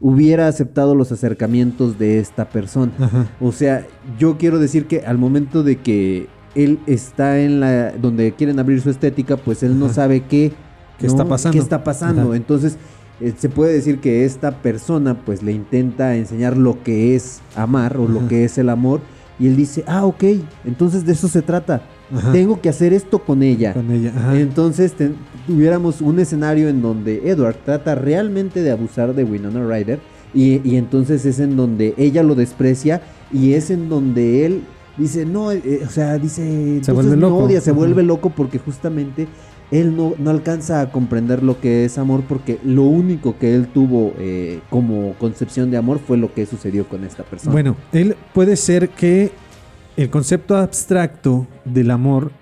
hubiera 0.00 0.48
aceptado 0.48 0.94
los 0.94 1.12
acercamientos 1.12 1.98
de 1.98 2.20
esta 2.20 2.48
persona. 2.48 2.92
Ajá. 2.98 3.28
O 3.40 3.52
sea, 3.52 3.86
yo 4.18 4.38
quiero 4.38 4.58
decir 4.58 4.86
que 4.86 5.00
al 5.00 5.18
momento 5.18 5.62
de 5.62 5.76
que 5.76 6.28
él 6.54 6.78
está 6.86 7.40
en 7.40 7.60
la 7.60 7.92
donde 7.92 8.32
quieren 8.32 8.58
abrir 8.58 8.80
su 8.80 8.90
estética, 8.90 9.36
pues 9.36 9.62
él 9.62 9.78
no 9.78 9.88
sabe 9.88 10.22
qué, 10.22 10.52
¿Qué 10.98 11.06
está 11.06 11.24
pasando? 11.24 11.52
¿Qué 11.52 11.62
está 11.62 11.84
pasando? 11.84 12.22
Ajá. 12.22 12.36
Entonces, 12.36 12.76
eh, 13.20 13.34
se 13.36 13.48
puede 13.48 13.72
decir 13.72 14.00
que 14.00 14.24
esta 14.24 14.62
persona 14.62 15.14
pues 15.24 15.42
le 15.42 15.52
intenta 15.52 16.16
enseñar 16.16 16.56
lo 16.56 16.82
que 16.82 17.14
es 17.14 17.40
amar 17.54 17.96
o 17.98 18.08
lo 18.08 18.26
que 18.28 18.44
es 18.44 18.58
el 18.58 18.68
amor 18.68 19.00
y 19.40 19.46
él 19.48 19.56
dice, 19.56 19.82
"Ah, 19.86 20.04
ok, 20.04 20.22
entonces 20.64 21.04
de 21.04 21.12
eso 21.12 21.26
se 21.26 21.42
trata. 21.42 21.82
Ajá. 22.14 22.30
Tengo 22.32 22.60
que 22.60 22.68
hacer 22.68 22.92
esto 22.92 23.18
con 23.18 23.42
ella." 23.42 23.72
Con 23.72 23.90
ella. 23.90 24.12
Ajá. 24.14 24.38
Entonces 24.38 24.94
tuviéramos 25.46 26.00
un 26.00 26.20
escenario 26.20 26.68
en 26.68 26.82
donde 26.82 27.28
Edward 27.28 27.56
trata 27.64 27.94
realmente 27.94 28.62
de 28.62 28.70
abusar 28.70 29.14
de 29.14 29.24
Winona 29.24 29.66
Ryder 29.66 29.98
y, 30.34 30.60
y 30.68 30.76
entonces 30.76 31.24
es 31.26 31.40
en 31.40 31.56
donde 31.56 31.94
ella 31.96 32.22
lo 32.22 32.34
desprecia 32.34 33.02
y 33.32 33.54
es 33.54 33.70
en 33.70 33.88
donde 33.88 34.44
él 34.46 34.62
dice, 34.96 35.24
no, 35.24 35.50
eh, 35.50 35.82
o 35.84 35.90
sea, 35.90 36.18
dice, 36.18 36.42
entonces 36.42 36.94
vuelve 36.94 37.16
loco. 37.16 37.36
odia, 37.38 37.60
se 37.60 37.72
vuelve 37.72 38.02
loco 38.02 38.30
porque 38.30 38.58
justamente 38.58 39.26
él 39.70 39.96
no, 39.96 40.14
no 40.18 40.30
alcanza 40.30 40.80
a 40.80 40.90
comprender 40.90 41.42
lo 41.42 41.60
que 41.60 41.84
es 41.84 41.98
amor 41.98 42.24
porque 42.28 42.58
lo 42.64 42.84
único 42.84 43.38
que 43.38 43.54
él 43.54 43.68
tuvo 43.68 44.12
eh, 44.18 44.60
como 44.68 45.14
concepción 45.18 45.70
de 45.70 45.76
amor 45.76 46.00
fue 46.04 46.16
lo 46.16 46.32
que 46.34 46.46
sucedió 46.46 46.86
con 46.88 47.04
esta 47.04 47.22
persona. 47.22 47.52
Bueno, 47.52 47.76
él 47.92 48.16
puede 48.34 48.56
ser 48.56 48.90
que 48.90 49.32
el 49.96 50.10
concepto 50.10 50.56
abstracto 50.56 51.46
del 51.64 51.90
amor 51.90 52.32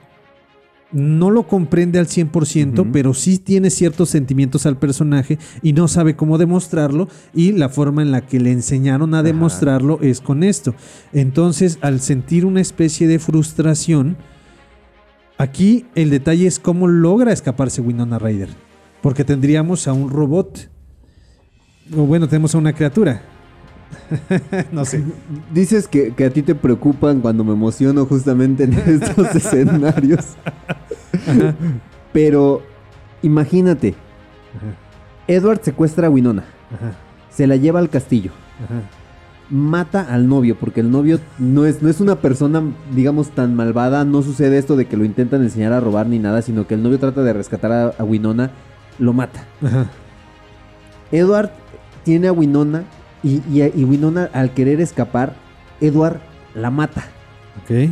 no 0.90 1.30
lo 1.30 1.46
comprende 1.46 1.98
al 1.98 2.06
100%, 2.06 2.80
Ujú. 2.80 2.92
pero 2.92 3.12
sí 3.12 3.38
tiene 3.38 3.68
ciertos 3.68 4.08
sentimientos 4.08 4.64
al 4.64 4.78
personaje 4.78 5.38
y 5.62 5.74
no 5.74 5.86
sabe 5.86 6.16
cómo 6.16 6.38
demostrarlo 6.38 7.08
y 7.34 7.52
la 7.52 7.68
forma 7.68 8.00
en 8.00 8.10
la 8.10 8.22
que 8.22 8.40
le 8.40 8.52
enseñaron 8.52 9.14
a 9.14 9.18
Ajá. 9.18 9.24
demostrarlo 9.24 9.98
es 10.00 10.20
con 10.22 10.42
esto. 10.42 10.74
Entonces, 11.12 11.78
al 11.82 12.00
sentir 12.00 12.46
una 12.46 12.62
especie 12.62 13.06
de 13.06 13.18
frustración, 13.18 14.16
aquí 15.38 15.86
el 15.94 16.10
detalle 16.10 16.46
es 16.46 16.58
cómo 16.58 16.88
logra 16.88 17.32
escaparse 17.32 17.80
Winona 17.80 18.18
Ryder, 18.18 18.50
porque 19.00 19.24
tendríamos 19.24 19.88
a 19.88 19.92
un 19.92 20.10
robot, 20.10 20.68
o 21.96 22.02
bueno, 22.02 22.28
tenemos 22.28 22.54
a 22.54 22.58
una 22.58 22.74
criatura, 22.74 23.22
no 24.72 24.84
sé. 24.84 25.02
Dices 25.54 25.88
que, 25.88 26.12
que 26.12 26.26
a 26.26 26.30
ti 26.30 26.42
te 26.42 26.54
preocupan 26.54 27.20
cuando 27.20 27.44
me 27.44 27.52
emociono 27.52 28.04
justamente 28.04 28.64
en 28.64 28.72
estos 29.02 29.34
escenarios. 29.34 30.26
Pero 32.12 32.62
imagínate, 33.22 33.94
Edward 35.26 35.60
secuestra 35.62 36.08
a 36.08 36.10
Winona, 36.10 36.44
Ajá, 36.74 36.92
se 37.30 37.46
la 37.46 37.56
lleva 37.56 37.78
al 37.78 37.88
castillo, 37.88 38.32
ajá. 38.64 38.97
Mata 39.50 40.02
al 40.12 40.28
novio, 40.28 40.56
porque 40.58 40.80
el 40.80 40.90
novio 40.90 41.18
no 41.38 41.64
es, 41.64 41.82
no 41.82 41.88
es 41.88 42.00
una 42.00 42.16
persona, 42.16 42.62
digamos, 42.94 43.30
tan 43.30 43.54
malvada, 43.54 44.04
no 44.04 44.22
sucede 44.22 44.58
esto 44.58 44.76
de 44.76 44.86
que 44.86 44.96
lo 44.96 45.04
intentan 45.04 45.42
enseñar 45.42 45.72
a 45.72 45.80
robar 45.80 46.06
ni 46.06 46.18
nada, 46.18 46.42
sino 46.42 46.66
que 46.66 46.74
el 46.74 46.82
novio 46.82 46.98
trata 46.98 47.22
de 47.22 47.32
rescatar 47.32 47.72
a, 47.72 47.86
a 47.98 48.04
Winona, 48.04 48.50
lo 48.98 49.12
mata. 49.12 49.44
Ajá. 49.64 49.86
Edward 51.12 51.50
tiene 52.04 52.28
a 52.28 52.32
Winona 52.32 52.84
y, 53.22 53.36
y- 53.50 53.72
y 53.74 53.84
Winona 53.84 54.28
al 54.32 54.50
querer 54.52 54.80
escapar, 54.80 55.34
Edward 55.80 56.20
la 56.54 56.70
mata. 56.70 57.04
Ok. 57.62 57.90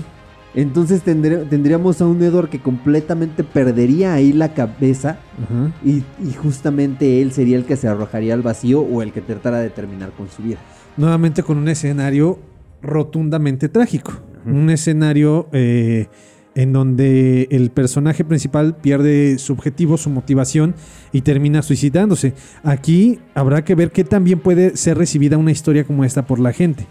Entonces 0.54 1.02
tendré- 1.04 1.44
tendríamos 1.48 2.00
a 2.00 2.06
un 2.06 2.22
Edward 2.22 2.48
que 2.48 2.60
completamente 2.60 3.44
perdería 3.44 4.14
ahí 4.14 4.32
la 4.32 4.54
cabeza 4.54 5.18
Ajá. 5.42 5.70
y, 5.84 6.02
y 6.22 6.32
justamente 6.34 7.20
él 7.20 7.32
sería 7.32 7.56
el 7.58 7.64
que 7.66 7.76
se 7.76 7.88
arrojaría 7.88 8.32
al 8.32 8.40
vacío 8.42 8.80
o 8.80 9.02
el 9.02 9.12
que 9.12 9.20
tratara 9.20 9.58
de 9.58 9.68
terminar 9.70 10.10
con 10.16 10.28
su 10.30 10.42
vida. 10.42 10.58
Nuevamente 10.96 11.42
con 11.42 11.58
un 11.58 11.68
escenario 11.68 12.38
rotundamente 12.82 13.68
trágico. 13.68 14.12
Un 14.46 14.70
escenario 14.70 15.48
eh, 15.52 16.06
en 16.54 16.72
donde 16.72 17.48
el 17.50 17.70
personaje 17.70 18.24
principal 18.24 18.76
pierde 18.76 19.38
su 19.38 19.52
objetivo, 19.52 19.98
su 19.98 20.08
motivación 20.08 20.74
y 21.12 21.20
termina 21.20 21.62
suicidándose. 21.62 22.34
Aquí 22.62 23.18
habrá 23.34 23.64
que 23.64 23.74
ver 23.74 23.92
qué 23.92 24.04
también 24.04 24.38
puede 24.38 24.76
ser 24.76 24.96
recibida 24.96 25.36
una 25.36 25.50
historia 25.50 25.84
como 25.84 26.04
esta 26.04 26.26
por 26.26 26.38
la 26.38 26.52
gente. 26.52 26.86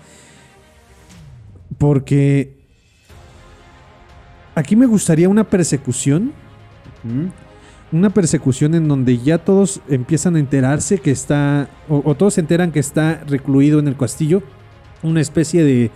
Porque 1.77 2.57
aquí 4.53 4.75
me 4.75 4.85
gustaría 4.85 5.29
una 5.29 5.45
persecución 5.45 6.31
una 7.95 8.09
persecución 8.09 8.75
en 8.75 8.87
donde 8.87 9.17
ya 9.17 9.37
todos 9.37 9.79
empiezan 9.87 10.35
a 10.35 10.39
enterarse 10.39 10.97
que 10.97 11.11
está, 11.11 11.69
o, 11.87 12.01
o 12.03 12.15
todos 12.15 12.33
se 12.35 12.41
enteran 12.41 12.71
que 12.71 12.79
está 12.79 13.23
recluido 13.27 13.79
en 13.79 13.87
el 13.87 13.95
castillo, 13.95 14.43
una 15.01 15.21
especie 15.21 15.63
de, 15.63 15.91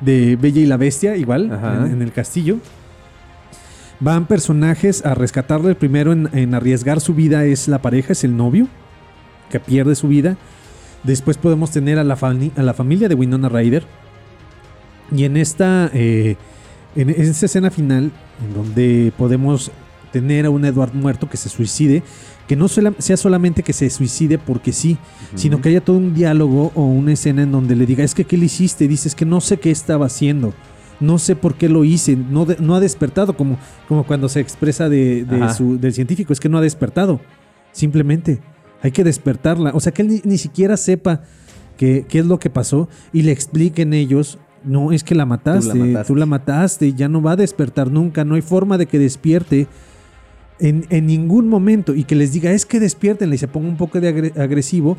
de 0.00 0.36
Bella 0.36 0.60
y 0.60 0.66
la 0.66 0.76
Bestia, 0.76 1.16
igual, 1.16 1.50
en, 1.50 1.92
en 1.92 2.02
el 2.02 2.12
castillo. 2.12 2.58
Van 3.98 4.26
personajes 4.26 5.04
a 5.04 5.14
rescatarle. 5.14 5.70
El 5.70 5.76
primero 5.76 6.12
en, 6.12 6.28
en 6.32 6.54
arriesgar 6.54 7.00
su 7.00 7.14
vida 7.14 7.44
es 7.44 7.68
la 7.68 7.82
pareja, 7.82 8.12
es 8.12 8.24
el 8.24 8.36
novio, 8.36 8.68
que 9.50 9.60
pierde 9.60 9.94
su 9.94 10.08
vida. 10.08 10.36
Después 11.02 11.36
podemos 11.36 11.70
tener 11.70 11.98
a 11.98 12.04
la, 12.04 12.14
a 12.14 12.62
la 12.62 12.74
familia 12.74 13.08
de 13.08 13.14
Winona 13.14 13.48
Ryder. 13.48 13.84
Y 15.14 15.24
en 15.24 15.36
esta, 15.36 15.90
eh, 15.92 16.36
en, 16.94 17.10
en 17.10 17.20
esta 17.20 17.46
escena 17.46 17.70
final, 17.70 18.10
en 18.44 18.54
donde 18.54 19.12
podemos 19.18 19.70
tener 20.12 20.46
a 20.46 20.50
un 20.50 20.64
Edward 20.64 20.94
muerto 20.94 21.28
que 21.28 21.36
se 21.36 21.48
suicide, 21.48 22.02
que 22.48 22.56
no 22.56 22.66
sea 22.68 23.16
solamente 23.16 23.62
que 23.62 23.72
se 23.72 23.88
suicide 23.90 24.38
porque 24.38 24.72
sí, 24.72 24.98
sino 25.36 25.60
que 25.60 25.68
haya 25.68 25.80
todo 25.84 25.96
un 25.98 26.14
diálogo 26.14 26.72
o 26.74 26.84
una 26.84 27.12
escena 27.12 27.42
en 27.42 27.52
donde 27.52 27.76
le 27.76 27.86
diga, 27.86 28.02
es 28.02 28.14
que 28.14 28.24
¿qué 28.24 28.36
le 28.36 28.46
hiciste? 28.46 28.88
Dices 28.88 29.14
que 29.14 29.24
no 29.24 29.40
sé 29.40 29.58
qué 29.58 29.70
estaba 29.70 30.06
haciendo. 30.06 30.52
No 30.98 31.18
sé 31.18 31.34
por 31.36 31.54
qué 31.54 31.68
lo 31.70 31.84
hice, 31.84 32.14
no, 32.16 32.44
de- 32.44 32.56
no 32.60 32.74
ha 32.74 32.80
despertado, 32.80 33.34
como, 33.36 33.56
como 33.88 34.04
cuando 34.04 34.28
se 34.28 34.40
expresa 34.40 34.88
de, 34.90 35.24
de 35.24 35.54
su- 35.54 35.78
del 35.78 35.94
científico, 35.94 36.32
es 36.32 36.40
que 36.40 36.48
no 36.50 36.58
ha 36.58 36.60
despertado. 36.60 37.20
Simplemente 37.72 38.40
hay 38.82 38.90
que 38.90 39.04
despertarla. 39.04 39.70
O 39.74 39.80
sea, 39.80 39.92
que 39.92 40.02
él 40.02 40.08
ni, 40.08 40.20
ni 40.24 40.38
siquiera 40.38 40.76
sepa 40.76 41.22
qué, 41.76 42.04
qué 42.08 42.18
es 42.18 42.26
lo 42.26 42.38
que 42.38 42.50
pasó 42.50 42.88
y 43.12 43.22
le 43.22 43.32
expliquen 43.32 43.92
ellos, 43.94 44.38
no, 44.64 44.92
es 44.92 45.04
que 45.04 45.14
la 45.14 45.24
mataste, 45.24 45.72
mataste. 45.74 46.06
tú 46.12 46.16
la 46.16 46.26
mataste, 46.26 46.92
ya 46.92 47.08
no 47.08 47.22
va 47.22 47.32
a 47.32 47.36
despertar 47.36 47.90
nunca, 47.90 48.24
no 48.24 48.34
hay 48.34 48.42
forma 48.42 48.76
de 48.76 48.86
que 48.86 48.98
despierte 48.98 49.68
en, 50.60 50.86
en 50.90 51.06
ningún 51.06 51.48
momento 51.48 51.94
y 51.94 52.04
que 52.04 52.14
les 52.14 52.32
diga, 52.32 52.50
es 52.52 52.66
que 52.66 52.78
despierten 52.80 53.32
y 53.32 53.38
se 53.38 53.48
ponga 53.48 53.68
un 53.68 53.76
poco 53.76 54.00
de 54.00 54.08
agre- 54.14 54.38
agresivo 54.40 54.96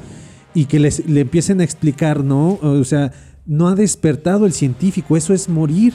y 0.53 0.65
que 0.65 0.79
les, 0.79 1.07
le 1.07 1.21
empiecen 1.21 1.61
a 1.61 1.63
explicar, 1.63 2.23
¿no? 2.23 2.59
O 2.61 2.83
sea, 2.83 3.11
no 3.45 3.67
ha 3.67 3.75
despertado 3.75 4.45
el 4.45 4.53
científico, 4.53 5.15
eso 5.17 5.33
es 5.33 5.47
morir. 5.49 5.93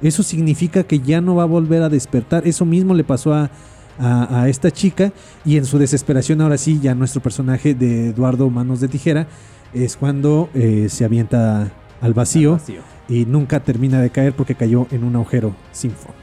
Eso 0.00 0.22
significa 0.22 0.82
que 0.82 0.98
ya 0.98 1.20
no 1.20 1.34
va 1.36 1.44
a 1.44 1.46
volver 1.46 1.82
a 1.82 1.88
despertar. 1.88 2.46
Eso 2.46 2.64
mismo 2.64 2.92
le 2.94 3.04
pasó 3.04 3.34
a, 3.34 3.50
a- 3.98 4.42
a 4.42 4.48
esta 4.48 4.70
chica 4.70 5.12
y 5.44 5.56
en 5.58 5.64
su 5.64 5.78
desesperación 5.78 6.40
ahora 6.40 6.58
sí, 6.58 6.80
ya 6.82 6.94
nuestro 6.94 7.20
personaje 7.22 7.74
de 7.74 8.08
Eduardo 8.08 8.48
Manos 8.50 8.80
de 8.80 8.88
Tijera 8.88 9.26
es 9.74 9.96
cuando 9.96 10.48
eh, 10.54 10.88
se 10.90 11.04
avienta 11.04 11.70
al 12.00 12.14
vacío, 12.14 12.54
Al 12.54 12.58
vacío. 12.58 12.80
y 13.08 13.24
nunca 13.26 13.60
termina 13.60 14.00
de 14.00 14.10
caer 14.10 14.32
porque 14.34 14.54
cayó 14.54 14.86
en 14.90 15.04
un 15.04 15.14
agujero 15.16 15.54
sin 15.72 15.92
fondo. 15.92 16.18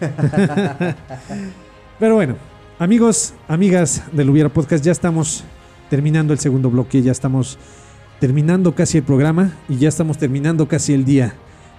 Pero 1.98 2.16
bueno, 2.16 2.34
amigos, 2.78 3.34
amigas 3.46 4.02
del 4.12 4.28
Hubiera 4.28 4.48
Podcast, 4.48 4.84
ya 4.84 4.90
estamos 4.90 5.44
terminando 5.88 6.32
el 6.32 6.40
segundo 6.40 6.68
bloque, 6.68 7.02
ya 7.02 7.12
estamos 7.12 7.56
terminando 8.18 8.74
casi 8.74 8.98
el 8.98 9.04
programa 9.04 9.52
y 9.68 9.76
ya 9.76 9.88
estamos 9.88 10.18
terminando 10.18 10.66
casi 10.66 10.92
el 10.92 11.04
día 11.04 11.34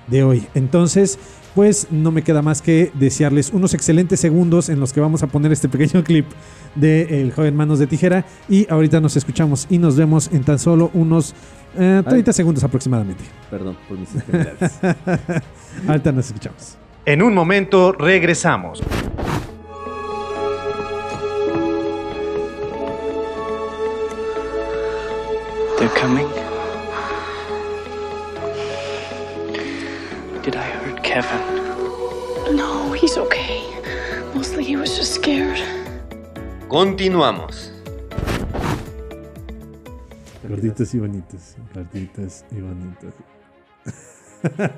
de 0.07 0.23
hoy. 0.23 0.47
Entonces, 0.53 1.19
pues 1.53 1.87
no 1.91 2.11
me 2.11 2.21
queda 2.21 2.41
más 2.41 2.61
que 2.61 2.91
desearles 2.93 3.51
unos 3.51 3.73
excelentes 3.73 4.21
segundos 4.21 4.69
en 4.69 4.79
los 4.79 4.93
que 4.93 5.01
vamos 5.01 5.21
a 5.21 5.27
poner 5.27 5.51
este 5.51 5.67
pequeño 5.67 6.03
clip 6.05 6.27
de 6.75 7.21
El 7.21 7.33
joven 7.33 7.55
Manos 7.55 7.79
de 7.79 7.87
Tijera 7.87 8.25
y 8.47 8.71
ahorita 8.71 9.01
nos 9.01 9.17
escuchamos 9.17 9.67
y 9.69 9.79
nos 9.79 9.97
vemos 9.97 10.29
en 10.31 10.45
tan 10.45 10.59
solo 10.59 10.91
unos 10.93 11.33
eh, 11.77 12.01
30 12.07 12.31
segundos 12.31 12.63
aproximadamente. 12.63 13.23
Perdón 13.49 13.75
por 13.89 13.99
mis 13.99 14.15
enfermedades. 14.15 14.79
Ahorita 15.87 16.13
nos 16.13 16.27
escuchamos. 16.27 16.77
En 17.05 17.21
un 17.21 17.33
momento 17.33 17.91
regresamos. 17.91 18.81
Coming. 25.95 26.27
Did 30.43 30.55
I 30.55 30.67
hurt 30.79 31.01
Kevin? 31.03 31.41
No, 32.55 32.91
he's 32.91 33.17
okay. 33.17 33.63
Mostly 34.35 34.63
he 34.63 34.75
was 34.75 34.95
just 34.95 35.13
scared. 35.13 35.59
Continuamos. 36.69 37.71
Gorditos 40.47 40.93
y 40.93 40.99
bonitos. 40.99 41.55
Gorditos 41.73 42.43
y 42.51 42.61
bonitos. 42.61 43.13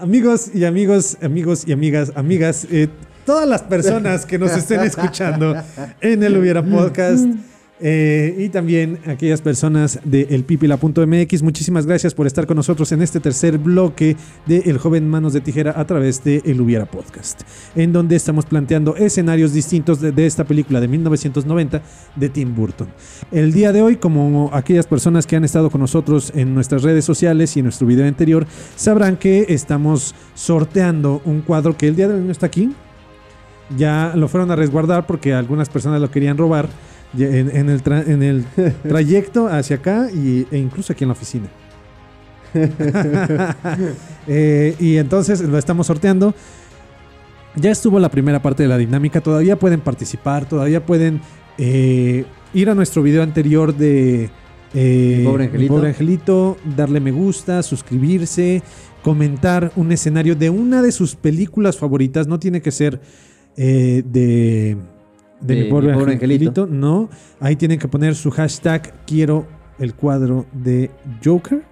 amigos 0.00 0.50
y 0.54 0.64
amigos, 0.64 1.16
amigos 1.22 1.64
y 1.66 1.72
amigas, 1.72 2.12
amigas, 2.16 2.66
eh, 2.70 2.88
todas 3.24 3.46
las 3.46 3.62
personas 3.62 4.26
que 4.26 4.38
nos 4.38 4.52
estén 4.52 4.80
escuchando 4.80 5.54
en 6.00 6.22
el 6.22 6.36
Hubiera 6.36 6.62
Podcast. 6.62 7.26
Eh, 7.82 8.34
y 8.38 8.48
también 8.50 8.98
aquellas 9.06 9.40
personas 9.40 10.00
de 10.04 10.22
elpipila.mx, 10.30 11.42
muchísimas 11.42 11.86
gracias 11.86 12.14
por 12.14 12.26
estar 12.26 12.46
con 12.46 12.56
nosotros 12.56 12.92
en 12.92 13.00
este 13.00 13.20
tercer 13.20 13.56
bloque 13.56 14.16
de 14.46 14.58
El 14.66 14.76
joven 14.76 15.08
Manos 15.08 15.32
de 15.32 15.40
Tijera 15.40 15.72
a 15.74 15.86
través 15.86 16.22
de 16.22 16.42
El 16.44 16.60
Hubiera 16.60 16.84
Podcast, 16.84 17.42
en 17.74 17.92
donde 17.92 18.16
estamos 18.16 18.44
planteando 18.44 18.96
escenarios 18.96 19.54
distintos 19.54 20.00
de, 20.00 20.26
esta 20.26 20.44
película 20.44 20.80
de 20.80 20.88
1990 20.88 21.82
de 22.16 22.28
Tim 22.28 22.54
Burton. 22.54 22.88
El 23.32 23.52
día 23.52 23.72
de 23.72 23.80
hoy, 23.80 23.96
como 23.96 24.50
aquellas 24.52 24.86
personas 24.86 25.26
que 25.26 25.36
han 25.36 25.44
estado 25.44 25.70
con 25.70 25.80
nosotros 25.80 26.32
en 26.34 26.54
nuestras 26.54 26.82
redes 26.82 27.04
sociales 27.06 27.56
y 27.56 27.60
en 27.60 27.64
nuestro 27.64 27.86
video 27.86 28.06
anterior, 28.06 28.46
sabrán 28.76 29.16
que 29.16 29.46
estamos 29.48 30.14
sorteando 30.34 31.22
un 31.24 31.40
cuadro 31.40 31.76
que 31.76 31.88
el 31.88 31.96
día 31.96 32.08
de 32.08 32.14
hoy 32.14 32.20
no 32.20 32.32
está 32.32 32.46
aquí. 32.46 32.74
Ya 33.76 34.12
lo 34.16 34.28
fueron 34.28 34.50
a 34.50 34.56
resguardar 34.56 35.06
porque 35.06 35.32
algunas 35.32 35.68
personas 35.68 36.00
lo 36.00 36.10
querían 36.10 36.36
robar 36.36 36.68
en, 37.18 37.54
en 37.56 37.68
el, 37.70 37.82
tra- 37.82 38.06
en 38.06 38.22
el 38.22 38.44
trayecto 38.82 39.48
hacia 39.48 39.76
acá 39.76 40.08
y, 40.12 40.46
e 40.50 40.58
incluso 40.58 40.92
aquí 40.92 41.04
en 41.04 41.08
la 41.08 41.12
oficina. 41.12 41.48
Eh, 44.28 44.74
y 44.78 44.96
entonces 44.98 45.40
lo 45.40 45.58
estamos 45.58 45.86
sorteando. 45.86 46.34
Ya 47.56 47.70
estuvo 47.70 47.98
la 47.98 48.10
primera 48.10 48.40
parte 48.42 48.62
de 48.62 48.68
la 48.68 48.78
dinámica. 48.78 49.20
Todavía 49.20 49.58
pueden 49.58 49.80
participar, 49.80 50.48
todavía 50.48 50.84
pueden 50.86 51.20
eh, 51.58 52.24
ir 52.54 52.70
a 52.70 52.74
nuestro 52.74 53.02
video 53.02 53.22
anterior 53.22 53.74
de 53.74 54.30
eh, 54.74 55.16
Mi 55.18 55.24
pobre 55.24 55.44
Mi 55.44 55.46
angelito. 55.46 55.74
pobre 55.74 55.88
angelito, 55.88 56.56
darle 56.76 57.00
me 57.00 57.10
gusta, 57.10 57.62
suscribirse, 57.62 58.62
comentar 59.02 59.72
un 59.74 59.90
escenario 59.90 60.36
de 60.36 60.50
una 60.50 60.80
de 60.82 60.92
sus 60.92 61.16
películas 61.16 61.76
favoritas. 61.76 62.28
No 62.28 62.38
tiene 62.38 62.60
que 62.62 62.70
ser 62.70 63.00
eh, 63.56 64.02
de, 64.06 64.76
de, 65.40 65.54
De 65.54 65.62
mi 65.64 65.70
pobre, 65.70 65.88
Mi 65.88 65.94
pobre 65.94 66.12
angelito. 66.14 66.62
angelito. 66.62 66.66
No, 66.66 67.08
ahí 67.40 67.56
tienen 67.56 67.78
que 67.78 67.88
poner 67.88 68.14
su 68.14 68.30
hashtag 68.30 69.04
quiero 69.06 69.46
el 69.78 69.94
cuadro 69.94 70.46
de 70.52 70.90
Joker. 71.24 71.62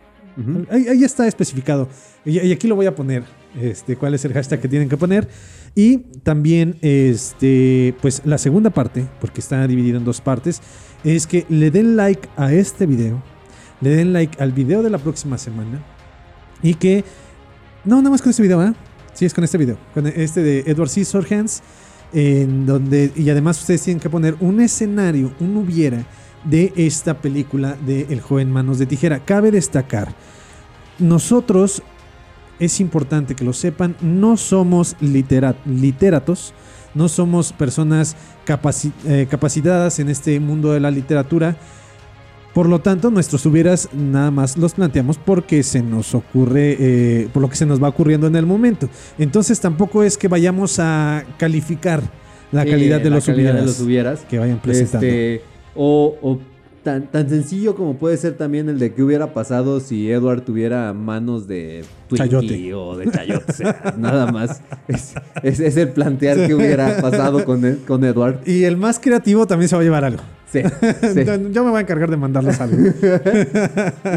Ahí, 0.71 0.87
ahí 0.87 1.03
está 1.03 1.27
especificado. 1.27 1.89
Y, 2.25 2.39
y 2.39 2.53
aquí 2.53 2.69
lo 2.69 2.77
voy 2.77 2.87
a 2.87 2.95
poner. 2.95 3.25
Este, 3.61 3.97
cuál 3.97 4.15
es 4.15 4.25
el 4.25 4.33
hashtag 4.33 4.61
que 4.61 4.69
tienen 4.69 4.89
que 4.89 4.97
poner. 4.97 5.29
Y 5.75 5.99
también, 6.23 6.77
este, 6.81 7.95
pues 8.01 8.23
la 8.25 8.39
segunda 8.39 8.71
parte, 8.71 9.05
porque 9.21 9.41
está 9.41 9.67
dividido 9.67 9.99
en 9.99 10.05
dos 10.05 10.21
partes, 10.21 10.63
es 11.03 11.27
que 11.27 11.45
le 11.49 11.71
den 11.71 11.97
like 11.97 12.29
a 12.37 12.53
este 12.53 12.87
video, 12.87 13.21
le 13.81 13.91
den 13.91 14.13
like 14.13 14.41
al 14.41 14.53
video 14.53 14.83
de 14.83 14.91
la 14.91 14.99
próxima 14.99 15.39
semana 15.39 15.83
y 16.63 16.75
que... 16.75 17.05
No, 17.85 17.97
nada 17.97 18.11
más 18.11 18.23
con 18.23 18.31
este 18.31 18.43
video, 18.43 18.61
¿ah? 18.61 18.75
Sí, 19.15 19.25
es 19.25 19.35
con 19.35 19.45
este 19.45 19.59
video, 19.59 19.79
con 19.95 20.07
este 20.07 20.43
de 20.43 20.61
Edward 20.67 20.89
C. 20.89 21.05
Scissorhands, 21.05 21.63
en 22.13 22.67
donde... 22.67 23.13
Y 23.17 23.29
además 23.31 23.61
ustedes 23.61 23.83
tienen 23.83 24.01
que 24.01 24.11
poner 24.11 24.37
un 24.41 24.61
escenario, 24.61 25.33
un 25.41 25.57
hubiera 25.57 26.05
de 26.45 26.73
esta 26.77 27.15
película 27.21 27.77
de 27.87 28.07
El 28.11 28.21
joven 28.21 28.51
manos 28.51 28.79
de 28.79 28.87
tijera. 28.87 29.25
Cabe 29.25 29.51
destacar, 29.51 30.15
nosotros, 30.99 31.83
es 32.59 32.81
importante 32.81 33.35
que 33.35 33.45
lo 33.45 33.53
sepan, 33.53 33.97
no 34.01 34.37
somos 34.37 34.97
litera- 35.01 35.57
literatos, 35.65 36.55
no 36.95 37.09
somos 37.09 37.53
personas 37.53 38.17
capaci- 38.47 38.93
eh, 39.05 39.27
capacitadas 39.31 39.99
en 39.99 40.09
este 40.09 40.41
mundo 40.41 40.73
de 40.73 40.81
la 40.81 40.91
literatura. 40.91 41.57
Por 42.59 42.69
lo 42.69 42.81
tanto, 42.81 43.13
nuestros 43.13 43.47
hubieras 43.47 43.89
nada 43.95 44.33
más 44.33 44.59
los 44.59 44.75
planteamos 44.75 45.17
porque 45.17 45.63
se 45.63 45.81
nos 45.81 46.13
ocurre, 46.13 46.77
eh, 46.81 47.29
por 47.33 47.41
lo 47.41 47.49
que 47.49 47.55
se 47.55 47.65
nos 47.65 47.81
va 47.81 47.87
ocurriendo 47.87 48.27
en 48.27 48.35
el 48.35 48.47
momento. 48.47 48.89
Entonces 49.17 49.61
tampoco 49.61 50.03
es 50.03 50.19
que 50.19 50.27
vayamos 50.27 50.81
a 50.81 51.25
calificar 51.39 52.03
la 52.51 52.65
calidad 52.65 53.01
de 53.01 53.11
la 53.11 53.17
los 53.17 53.27
calidad 53.27 53.53
hubieras 53.53 53.61
de 53.61 53.67
los 53.67 53.81
hubieras. 53.81 54.21
que 54.29 54.41
vayan 54.41 54.61
presentando. 54.61 55.07
Este, 55.07 55.43
o 55.77 56.17
o 56.21 56.41
tan, 56.83 57.07
tan 57.11 57.29
sencillo 57.29 57.75
como 57.75 57.97
puede 57.99 58.17
ser 58.17 58.35
también 58.35 58.69
el 58.69 58.79
de 58.79 58.93
qué 58.95 59.03
hubiera 59.03 59.33
pasado 59.35 59.81
si 59.81 60.11
Edward 60.11 60.43
tuviera 60.43 60.93
manos 60.95 61.47
de 61.49 61.85
Twinkie 62.09 62.29
Chayote. 62.29 62.75
o 62.75 62.97
de 62.97 63.11
chayote. 63.11 63.45
o 63.53 63.55
sea, 63.55 63.95
nada 63.99 64.31
más. 64.33 64.63
Es, 64.89 65.15
es- 65.43 65.61
es 65.61 65.77
el 65.77 65.89
plantear 65.91 66.47
qué 66.47 66.55
hubiera 66.55 66.97
pasado 67.01 67.45
con, 67.45 67.65
Ed- 67.65 67.79
con 67.87 68.05
Edward. 68.05 68.41
Y 68.47 68.65
el 68.65 68.77
más 68.77 68.99
creativo 68.99 69.47
también 69.47 69.69
se 69.69 69.77
va 69.77 69.83
a 69.83 69.85
llevar 69.85 70.05
algo. 70.05 70.23
Sí, 70.51 70.61
sí. 71.15 71.25
Yo 71.53 71.65
me 71.65 71.71
voy 71.71 71.79
a 71.79 71.81
encargar 71.83 72.11
de 72.11 72.17
mandarles 72.17 72.59
algo. 72.61 72.77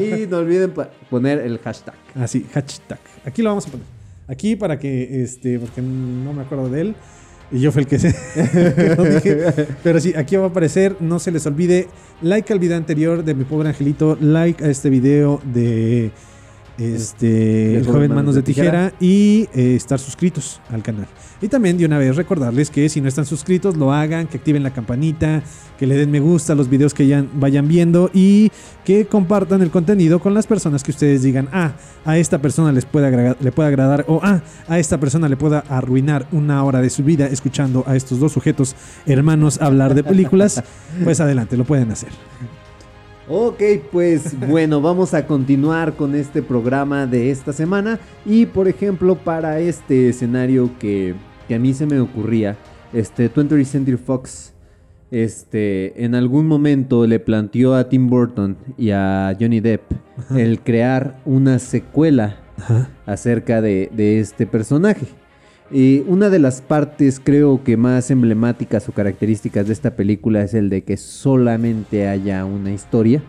Y 0.02 0.28
no 0.28 0.38
olviden 0.38 0.72
poner 1.10 1.40
el 1.40 1.60
hashtag. 1.60 1.96
Así, 2.16 2.46
hashtag. 2.54 3.00
Aquí 3.26 3.42
lo 3.42 3.50
vamos 3.50 3.68
a 3.68 3.72
poner. 3.72 3.86
Aquí 4.28 4.56
para 4.56 4.80
que, 4.80 5.22
este, 5.24 5.60
porque 5.60 5.82
no 5.82 6.32
me 6.32 6.44
acuerdo 6.44 6.70
de 6.70 6.82
él. 6.82 6.96
Y 7.52 7.60
yo 7.60 7.72
fui 7.72 7.82
el 7.82 7.88
que, 7.88 8.00
se, 8.00 8.14
que 8.76 8.96
lo 8.96 9.04
dije. 9.04 9.68
Pero 9.84 10.00
sí, 10.00 10.14
aquí 10.16 10.36
va 10.36 10.46
a 10.46 10.48
aparecer. 10.48 10.96
No 11.00 11.20
se 11.20 11.32
les 11.32 11.46
olvide. 11.46 11.88
Like 12.22 12.52
al 12.54 12.60
video 12.60 12.78
anterior 12.78 13.24
de 13.24 13.34
mi 13.34 13.44
pobre 13.44 13.70
angelito. 13.70 14.18
Like 14.20 14.64
a 14.64 14.70
este 14.70 14.90
video 14.90 15.42
de 15.54 16.12
este, 16.78 17.78
El 17.78 17.86
joven 17.86 18.14
manos 18.14 18.36
de 18.36 18.42
tijera. 18.42 18.94
Y 19.00 19.50
eh, 19.54 19.76
estar 19.76 20.00
suscritos 20.00 20.62
al 20.70 20.82
canal. 20.82 21.08
Y 21.42 21.48
también 21.48 21.78
de 21.78 21.86
una 21.86 21.98
vez 21.98 22.16
recordarles 22.16 22.70
que 22.70 22.88
si 22.88 23.02
no 23.02 23.08
están 23.08 23.26
suscritos, 23.26 23.76
lo 23.76 23.92
hagan, 23.92 24.28
que 24.28 24.38
activen 24.38 24.62
la 24.62 24.72
campanita, 24.72 25.42
que 25.80 25.88
le 25.88 25.96
den 25.96 26.12
me 26.12 26.20
gusta 26.20 26.54
a 26.54 26.56
los 26.56 26.70
videos 26.70 26.94
que 26.94 27.08
ya 27.08 27.26
vayan 27.34 27.68
viendo 27.68 28.12
y 28.14 28.52
que 28.86 29.08
compartan 29.08 29.64
el 29.64 29.72
contenido 29.72 30.20
con 30.20 30.36
las 30.36 30.46
personas 30.46 30.84
que 30.84 30.92
ustedes 30.92 31.24
digan, 31.24 31.50
ah, 31.52 31.72
a 32.06 32.18
esta 32.20 32.40
persona 32.40 32.72
les 32.72 32.86
puede 32.86 33.36
le 33.40 33.52
puede 33.52 33.70
agradar 33.70 34.06
o 34.08 34.20
ah, 34.24 34.42
a 34.68 34.78
esta 34.78 35.00
persona 35.00 35.28
le 35.28 35.38
pueda 35.38 35.64
arruinar 35.68 36.28
una 36.32 36.64
hora 36.64 36.80
de 36.80 36.92
su 36.92 37.04
vida 37.04 37.26
escuchando 37.26 37.84
a 37.88 37.96
estos 37.96 38.20
dos 38.20 38.32
sujetos 38.32 38.76
hermanos 39.08 39.60
hablar 39.62 39.96
de 39.96 40.04
películas, 40.04 40.64
pues 41.04 41.20
adelante, 41.20 41.58
lo 41.58 41.64
pueden 41.64 41.92
hacer. 41.92 42.10
Ok, 43.34 43.62
pues 43.92 44.38
bueno, 44.48 44.82
vamos 44.82 45.14
a 45.14 45.26
continuar 45.26 45.94
con 45.94 46.16
este 46.16 46.44
programa 46.44 47.08
de 47.08 47.32
esta 47.32 47.54
semana. 47.54 47.98
Y 48.26 48.46
por 48.46 48.68
ejemplo, 48.68 49.16
para 49.16 49.60
este 49.60 50.10
escenario 50.10 50.72
que, 50.80 51.16
que 51.52 51.56
a 51.56 51.60
mí 51.60 51.74
se 51.74 51.86
me 51.86 52.00
ocurría, 52.00 52.56
este 52.94 53.30
20th 53.30 53.66
Century 53.66 53.98
Fox, 53.98 54.54
este, 55.12 56.06
en 56.06 56.16
algún 56.16 56.48
momento 56.48 57.06
le 57.06 57.20
planteó 57.20 57.76
a 57.76 57.90
Tim 57.90 58.10
Burton 58.10 58.56
y 58.78 58.92
a 58.92 59.36
Johnny 59.38 59.60
Depp 59.60 59.82
el 60.34 60.62
crear 60.62 61.20
una 61.26 61.60
secuela 61.60 62.38
acerca 63.06 63.62
de, 63.62 63.92
de 63.94 64.22
este 64.22 64.48
personaje. 64.48 65.08
Y 65.70 66.06
una 66.08 66.30
de 66.30 66.40
las 66.40 66.62
partes 66.62 67.20
creo 67.22 67.62
que 67.66 67.76
más 67.76 68.12
emblemáticas 68.12 68.88
o 68.88 68.94
características 68.94 69.68
de 69.68 69.74
esta 69.74 69.98
película 69.98 70.44
es 70.44 70.54
el 70.54 70.70
de 70.70 70.86
que 70.86 70.96
solamente 70.96 72.08
haya 72.08 72.46
una 72.46 72.72
historia 72.72 73.22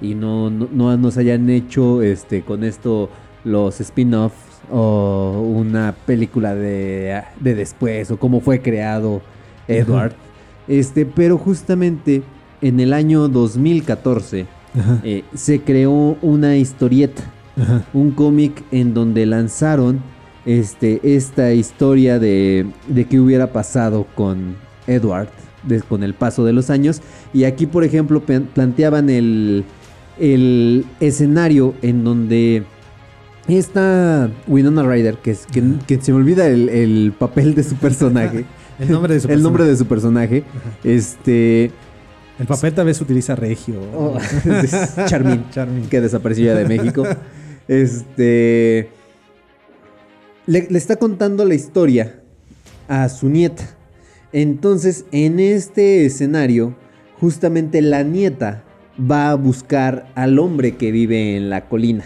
y 0.00 0.14
no, 0.14 0.48
no, 0.48 0.70
no 0.72 0.96
nos 0.96 1.18
hayan 1.18 1.50
hecho 1.50 2.00
este, 2.00 2.40
con 2.40 2.64
esto 2.64 3.10
los 3.44 3.78
spin-offs 3.82 4.47
o 4.70 5.40
una 5.56 5.94
película 6.06 6.54
de, 6.54 7.22
de 7.40 7.54
después 7.54 8.10
o 8.10 8.18
cómo 8.18 8.40
fue 8.40 8.60
creado 8.60 9.22
Edward. 9.66 10.12
Este, 10.66 11.06
pero 11.06 11.38
justamente 11.38 12.22
en 12.60 12.80
el 12.80 12.92
año 12.92 13.28
2014 13.28 14.46
Ajá, 14.78 15.00
eh, 15.02 15.24
se 15.34 15.60
creó 15.60 16.16
una 16.22 16.56
historieta 16.56 17.22
un 17.92 18.12
cómic 18.12 18.62
en 18.70 18.94
donde 18.94 19.26
lanzaron 19.26 20.00
este, 20.46 21.00
esta 21.02 21.52
historia 21.52 22.18
de, 22.20 22.66
de 22.86 23.04
qué 23.06 23.18
hubiera 23.18 23.52
pasado 23.52 24.06
con 24.14 24.54
Edward 24.86 25.28
de- 25.64 25.80
con 25.82 26.02
el 26.04 26.14
paso 26.14 26.44
de 26.44 26.52
los 26.52 26.70
años. 26.70 27.02
Y 27.34 27.44
aquí, 27.44 27.66
por 27.66 27.82
ejemplo, 27.82 28.22
planteaban 28.22 29.10
el, 29.10 29.64
el 30.20 30.86
escenario 31.00 31.74
en 31.82 32.04
donde 32.04 32.62
esta 33.56 34.30
Winona 34.46 34.82
Ryder, 34.82 35.16
que, 35.16 35.30
es, 35.30 35.46
que, 35.46 35.62
que 35.86 36.00
se 36.00 36.12
me 36.12 36.18
olvida 36.18 36.46
el, 36.46 36.68
el 36.68 37.14
papel 37.18 37.54
de 37.54 37.62
su 37.62 37.76
personaje. 37.76 38.44
El 38.78 38.92
nombre 38.92 39.14
de 39.14 39.20
su 39.20 39.28
el 39.32 39.42
nombre 39.42 39.64
personaje. 39.64 39.70
de 39.70 39.76
su 39.76 39.86
personaje. 39.86 40.44
Este. 40.84 41.72
El 42.38 42.46
papel 42.46 42.72
tal 42.74 42.86
vez 42.86 43.00
utiliza 43.00 43.34
regio. 43.34 43.80
Oh, 43.92 44.16
es 44.62 44.94
Charmín, 45.06 45.44
Charmín. 45.50 45.88
que 45.88 46.00
desapareció 46.00 46.44
ya 46.46 46.54
de 46.54 46.64
México. 46.68 47.04
Este. 47.66 48.90
Le, 50.46 50.68
le 50.70 50.78
está 50.78 50.94
contando 50.94 51.44
la 51.44 51.54
historia 51.54 52.20
a 52.86 53.08
su 53.08 53.28
nieta. 53.28 53.64
Entonces, 54.32 55.06
en 55.10 55.40
este 55.40 56.06
escenario, 56.06 56.76
justamente 57.20 57.82
la 57.82 58.04
nieta 58.04 58.62
va 58.98 59.30
a 59.30 59.34
buscar 59.34 60.06
al 60.14 60.38
hombre 60.38 60.76
que 60.76 60.92
vive 60.92 61.36
en 61.36 61.50
la 61.50 61.68
colina. 61.68 62.04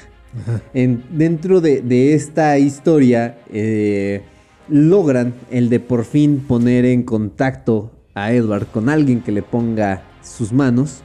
En- 0.75 1.03
dentro 1.11 1.61
de, 1.61 1.83
de 1.83 2.15
esta 2.15 2.59
historia, 2.59 3.39
eh, 3.53 4.23
logran 4.69 5.35
el 5.51 5.69
de 5.69 5.81
por 5.81 6.05
fin 6.05 6.45
poner 6.47 6.85
en 6.85 7.03
contacto 7.03 7.91
a 8.15 8.33
Edward 8.33 8.67
con 8.67 8.89
alguien 8.89 9.21
que 9.21 9.33
le 9.33 9.43
ponga 9.43 10.03
sus 10.23 10.53
manos. 10.53 11.03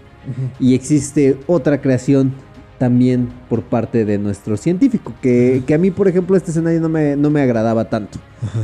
Y 0.60 0.76
existe 0.76 1.38
otra 1.48 1.80
creación 1.82 2.34
también 2.80 3.30
por 3.50 3.64
parte 3.64 4.06
de 4.06 4.18
nuestro 4.20 4.56
científico, 4.58 5.14
que, 5.22 5.64
que 5.66 5.74
a 5.74 5.78
mí, 5.78 5.90
por 5.90 6.08
ejemplo, 6.08 6.36
este 6.38 6.52
escenario 6.52 6.80
no 6.80 6.90
me, 6.90 7.16
no 7.16 7.30
me 7.32 7.42
agradaba 7.42 7.90
tanto. 7.90 8.20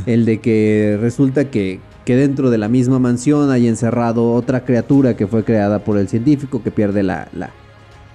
El 0.06 0.24
de 0.24 0.38
que 0.40 0.96
resulta 1.00 1.50
que, 1.50 1.80
que 2.04 2.14
dentro 2.16 2.50
de 2.50 2.58
la 2.58 2.68
misma 2.68 2.98
mansión 2.98 3.50
hay 3.50 3.66
encerrado 3.66 4.32
otra 4.32 4.64
criatura 4.64 5.16
que 5.16 5.26
fue 5.26 5.42
creada 5.42 5.80
por 5.80 5.98
el 5.98 6.06
científico 6.08 6.62
que 6.62 6.70
pierde 6.70 7.02
la, 7.02 7.28
la, 7.32 7.50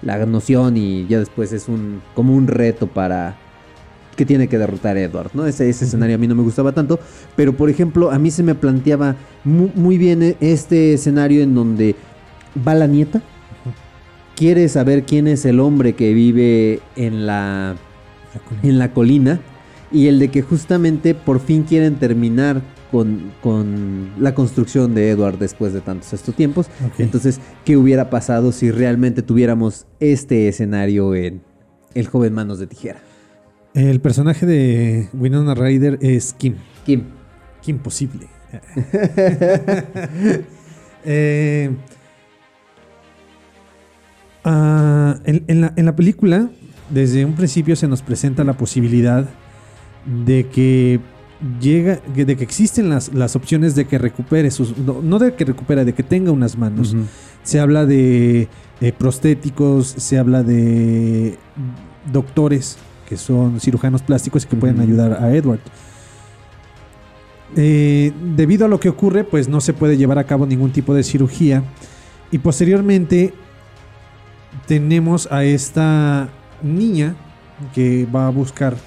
la 0.01 0.25
noción 0.25 0.77
y 0.77 1.05
ya 1.07 1.19
después 1.19 1.51
es 1.53 1.67
un 1.67 2.01
como 2.15 2.35
un 2.35 2.47
reto 2.47 2.87
para 2.87 3.35
que 4.15 4.25
tiene 4.25 4.47
que 4.47 4.57
derrotar 4.57 4.97
a 4.97 5.01
Edward, 5.01 5.31
¿no? 5.33 5.45
Ese, 5.45 5.69
ese 5.69 5.85
escenario 5.85 6.15
a 6.15 6.17
mí 6.17 6.27
no 6.27 6.35
me 6.35 6.43
gustaba 6.43 6.71
tanto, 6.73 6.99
pero 7.37 7.53
por 7.53 7.69
ejemplo, 7.69 8.11
a 8.11 8.19
mí 8.19 8.31
se 8.31 8.43
me 8.43 8.53
planteaba 8.53 9.15
mu- 9.45 9.69
muy, 9.75 9.97
bien 9.97 10.21
e- 10.23 10.35
este 10.41 10.93
escenario 10.93 11.41
en 11.41 11.55
donde 11.55 11.95
va 12.67 12.75
la 12.75 12.87
nieta, 12.87 13.21
quiere 14.35 14.67
saber 14.69 15.03
quién 15.03 15.27
es 15.27 15.45
el 15.45 15.59
hombre 15.59 15.93
que 15.93 16.13
vive 16.13 16.79
en 16.95 17.25
la 17.25 17.75
en 18.61 18.77
la 18.77 18.93
colina 18.93 19.39
y 19.91 20.07
el 20.07 20.19
de 20.19 20.27
que 20.29 20.41
justamente 20.43 21.15
por 21.15 21.39
fin 21.39 21.63
quieren 21.63 21.95
terminar 21.95 22.61
con, 22.91 23.31
con 23.41 24.11
la 24.19 24.33
construcción 24.33 24.93
de 24.95 25.09
Edward 25.09 25.37
después 25.37 25.73
de 25.73 25.81
tantos 25.81 26.13
estos 26.13 26.35
tiempos. 26.35 26.67
Entonces, 26.97 27.39
¿qué 27.65 27.77
hubiera 27.77 28.09
pasado 28.09 28.51
si 28.51 28.71
realmente 28.71 29.21
tuviéramos 29.21 29.85
este 29.99 30.47
escenario 30.47 31.15
en 31.15 31.41
El 31.93 32.07
joven 32.07 32.33
manos 32.33 32.59
de 32.59 32.67
tijera? 32.67 32.99
El 33.73 34.01
personaje 34.01 34.45
de 34.45 35.09
Winona 35.13 35.53
Ryder 35.53 35.99
es 36.01 36.33
Kim. 36.33 36.55
Kim. 36.85 37.03
Qué 37.63 37.71
imposible. 37.71 38.27
Eh, 41.05 41.69
ah, 44.43 45.17
en, 45.23 45.45
en 45.47 45.61
la, 45.61 45.73
en 45.77 45.85
la 45.85 45.95
película, 45.95 46.49
desde 46.89 47.23
un 47.23 47.35
principio 47.35 47.77
se 47.77 47.87
nos 47.87 48.01
presenta 48.01 48.43
la 48.43 48.53
posibilidad 48.53 49.25
de 50.25 50.47
que 50.47 50.99
llega, 51.61 51.99
de 52.15 52.35
que 52.35 52.43
existen 52.43 52.89
las, 52.89 53.13
las 53.13 53.35
opciones 53.35 53.75
de 53.75 53.85
que 53.85 53.97
recupere 53.97 54.51
sus, 54.51 54.77
no, 54.77 55.01
no 55.01 55.19
de 55.19 55.33
que 55.35 55.45
recupere, 55.45 55.85
de 55.85 55.93
que 55.93 56.03
tenga 56.03 56.31
unas 56.31 56.57
manos. 56.57 56.95
Se 57.43 57.59
habla 57.59 57.85
de, 57.85 58.47
de 58.79 58.93
prostéticos, 58.93 59.87
se 59.87 60.17
habla 60.17 60.43
de 60.43 61.37
doctores 62.11 62.77
que 63.07 63.17
son 63.17 63.59
cirujanos 63.59 64.03
plásticos 64.03 64.45
y 64.45 64.47
que 64.47 64.55
pueden 64.55 64.79
ayudar 64.79 65.13
a 65.23 65.33
Edward. 65.35 65.59
Eh, 67.55 68.13
debido 68.35 68.65
a 68.65 68.69
lo 68.69 68.79
que 68.79 68.89
ocurre, 68.89 69.23
pues 69.23 69.49
no 69.49 69.61
se 69.61 69.73
puede 69.73 69.97
llevar 69.97 70.19
a 70.19 70.25
cabo 70.25 70.45
ningún 70.45 70.71
tipo 70.71 70.93
de 70.93 71.03
cirugía. 71.03 71.63
Y 72.31 72.37
posteriormente 72.37 73.33
tenemos 74.67 75.27
a 75.31 75.43
esta 75.43 76.29
niña 76.61 77.15
que 77.73 78.05
va 78.05 78.27
a 78.27 78.29
buscar 78.29 78.77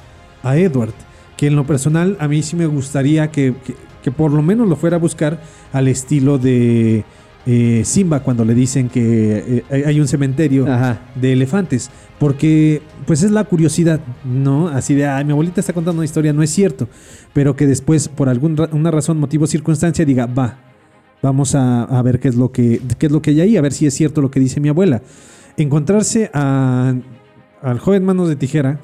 a 0.44 0.56
Edward. 0.56 0.94
Que 1.36 1.46
en 1.48 1.56
lo 1.56 1.64
personal 1.66 2.16
a 2.20 2.28
mí 2.28 2.42
sí 2.42 2.56
me 2.56 2.66
gustaría 2.66 3.30
que, 3.30 3.54
que- 3.64 3.74
que 4.02 4.10
por 4.10 4.32
lo 4.32 4.42
menos 4.42 4.68
lo 4.68 4.74
fuera 4.74 4.96
a 4.96 4.98
buscar 4.98 5.40
al 5.72 5.86
estilo 5.86 6.36
de 6.36 7.04
eh, 7.46 7.82
Simba 7.84 8.20
cuando 8.20 8.44
le 8.44 8.52
dicen 8.52 8.88
que 8.88 9.62
eh, 9.70 9.84
hay 9.86 10.00
un 10.00 10.08
cementerio 10.08 10.66
Ajá. 10.66 11.00
de 11.14 11.32
elefantes. 11.32 11.88
Porque, 12.18 12.82
pues 13.06 13.22
es 13.22 13.30
la 13.30 13.44
curiosidad, 13.44 14.00
¿no? 14.24 14.66
Así 14.68 14.94
de, 14.94 15.06
ay, 15.06 15.24
mi 15.24 15.30
abuelita 15.32 15.60
está 15.60 15.72
contando 15.72 16.00
una 16.00 16.04
historia, 16.04 16.32
no 16.32 16.42
es 16.42 16.50
cierto. 16.50 16.88
Pero 17.32 17.54
que 17.54 17.66
después, 17.66 18.08
por 18.08 18.28
alguna 18.28 18.90
razón, 18.90 19.18
motivo, 19.18 19.46
circunstancia, 19.46 20.04
diga, 20.04 20.26
va, 20.26 20.58
vamos 21.22 21.54
a, 21.54 21.84
a 21.84 22.02
ver 22.02 22.18
qué 22.18 22.26
es, 22.28 22.34
lo 22.34 22.50
que, 22.50 22.80
qué 22.98 23.06
es 23.06 23.12
lo 23.12 23.22
que 23.22 23.30
hay 23.30 23.40
ahí, 23.40 23.56
a 23.56 23.60
ver 23.60 23.72
si 23.72 23.86
es 23.86 23.94
cierto 23.94 24.20
lo 24.20 24.30
que 24.32 24.40
dice 24.40 24.58
mi 24.60 24.68
abuela. 24.68 25.02
Encontrarse 25.56 26.30
a- 26.34 26.94
al 27.62 27.78
joven 27.78 28.04
Manos 28.04 28.28
de 28.28 28.34
Tijera, 28.36 28.80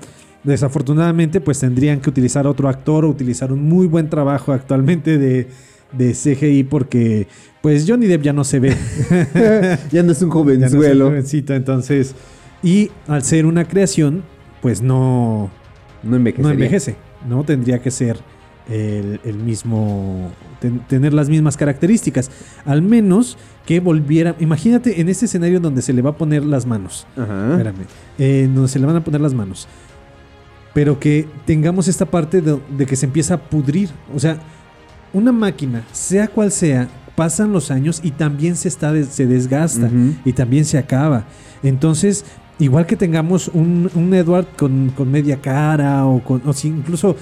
desafortunadamente, 0.49 1.41
pues 1.41 1.61
tendrían 1.61 2.01
que 2.01 2.11
utilizar 2.11 2.47
otro 2.47 2.69
actor 2.69 3.05
o 3.05 3.09
utilizar 3.09 3.53
un 3.53 3.63
muy 3.69 3.87
buen 3.87 4.09
trabajo 4.11 4.53
actualmente 4.53 5.19
de, 5.19 5.49
de 5.93 6.13
CGI 6.13 6.65
porque, 6.65 7.29
pues 7.63 7.85
Johnny 7.89 8.07
Depp 8.07 8.23
ya 8.23 8.33
no 8.33 8.45
se 8.45 8.59
ve. 8.61 8.77
Ya 9.11 9.13
no 9.13 9.71
es 9.73 9.81
un 9.81 9.81
Ya 9.93 10.03
no 10.03 10.13
es 10.13 10.23
un 10.23 10.31
jovenzuelo. 10.31 11.07
jovencito, 11.07 11.55
entonces. 11.55 12.15
Y 12.63 12.91
al 13.07 13.23
ser 13.23 13.47
una 13.47 13.65
creación, 13.67 14.23
pues 14.63 14.83
no, 14.83 15.51
No 16.03 16.17
envejece. 16.17 16.43
no 16.43 16.51
envejece, 16.51 16.97
¿no? 17.29 17.45
Tendría 17.45 17.81
que 17.81 17.91
ser 17.93 18.19
el, 18.69 19.21
el 19.25 19.37
mismo. 19.37 20.31
ten- 20.61 20.81
tener 20.89 21.15
las 21.15 21.29
mismas 21.29 21.57
características. 21.57 22.31
Al 22.67 22.83
menos 22.83 23.39
que 23.65 23.81
volviera. 23.81 24.35
Imagínate 24.41 25.01
en 25.01 25.09
este 25.09 25.27
escenario 25.27 25.61
donde 25.61 25.83
se 25.83 25.93
le 25.93 26.03
va 26.03 26.11
a 26.11 26.17
poner 26.17 26.45
las 26.45 26.67
manos. 26.67 27.07
Ajá. 27.17 27.53
Espérame. 27.53 27.77
eh, 28.19 28.43
en 28.45 28.55
donde 28.55 28.69
se 28.69 28.79
le 28.81 28.87
van 28.87 28.97
a 28.97 29.05
poner 29.05 29.21
las 29.21 29.35
manos. 29.35 29.69
Pero 30.79 31.01
que 31.01 31.27
tengamos 31.45 31.89
esta 31.89 32.07
parte 32.07 32.41
de, 32.41 32.57
de 32.71 32.87
que 32.87 32.95
se 32.95 33.07
empieza 33.07 33.35
a 33.35 33.37
pudrir. 33.37 33.91
O 34.15 34.21
sea, 34.21 34.39
una 35.13 35.33
máquina, 35.33 35.83
sea 35.91 36.29
cual 36.29 36.53
sea, 36.53 36.87
pasan 37.17 37.51
los 37.53 37.73
años 37.73 37.99
y 38.05 38.13
también 38.13 38.55
se, 38.55 38.69
está, 38.69 38.95
se 39.03 39.27
desgasta 39.27 39.91
y 40.25 40.33
también 40.35 40.65
se 40.65 40.79
acaba. 40.79 41.25
Entonces, 41.65 42.25
igual 42.61 42.87
que 42.87 42.95
tengamos 42.95 43.49
un, 43.49 43.91
un 43.93 44.15
Edward 44.15 44.47
con, 44.57 44.93
con 44.97 45.11
media 45.11 45.41
cara 45.41 46.07
o, 46.07 46.23
con, 46.23 46.43
o 46.47 46.53
si 46.53 46.69
incluso 46.69 47.17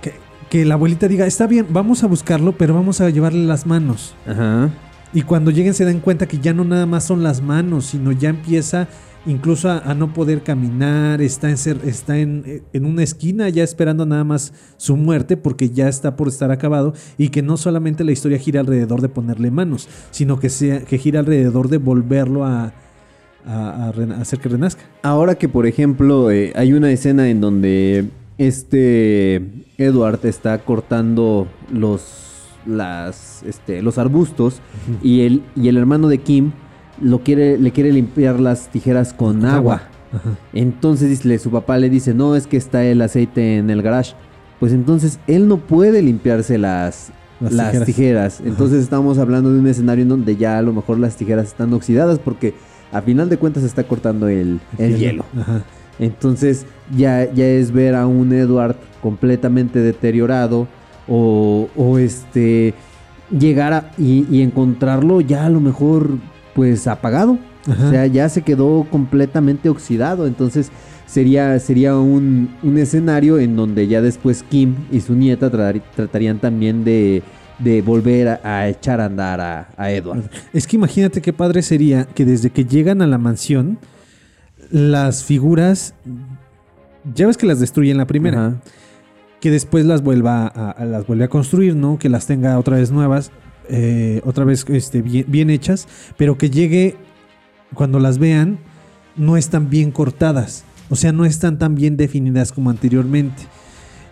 que, 0.00 0.14
que 0.50 0.64
la 0.64 0.74
abuelita 0.74 1.06
diga, 1.06 1.24
está 1.24 1.46
bien, 1.46 1.68
vamos 1.70 2.02
a 2.02 2.08
buscarlo, 2.08 2.50
pero 2.50 2.74
vamos 2.74 3.00
a 3.00 3.10
llevarle 3.10 3.46
las 3.46 3.64
manos. 3.64 4.16
Ajá. 4.26 4.70
Y 5.14 5.22
cuando 5.22 5.52
lleguen 5.52 5.74
se 5.74 5.84
dan 5.84 6.00
cuenta 6.00 6.26
que 6.26 6.40
ya 6.40 6.52
no 6.52 6.64
nada 6.64 6.86
más 6.86 7.04
son 7.04 7.22
las 7.22 7.42
manos, 7.42 7.86
sino 7.86 8.10
ya 8.10 8.30
empieza 8.30 8.88
incluso 9.26 9.70
a, 9.70 9.78
a 9.78 9.94
no 9.94 10.12
poder 10.12 10.42
caminar, 10.42 11.22
está, 11.22 11.48
en, 11.50 11.56
ser- 11.56 11.80
está 11.84 12.18
en, 12.18 12.62
en 12.72 12.84
una 12.86 13.02
esquina 13.02 13.48
ya 13.48 13.62
esperando 13.62 14.04
nada 14.06 14.24
más 14.24 14.52
su 14.76 14.96
muerte 14.96 15.36
porque 15.36 15.70
ya 15.70 15.88
está 15.88 16.16
por 16.16 16.28
estar 16.28 16.50
acabado 16.50 16.92
y 17.18 17.28
que 17.28 17.42
no 17.42 17.56
solamente 17.56 18.04
la 18.04 18.12
historia 18.12 18.38
gira 18.38 18.60
alrededor 18.60 19.00
de 19.00 19.08
ponerle 19.08 19.50
manos, 19.50 19.88
sino 20.10 20.38
que, 20.40 20.48
sea, 20.48 20.80
que 20.84 20.98
gira 20.98 21.20
alrededor 21.20 21.68
de 21.68 21.78
volverlo 21.78 22.44
a, 22.44 22.72
a- 23.46 23.88
a 23.88 23.92
rena- 23.92 24.16
a 24.16 24.20
hacer 24.22 24.38
que 24.40 24.48
renazca. 24.48 24.82
Ahora 25.02 25.36
que, 25.36 25.48
por 25.48 25.66
ejemplo, 25.66 26.30
eh, 26.30 26.52
hay 26.56 26.72
una 26.72 26.90
escena 26.90 27.28
en 27.28 27.40
donde 27.40 28.08
este 28.38 29.36
Edward 29.78 30.24
está 30.26 30.58
cortando 30.58 31.46
los, 31.72 32.02
las, 32.66 33.42
este, 33.44 33.82
los 33.82 33.98
arbustos 33.98 34.60
y, 35.02 35.20
el, 35.22 35.42
y 35.56 35.68
el 35.68 35.76
hermano 35.76 36.08
de 36.08 36.18
Kim 36.18 36.52
lo 37.02 37.20
quiere, 37.20 37.58
le 37.58 37.70
quiere 37.72 37.92
limpiar 37.92 38.40
las 38.40 38.68
tijeras 38.68 39.12
con, 39.12 39.44
agua. 39.44 39.82
agua. 40.12 40.22
Entonces 40.52 41.08
dice- 41.08 41.38
su 41.38 41.50
papá 41.50 41.78
le 41.78 41.88
dice, 41.90 42.14
no, 42.14 42.36
es 42.36 42.46
que 42.46 42.56
está 42.56 42.84
el 42.84 43.00
aceite 43.02 43.56
en 43.58 43.70
el 43.70 43.82
garage. 43.82 44.14
Pues 44.60 44.72
entonces 44.72 45.18
él 45.26 45.48
no 45.48 45.56
puede 45.58 46.02
limpiarse 46.02 46.56
las, 46.58 47.10
Las 47.40 47.52
las, 47.52 47.66
tijeras. 47.70 47.86
tijeras. 47.86 48.42
Entonces 48.44 48.82
estamos 48.82 49.18
hablando 49.18 49.52
de 49.52 49.58
un 49.58 49.66
escenario 49.66 50.02
en 50.02 50.08
donde 50.08 50.36
ya 50.36 50.58
a 50.58 50.62
lo 50.62 50.72
mejor 50.72 50.98
las 50.98 51.16
tijeras 51.16 51.48
están 51.48 51.72
oxidadas 51.72 52.18
porque 52.18 52.54
a 52.92 53.00
final 53.02 53.28
de 53.28 53.38
cuentas 53.38 53.62
se 53.62 53.66
está 53.68 53.84
cortando 53.84 54.28
el, 54.28 54.60
el 54.78 54.98
hielo. 54.98 55.24
Ajá. 55.38 55.62
Entonces 55.98 56.66
ya, 56.96 57.32
ya 57.32 57.46
es 57.46 57.72
ver 57.72 57.94
a 57.94 58.06
un 58.06 58.32
Edward 58.32 58.76
completamente 59.02 59.80
deteriorado 59.80 60.68
o, 61.08 61.68
o 61.76 61.98
este 61.98 62.74
llegar 63.36 63.72
a, 63.72 63.90
y, 63.98 64.26
y 64.30 64.42
encontrarlo 64.42 65.20
ya 65.20 65.46
a 65.46 65.50
lo 65.50 65.60
mejor 65.60 66.18
pues 66.54 66.86
apagado. 66.86 67.38
Ajá. 67.66 67.86
O 67.86 67.90
sea, 67.90 68.06
ya 68.06 68.28
se 68.28 68.42
quedó 68.42 68.86
completamente 68.90 69.68
oxidado. 69.68 70.26
Entonces 70.26 70.70
sería, 71.06 71.58
sería 71.60 71.96
un, 71.96 72.54
un 72.62 72.78
escenario 72.78 73.38
en 73.38 73.54
donde 73.56 73.86
ya 73.86 74.00
después 74.00 74.42
Kim 74.48 74.74
y 74.90 75.00
su 75.00 75.14
nieta 75.14 75.50
tratar- 75.50 75.82
tratarían 75.94 76.38
también 76.40 76.84
de, 76.84 77.22
de 77.58 77.82
volver 77.82 78.28
a, 78.28 78.40
a 78.42 78.68
echar 78.68 79.00
a 79.00 79.04
andar 79.06 79.40
a, 79.40 79.68
a 79.76 79.90
Edward. 79.92 80.22
Es 80.52 80.66
que 80.66 80.76
imagínate 80.76 81.20
qué 81.22 81.32
padre 81.32 81.62
sería 81.62 82.04
que 82.04 82.24
desde 82.24 82.50
que 82.50 82.64
llegan 82.64 83.00
a 83.02 83.06
la 83.06 83.18
mansión, 83.18 83.78
las 84.70 85.22
figuras, 85.24 85.94
ya 87.14 87.26
ves 87.26 87.36
que 87.36 87.46
las 87.46 87.60
destruyen 87.60 87.96
la 87.98 88.06
primera, 88.06 88.46
Ajá. 88.46 88.56
que 89.40 89.50
después 89.50 89.84
las 89.84 90.02
vuelva 90.02 90.46
a, 90.46 90.70
a- 90.70 90.84
las 90.84 91.06
vuelve 91.06 91.24
a 91.24 91.28
construir, 91.28 91.76
¿no? 91.76 91.98
Que 91.98 92.08
las 92.08 92.26
tenga 92.26 92.58
otra 92.58 92.76
vez 92.78 92.90
nuevas, 92.90 93.30
eh, 93.68 94.20
otra 94.24 94.44
vez 94.44 94.64
este, 94.68 95.02
bien, 95.02 95.24
bien 95.28 95.50
hechas, 95.50 95.86
pero 96.16 96.36
que 96.38 96.50
llegue 96.50 96.96
cuando 97.74 97.98
las 97.98 98.18
vean 98.18 98.58
no 99.16 99.36
están 99.36 99.70
bien 99.70 99.90
cortadas, 99.90 100.64
o 100.90 100.96
sea, 100.96 101.12
no 101.12 101.24
están 101.24 101.58
tan 101.58 101.74
bien 101.74 101.96
definidas 101.96 102.52
como 102.52 102.70
anteriormente. 102.70 103.42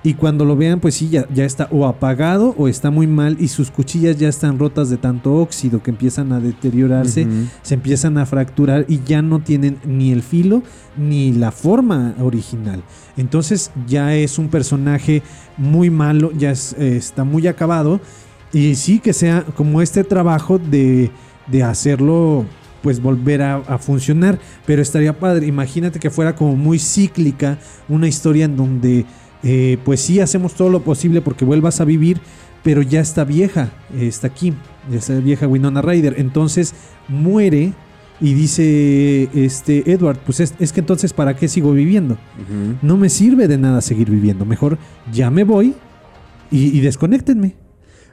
Y 0.02 0.14
cuando 0.14 0.46
lo 0.46 0.56
vean, 0.56 0.80
pues 0.80 0.94
sí, 0.94 1.10
ya, 1.10 1.26
ya 1.34 1.44
está 1.44 1.68
o 1.70 1.86
apagado 1.86 2.54
o 2.56 2.68
está 2.68 2.90
muy 2.90 3.06
mal 3.06 3.36
y 3.38 3.48
sus 3.48 3.70
cuchillas 3.70 4.16
ya 4.16 4.28
están 4.30 4.58
rotas 4.58 4.88
de 4.88 4.96
tanto 4.96 5.34
óxido 5.34 5.82
que 5.82 5.90
empiezan 5.90 6.32
a 6.32 6.40
deteriorarse, 6.40 7.26
se 7.60 7.74
empiezan 7.74 8.16
a 8.16 8.24
fracturar 8.24 8.86
y 8.88 9.00
ya 9.04 9.20
no 9.20 9.40
tienen 9.40 9.76
ni 9.84 10.10
el 10.10 10.22
filo 10.22 10.62
ni 10.96 11.34
la 11.34 11.50
forma 11.52 12.14
original. 12.18 12.82
Entonces 13.18 13.72
ya 13.86 14.14
es 14.16 14.38
un 14.38 14.48
personaje 14.48 15.22
muy 15.58 15.90
malo, 15.90 16.32
ya 16.32 16.50
es- 16.52 16.74
eh, 16.78 16.96
está 16.96 17.24
muy 17.24 17.46
acabado 17.46 18.00
y 18.52 18.74
sí 18.74 18.98
que 18.98 19.12
sea 19.12 19.44
como 19.56 19.82
este 19.82 20.04
trabajo 20.04 20.58
de, 20.58 21.10
de 21.46 21.62
hacerlo 21.62 22.44
pues 22.82 23.02
volver 23.02 23.42
a, 23.42 23.56
a 23.56 23.78
funcionar, 23.78 24.38
pero 24.66 24.80
estaría 24.80 25.18
padre, 25.18 25.46
imagínate 25.46 25.98
que 25.98 26.10
fuera 26.10 26.34
como 26.34 26.56
muy 26.56 26.78
cíclica, 26.78 27.58
una 27.88 28.08
historia 28.08 28.46
en 28.46 28.56
donde 28.56 29.04
eh, 29.42 29.78
pues 29.84 30.00
sí 30.00 30.20
hacemos 30.20 30.54
todo 30.54 30.70
lo 30.70 30.82
posible 30.82 31.20
porque 31.20 31.44
vuelvas 31.44 31.80
a 31.80 31.84
vivir, 31.84 32.20
pero 32.62 32.82
ya 32.82 33.00
está 33.00 33.24
vieja, 33.24 33.70
está 33.98 34.26
aquí, 34.26 34.54
ya 34.90 34.98
está 34.98 35.14
vieja 35.14 35.46
Winona 35.46 35.82
Ryder, 35.82 36.16
entonces 36.18 36.74
muere 37.08 37.72
y 38.20 38.34
dice 38.34 39.28
este 39.32 39.90
Edward, 39.90 40.18
pues 40.24 40.40
es, 40.40 40.54
es 40.58 40.72
que 40.72 40.80
entonces 40.80 41.12
¿para 41.14 41.36
qué 41.36 41.48
sigo 41.48 41.72
viviendo? 41.72 42.18
No 42.82 42.96
me 42.96 43.08
sirve 43.08 43.48
de 43.48 43.56
nada 43.56 43.80
seguir 43.80 44.10
viviendo, 44.10 44.44
mejor 44.44 44.78
ya 45.12 45.30
me 45.30 45.44
voy 45.44 45.74
y, 46.50 46.76
y 46.76 46.80
desconéctenme. 46.80 47.56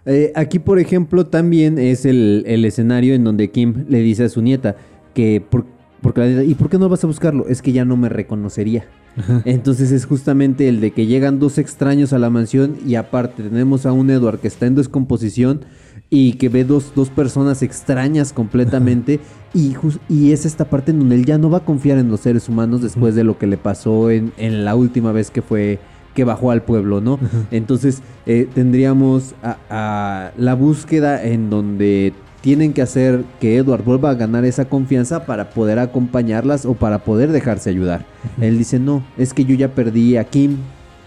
Eh, 0.08 0.32
aquí, 0.36 0.60
por 0.60 0.80
ejemplo, 0.80 1.28
también 1.28 1.78
es 1.78 2.06
el, 2.06 2.44
el 2.48 2.64
escenario 2.64 3.14
en 3.14 3.26
donde 3.26 3.52
Kim 3.52 3.86
le 3.90 4.00
dice 4.00 4.24
a 4.24 4.30
su 4.30 4.42
nieta 4.42 4.78
que 5.14 5.44
por, 5.48 5.66
porque 6.02 6.22
la 6.22 6.28
nieta, 6.28 6.44
¿y 6.46 6.56
por 6.56 6.70
qué 6.70 6.80
no 6.80 6.88
vas 6.88 7.04
a 7.04 7.08
buscarlo? 7.08 7.46
Es 7.48 7.62
que 7.62 7.74
ya 7.74 7.84
no 7.84 7.98
me 7.98 8.08
reconocería. 8.08 8.86
Ajá. 9.18 9.42
Entonces 9.46 9.92
es 9.92 10.06
justamente 10.06 10.70
el 10.70 10.80
de 10.80 10.92
que 10.92 11.08
llegan 11.08 11.40
dos 11.40 11.58
extraños 11.58 12.14
a 12.14 12.20
la 12.20 12.30
mansión 12.30 12.78
y 12.86 12.96
aparte 12.96 13.44
tenemos 13.44 13.86
a 13.86 13.92
un 13.92 14.10
Edward 14.10 14.40
que 14.40 14.48
está 14.48 14.66
en 14.66 14.76
descomposición 14.76 15.66
y 16.10 16.34
que 16.34 16.48
ve 16.48 16.64
dos, 16.64 16.94
dos 16.96 17.10
personas 17.10 17.62
extrañas 17.62 18.32
completamente 18.32 19.20
y, 19.54 19.74
y 20.08 20.32
es 20.32 20.46
esta 20.46 20.70
parte 20.70 20.92
en 20.92 21.00
donde 21.00 21.16
él 21.16 21.26
ya 21.26 21.38
no 21.38 21.50
va 21.50 21.58
a 21.58 21.66
confiar 21.66 21.98
en 21.98 22.10
los 22.10 22.22
seres 22.22 22.48
humanos 22.48 22.82
después 22.82 23.14
de 23.16 23.26
lo 23.26 23.38
que 23.38 23.48
le 23.48 23.58
pasó 23.58 24.10
en, 24.10 24.32
en 24.38 24.64
la 24.64 24.76
última 24.76 25.12
vez 25.12 25.32
que 25.32 25.42
fue 25.42 25.80
que 26.18 26.24
bajó 26.24 26.50
al 26.50 26.64
pueblo, 26.64 27.00
¿no? 27.00 27.20
Entonces 27.52 28.02
eh, 28.26 28.48
tendríamos 28.52 29.36
a, 29.44 29.58
a 29.70 30.32
la 30.36 30.56
búsqueda 30.56 31.24
en 31.24 31.52
donde 31.52 32.12
tienen 32.42 32.74
que 32.74 32.82
hacer 32.82 33.24
que 33.40 33.58
Edward 33.58 33.84
vuelva 33.84 34.10
a 34.10 34.16
ganar 34.16 34.44
esa 34.44 34.66
confianza 34.66 35.28
para 35.28 35.52
poder 35.52 35.78
acompañarlas 35.78 36.66
o 36.66 36.74
para 36.74 37.04
poder 37.04 37.32
dejarse 37.32 37.70
ayudar. 37.70 38.04
Él 38.42 38.58
dice, 38.58 38.80
no, 38.80 39.06
es 39.16 39.32
que 39.32 39.46
yo 39.46 39.54
ya 39.54 39.76
perdí 39.76 40.18
a 40.18 40.24
Kim. 40.24 40.58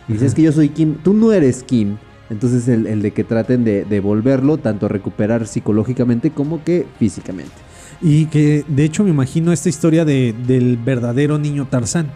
Y 0.06 0.12
dice, 0.12 0.26
es 0.26 0.34
que 0.34 0.42
yo 0.42 0.52
soy 0.52 0.68
Kim, 0.68 0.94
tú 1.02 1.12
no 1.12 1.32
eres 1.32 1.64
Kim. 1.64 1.96
Entonces 2.30 2.68
el, 2.68 2.86
el 2.86 3.02
de 3.02 3.10
que 3.10 3.24
traten 3.24 3.64
de, 3.64 3.84
de 3.84 3.98
volverlo, 3.98 4.58
tanto 4.58 4.86
recuperar 4.86 5.48
psicológicamente 5.48 6.30
como 6.30 6.62
que 6.62 6.86
físicamente. 7.00 7.50
Y 8.00 8.26
que 8.26 8.64
de 8.68 8.84
hecho 8.84 9.02
me 9.02 9.10
imagino 9.10 9.52
esta 9.52 9.68
historia 9.68 10.04
de, 10.04 10.36
del 10.46 10.76
verdadero 10.76 11.36
niño 11.36 11.66
Tarzán. 11.68 12.12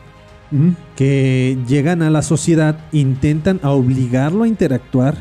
Que 0.96 1.58
llegan 1.66 2.02
a 2.02 2.10
la 2.10 2.22
sociedad, 2.22 2.78
intentan 2.92 3.60
obligarlo 3.64 4.44
a 4.44 4.48
interactuar 4.48 5.16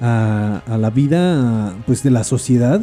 a, 0.00 0.62
la 0.78 0.90
vida 0.90 1.74
pues 1.86 2.02
de 2.02 2.10
la 2.10 2.24
sociedad 2.24 2.82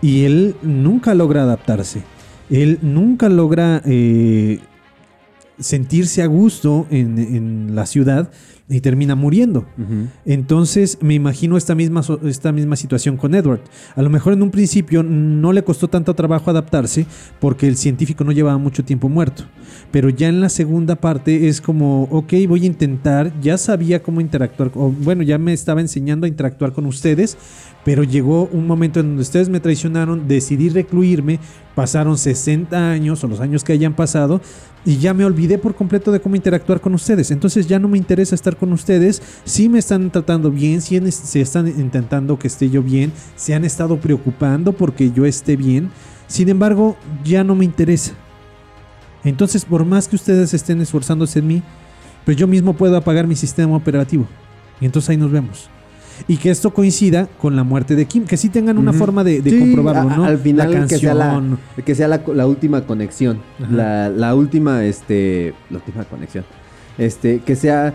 y 0.00 0.24
él 0.24 0.56
nunca 0.62 1.14
logra 1.14 1.42
adaptarse. 1.42 2.02
él 2.50 2.78
nunca 2.82 3.28
logra 3.28 3.82
eh, 3.84 4.60
sentirse 5.58 6.22
a 6.22 6.26
gusto 6.26 6.86
en 6.90 7.74
la 7.74 7.86
ciudad 7.86 8.30
y 8.68 8.80
termina 8.80 9.14
muriendo. 9.14 9.66
Entonces 10.24 10.98
me 11.02 11.14
imagino 11.14 11.56
esta 11.56 11.74
misma, 11.74 12.02
esta 12.24 12.50
misma 12.50 12.76
situación 12.76 13.16
con 13.16 13.34
Edward. 13.34 13.60
A 13.94 14.02
lo 14.02 14.08
mejor 14.08 14.32
en 14.32 14.42
un 14.42 14.50
principio 14.50 15.02
no 15.02 15.52
le 15.52 15.62
costó 15.62 15.88
tanto 15.88 16.14
trabajo 16.14 16.50
adaptarse 16.50 17.06
porque 17.40 17.68
el 17.68 17.76
científico 17.76 18.24
no 18.24 18.32
llevaba 18.32 18.56
mucho 18.56 18.84
tiempo 18.84 19.08
muerto. 19.08 19.44
Pero 19.90 20.08
ya 20.08 20.28
en 20.28 20.40
la 20.40 20.48
segunda 20.48 20.96
parte 20.96 21.48
es 21.48 21.60
como, 21.60 22.04
ok, 22.04 22.32
voy 22.48 22.62
a 22.62 22.66
intentar, 22.66 23.38
ya 23.40 23.58
sabía 23.58 24.02
cómo 24.02 24.20
interactuar, 24.20 24.70
o 24.74 24.90
bueno, 24.90 25.22
ya 25.22 25.36
me 25.36 25.52
estaba 25.52 25.80
enseñando 25.80 26.24
a 26.24 26.28
interactuar 26.28 26.72
con 26.72 26.86
ustedes, 26.86 27.36
pero 27.84 28.02
llegó 28.02 28.46
un 28.46 28.66
momento 28.66 29.00
en 29.00 29.08
donde 29.08 29.22
ustedes 29.22 29.50
me 29.50 29.60
traicionaron, 29.60 30.26
decidí 30.26 30.70
recluirme, 30.70 31.38
pasaron 31.74 32.16
60 32.16 32.90
años 32.90 33.22
o 33.22 33.28
los 33.28 33.40
años 33.40 33.62
que 33.62 33.72
hayan 33.72 33.94
pasado 33.94 34.40
y 34.84 34.98
ya 34.98 35.14
me 35.14 35.24
olvidé 35.24 35.58
por 35.58 35.74
completo 35.74 36.12
de 36.12 36.20
cómo 36.20 36.36
interactuar 36.36 36.80
con 36.80 36.94
ustedes. 36.94 37.30
Entonces 37.30 37.66
ya 37.66 37.78
no 37.78 37.88
me 37.88 37.98
interesa 37.98 38.34
estar 38.34 38.53
con 38.56 38.72
ustedes. 38.72 39.22
Sí 39.44 39.68
me 39.68 39.78
están 39.78 40.10
tratando 40.10 40.50
bien, 40.50 40.80
sí 40.80 40.96
en- 40.96 41.10
se 41.12 41.40
están 41.40 41.66
intentando 41.68 42.38
que 42.38 42.46
esté 42.48 42.70
yo 42.70 42.82
bien, 42.82 43.12
se 43.36 43.54
han 43.54 43.64
estado 43.64 43.96
preocupando 43.98 44.72
porque 44.72 45.10
yo 45.12 45.24
esté 45.26 45.56
bien. 45.56 45.90
Sin 46.26 46.48
embargo, 46.48 46.96
ya 47.24 47.44
no 47.44 47.54
me 47.54 47.64
interesa. 47.64 48.12
Entonces, 49.24 49.64
por 49.64 49.84
más 49.84 50.08
que 50.08 50.16
ustedes 50.16 50.52
estén 50.54 50.80
esforzándose 50.80 51.38
en 51.38 51.46
mí, 51.46 51.62
pues 52.24 52.36
yo 52.36 52.46
mismo 52.46 52.74
puedo 52.74 52.96
apagar 52.96 53.26
mi 53.26 53.36
sistema 53.36 53.76
operativo. 53.76 54.26
Y 54.80 54.86
entonces 54.86 55.10
ahí 55.10 55.16
nos 55.16 55.30
vemos. 55.30 55.68
Y 56.28 56.36
que 56.36 56.50
esto 56.50 56.72
coincida 56.72 57.28
con 57.40 57.56
la 57.56 57.64
muerte 57.64 57.96
de 57.96 58.04
Kim, 58.06 58.24
que 58.24 58.36
sí 58.36 58.48
tengan 58.48 58.78
una 58.78 58.92
forma 58.92 59.24
de, 59.24 59.40
de 59.42 59.50
Sí, 59.50 59.58
comprobarlo, 59.58 60.10
a- 60.10 60.16
¿no? 60.16 60.24
Al 60.24 60.38
final 60.38 60.70
la 60.72 60.86
que 60.86 60.98
sea 60.98 61.14
la, 61.14 61.42
que 61.84 61.94
sea 61.94 62.06
la, 62.08 62.22
la 62.34 62.46
última 62.46 62.86
conexión. 62.86 63.40
La, 63.70 64.08
la 64.10 64.34
última, 64.34 64.84
este. 64.84 65.54
La 65.70 65.78
última 65.78 66.04
conexión. 66.04 66.44
Este, 66.98 67.40
que 67.40 67.56
sea 67.56 67.94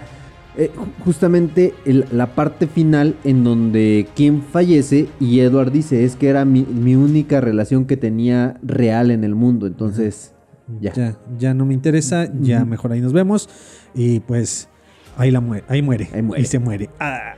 eh, 0.58 0.72
ju- 0.76 1.04
justamente 1.06 1.74
el- 1.86 2.06
la 2.12 2.36
parte 2.36 2.68
final 2.68 3.16
en 3.24 3.44
donde 3.44 4.08
Kim 4.16 4.42
fallece 4.42 5.08
y 5.20 5.40
Edward 5.40 5.72
dice, 5.72 6.04
es 6.04 6.16
que 6.16 6.28
era 6.30 6.44
mi, 6.46 6.64
mi 6.64 6.96
única 6.96 7.40
relación 7.42 7.86
que 7.86 7.98
tenía 7.98 8.58
real 8.64 9.12
en 9.12 9.24
el 9.24 9.36
mundo. 9.36 9.68
Entonces, 9.68 10.34
ya. 10.82 10.94
Ya, 10.94 11.18
ya 11.38 11.54
no 11.54 11.66
me 11.66 11.74
interesa, 11.74 12.30
ya 12.42 12.66
mejor 12.66 12.92
ahí 12.92 13.02
nos 13.02 13.14
vemos. 13.14 13.50
Y 13.96 14.20
pues 14.22 14.70
ahí 15.18 15.32
la 15.32 15.40
muere, 15.42 15.64
ahí 15.68 15.82
muere. 15.82 16.10
Ahí 16.14 16.22
muere. 16.22 16.42
Y 16.42 16.46
se 16.46 16.60
muere. 16.60 16.90
Ah, 17.00 17.34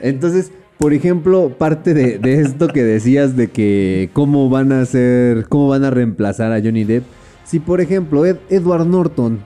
Entonces, 0.00 0.52
por 0.78 0.92
ejemplo, 0.92 1.56
parte 1.56 1.94
de, 1.94 2.18
de 2.18 2.40
esto 2.42 2.68
que 2.68 2.82
decías 2.84 3.34
de 3.36 3.48
que 3.48 4.10
cómo 4.12 4.50
van 4.50 4.72
a 4.72 4.82
hacer, 4.82 5.46
cómo 5.48 5.68
van 5.68 5.84
a 5.84 5.90
reemplazar 5.90 6.52
a 6.52 6.60
Johnny 6.60 6.84
Depp. 6.84 7.04
Si, 7.44 7.60
por 7.60 7.80
ejemplo, 7.80 8.26
Ed- 8.26 8.38
Edward 8.50 8.86
Norton 8.86 9.38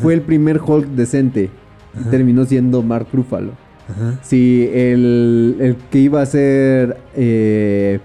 fue 0.00 0.14
el 0.14 0.22
primer 0.22 0.60
Hulk 0.64 0.86
decente 0.88 1.50
Ajá. 1.98 2.10
terminó 2.10 2.44
siendo 2.44 2.82
Mark 2.82 3.06
Ruffalo. 3.12 3.52
ajá. 3.88 4.18
Si 4.22 4.68
el, 4.72 5.56
el 5.60 5.76
que 5.90 5.98
iba 5.98 6.22
a 6.22 6.26
ser 6.26 6.96
eh, 7.14 7.98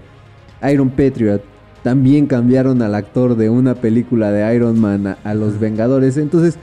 Iron 0.70 0.90
Patriot 0.90 1.42
también 1.82 2.26
cambiaron 2.26 2.82
al 2.82 2.94
actor 2.94 3.36
de 3.36 3.48
una 3.50 3.74
película 3.76 4.30
de 4.32 4.54
Iron 4.54 4.78
Man 4.80 5.06
a, 5.06 5.18
a 5.24 5.34
los 5.34 5.58
Vengadores, 5.60 6.16
entonces 6.16 6.56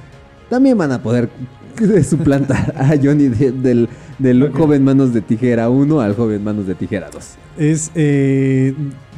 también 0.50 0.78
van 0.78 0.92
a 0.92 1.02
poder 1.02 1.30
suplantar 2.08 2.74
a 2.78 2.90
Johnny 3.02 3.28
del, 3.30 3.90
del 4.20 4.52
joven 4.52 4.84
Manos 4.84 5.14
de 5.14 5.22
Tijera 5.22 5.70
1 5.70 6.00
al 6.02 6.16
joven 6.16 6.44
Manos 6.44 6.68
de 6.68 6.76
Tijera 6.76 7.10
2. 7.10 7.36
Es, 7.58 7.92
eh, 7.96 8.74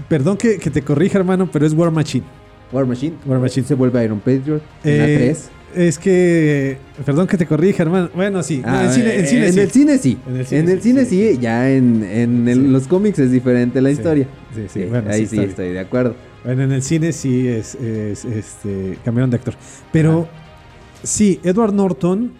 perdón 0.07 0.37
que, 0.37 0.57
que 0.57 0.69
te 0.69 0.81
corrija, 0.83 1.17
hermano, 1.17 1.49
pero 1.51 1.65
es 1.65 1.73
War 1.73 1.91
Machine. 1.91 2.23
War 2.71 2.85
Machine. 2.85 3.15
War 3.25 3.39
Machine. 3.39 3.65
Se 3.65 3.73
vuelve 3.73 4.03
Iron 4.05 4.19
Patriot. 4.19 4.61
En 4.83 5.01
Eh, 5.01 5.15
3. 5.17 5.49
Es 5.77 5.99
que, 5.99 6.77
perdón 7.05 7.27
que 7.27 7.37
te 7.37 7.45
corrija, 7.45 7.83
hermano. 7.83 8.09
Bueno, 8.15 8.41
sí. 8.41 8.61
Ah, 8.65 8.85
en 8.85 8.91
cine, 8.91 9.15
en 9.19 9.27
cine 9.27 9.47
en 9.47 9.53
sí. 9.53 9.59
el 9.59 9.71
cine 9.71 9.97
sí. 9.97 10.17
En 10.27 10.35
el 10.37 10.45
cine 10.45 10.59
En 10.61 10.69
el 10.69 10.77
sí, 10.81 10.89
cine 10.89 11.05
sí. 11.05 11.33
sí, 11.33 11.37
ya 11.39 11.69
en, 11.69 12.03
en 12.03 12.73
los 12.73 12.87
cómics 12.87 13.19
es 13.19 13.31
diferente 13.31 13.79
la 13.81 13.91
historia. 13.91 14.27
sí, 14.55 14.63
sí, 14.63 14.79
Sí, 14.81 14.85
bueno, 14.85 15.09
ahí 15.11 15.27
sí, 15.27 15.39
estoy 15.39 15.73
de 15.73 15.79
acuerdo. 15.79 16.15
Bueno, 16.43 16.63
en 16.63 16.71
el 16.71 16.81
cine 16.81 17.11
sí 17.11 17.47
es, 17.47 17.75
es, 17.75 18.25
este, 18.25 18.97
cambiaron 19.05 19.29
de 19.29 19.37
actor. 19.37 19.53
Pero 19.91 20.27
sí, 21.03 21.39
Edward 21.43 21.73
Norton, 21.73 22.33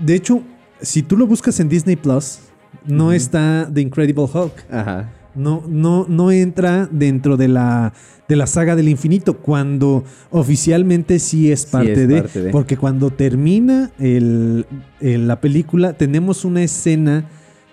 de 0.00 0.14
hecho, 0.14 0.42
si 0.80 1.02
tú 1.02 1.16
lo 1.16 1.26
buscas 1.26 1.60
en 1.60 1.68
Disney 1.68 1.96
Plus, 1.96 2.38
no 2.86 3.12
está 3.12 3.68
The 3.72 3.80
Incredible 3.82 4.24
Hulk. 4.32 4.64
Ajá. 4.70 5.10
No, 5.34 5.62
no, 5.68 6.06
no 6.08 6.30
entra 6.32 6.88
dentro 6.90 7.36
de 7.36 7.48
la, 7.48 7.92
de 8.28 8.36
la 8.36 8.46
saga 8.46 8.74
del 8.76 8.88
infinito, 8.88 9.38
cuando 9.38 10.04
oficialmente 10.30 11.18
sí 11.18 11.52
es 11.52 11.66
parte, 11.66 11.92
es 12.02 12.08
de, 12.08 12.20
parte 12.22 12.42
de. 12.42 12.50
Porque 12.50 12.76
cuando 12.76 13.10
termina 13.10 13.90
el- 13.98 14.66
el- 15.00 15.28
la 15.28 15.40
película, 15.40 15.92
tenemos 15.92 16.44
una 16.44 16.62
escena 16.62 17.24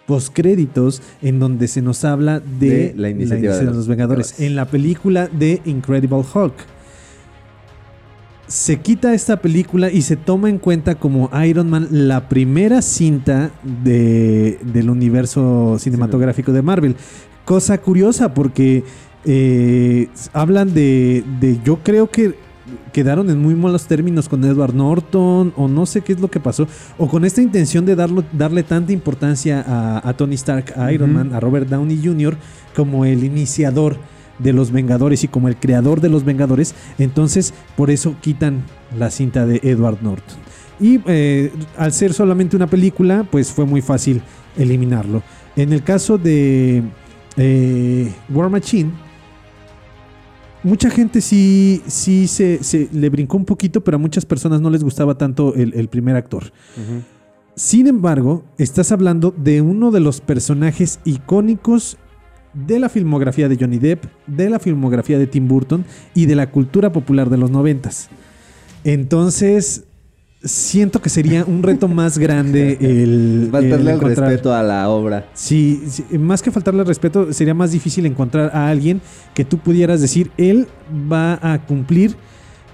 postcréditos 0.06 1.02
en 1.22 1.40
donde 1.40 1.68
se 1.68 1.82
nos 1.82 2.06
habla 2.06 2.40
de, 2.40 2.70
De 2.70 2.94
la 2.96 3.10
iniciativa 3.10 3.56
de 3.58 3.66
los 3.66 3.88
Vengadores. 3.88 4.30
Vengadores. 4.32 4.40
En 4.40 4.56
la 4.56 4.66
película 4.66 5.28
de 5.28 5.62
Incredible 5.66 6.24
Hulk. 6.34 6.54
Se 8.48 8.80
quita 8.80 9.14
esta 9.14 9.42
película 9.42 9.92
y 9.92 10.02
se 10.04 10.16
toma 10.16 10.50
en 10.50 10.58
cuenta 10.58 10.96
como 10.96 11.30
Iron 11.46 11.70
Man 11.70 11.90
la 11.92 12.30
primera 12.30 12.82
cinta 12.82 13.52
de- 13.84 14.58
del 14.64 14.90
universo 14.90 15.76
cinematográfico 15.80 16.54
de 16.54 16.62
Marvel. 16.62 16.96
Cosa 17.48 17.78
curiosa 17.78 18.34
porque 18.34 18.84
eh, 19.24 20.10
hablan 20.34 20.74
de, 20.74 21.24
de- 21.40 21.58
Yo 21.64 21.78
creo 21.82 22.12
que 22.12 22.36
quedaron 22.92 23.30
en 23.30 23.42
muy 23.42 23.56
malos 23.56 23.86
términos 23.88 24.28
con 24.28 24.44
Edward 24.44 24.74
Norton 24.76 25.54
o 25.56 25.70
no 25.70 25.86
sé 25.86 26.02
qué 26.02 26.12
es 26.12 26.20
lo 26.20 26.30
que 26.30 26.42
pasó. 26.42 26.68
O 26.98 27.08
con 27.08 27.24
esta 27.24 27.42
intención 27.42 27.86
de 27.86 27.96
darlo, 27.96 28.26
darle 28.34 28.64
tanta 28.64 28.92
importancia 28.92 29.64
a, 29.66 30.10
a 30.10 30.18
Tony 30.18 30.36
Stark, 30.36 30.74
a 30.78 30.92
Iron. 30.92 31.14
Man, 31.14 31.34
a 31.34 31.40
Robert 31.40 31.70
Downey 31.70 31.98
Jr. 32.04 32.36
como 32.76 33.06
el 33.06 33.24
iniciador 33.24 33.96
de 34.40 34.52
los 34.52 34.72
Vengadores 34.72 35.24
y 35.24 35.30
como 35.30 35.48
el 35.48 35.56
creador 35.56 36.02
de 36.02 36.10
los 36.10 36.26
Vengadores. 36.26 36.76
Entonces 37.00 37.54
por 37.78 37.92
eso 37.92 38.16
quitan 38.20 38.64
la 39.00 39.10
cinta 39.10 39.46
de 39.46 39.62
Edward 39.64 40.00
Norton. 40.02 40.36
Y 40.82 41.00
eh, 41.08 41.54
al 41.78 41.94
ser 41.94 42.14
solamente 42.14 42.58
una 42.58 42.68
película, 42.68 43.26
pues 43.32 43.54
fue 43.54 43.66
muy 43.66 43.82
fácil 43.82 44.22
eliminarlo. 44.58 45.24
En 45.56 45.72
el 45.72 45.82
caso 45.84 46.18
de 46.18 46.84
eh, 47.38 48.12
War 48.30 48.50
Machine, 48.50 48.92
mucha 50.64 50.90
gente 50.90 51.22
sí, 51.22 51.82
sí 51.88 52.28
se, 52.28 52.64
se 52.64 52.90
le 52.92 53.10
brincó 53.10 53.38
un 53.38 53.46
poquito, 53.46 53.82
pero 53.82 53.96
a 53.96 54.00
muchas 54.00 54.26
personas 54.26 54.60
no 54.60 54.70
les 54.70 54.84
gustaba 54.84 55.18
tanto 55.18 55.56
el, 55.56 55.74
el 55.74 55.88
primer 55.88 56.16
actor. 56.16 56.52
Sin 57.56 57.88
embargo, 57.88 58.44
estás 58.58 58.92
hablando 58.92 59.34
de 59.36 59.62
uno 59.62 59.92
de 59.92 60.00
los 60.00 60.22
personajes 60.22 61.00
icónicos 61.06 61.98
de 62.54 62.80
la 62.80 62.90
filmografía 62.90 63.50
de 63.50 63.58
Johnny 63.60 63.78
Depp, 63.78 64.06
de 64.28 64.50
la 64.50 64.60
filmografía 64.60 65.18
de 65.18 65.28
Tim 65.28 65.48
Burton 65.48 65.86
y 66.14 66.26
de 66.26 66.36
la 66.36 66.52
cultura 66.52 66.92
popular 66.92 67.30
de 67.30 67.38
los 67.38 67.50
noventas. 67.50 68.10
Entonces, 68.84 69.87
siento 70.44 71.02
que 71.02 71.10
sería 71.10 71.46
un 71.46 71.64
reto 71.64 71.88
más 71.88 72.18
grande 72.18 72.78
el, 72.82 73.50
Faltarle 73.52 73.92
el 73.92 74.00
respeto 74.00 74.54
a 74.54 74.64
la 74.64 74.90
obra. 74.90 75.30
Sí, 75.34 75.84
sí, 75.88 76.06
más 76.18 76.42
que 76.42 76.52
faltarle 76.52 76.82
al 76.82 76.88
respeto, 76.88 77.34
sería 77.34 77.54
más 77.54 77.72
difícil 77.72 78.06
encontrar 78.06 78.52
a 78.54 78.70
alguien 78.70 79.02
que 79.34 79.46
tú 79.46 79.58
pudieras 79.58 80.02
decir, 80.02 80.32
él 80.38 80.68
va 81.12 81.40
a 81.42 81.66
cumplir 81.66 82.16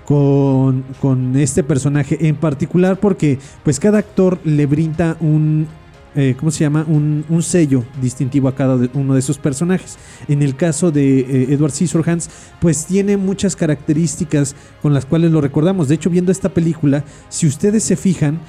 con, 0.05 0.83
con 0.99 1.35
este 1.37 1.63
personaje 1.63 2.27
en 2.27 2.35
particular, 2.35 2.99
porque 2.99 3.39
pues 3.63 3.79
cada 3.79 3.99
actor 3.99 4.39
le 4.43 4.65
brinda 4.65 5.17
un, 5.19 5.67
eh, 6.15 6.35
¿cómo 6.37 6.51
se 6.51 6.63
llama? 6.63 6.85
Un, 6.87 7.25
un 7.29 7.41
sello 7.41 7.83
distintivo 8.01 8.47
a 8.47 8.55
cada 8.55 8.89
uno 8.93 9.15
de 9.15 9.21
sus 9.21 9.37
personajes. 9.37 9.97
En 10.27 10.41
el 10.41 10.55
caso 10.55 10.91
de 10.91 11.19
eh, 11.19 11.53
Edward 11.53 11.71
Scissorhands, 11.71 12.29
pues 12.59 12.85
tiene 12.85 13.17
muchas 13.17 13.55
características 13.55 14.55
con 14.81 14.93
las 14.93 15.05
cuales 15.05 15.31
lo 15.31 15.41
recordamos. 15.41 15.87
De 15.87 15.95
hecho, 15.95 16.09
viendo 16.09 16.31
esta 16.31 16.49
película, 16.49 17.03
si 17.29 17.47
ustedes 17.47 17.83
se 17.83 17.95
fijan, 17.95 18.39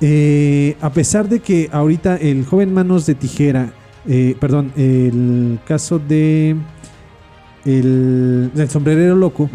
eh, 0.00 0.76
a 0.80 0.90
pesar 0.92 1.28
de 1.28 1.38
que 1.40 1.68
ahorita 1.70 2.16
el 2.16 2.44
joven 2.44 2.74
Manos 2.74 3.06
de 3.06 3.14
Tijera, 3.14 3.72
eh, 4.08 4.36
perdón, 4.40 4.72
el 4.76 5.60
caso 5.64 6.00
de 6.00 6.56
el, 7.64 8.50
sombrerero 8.68 9.14
loco, 9.14 9.48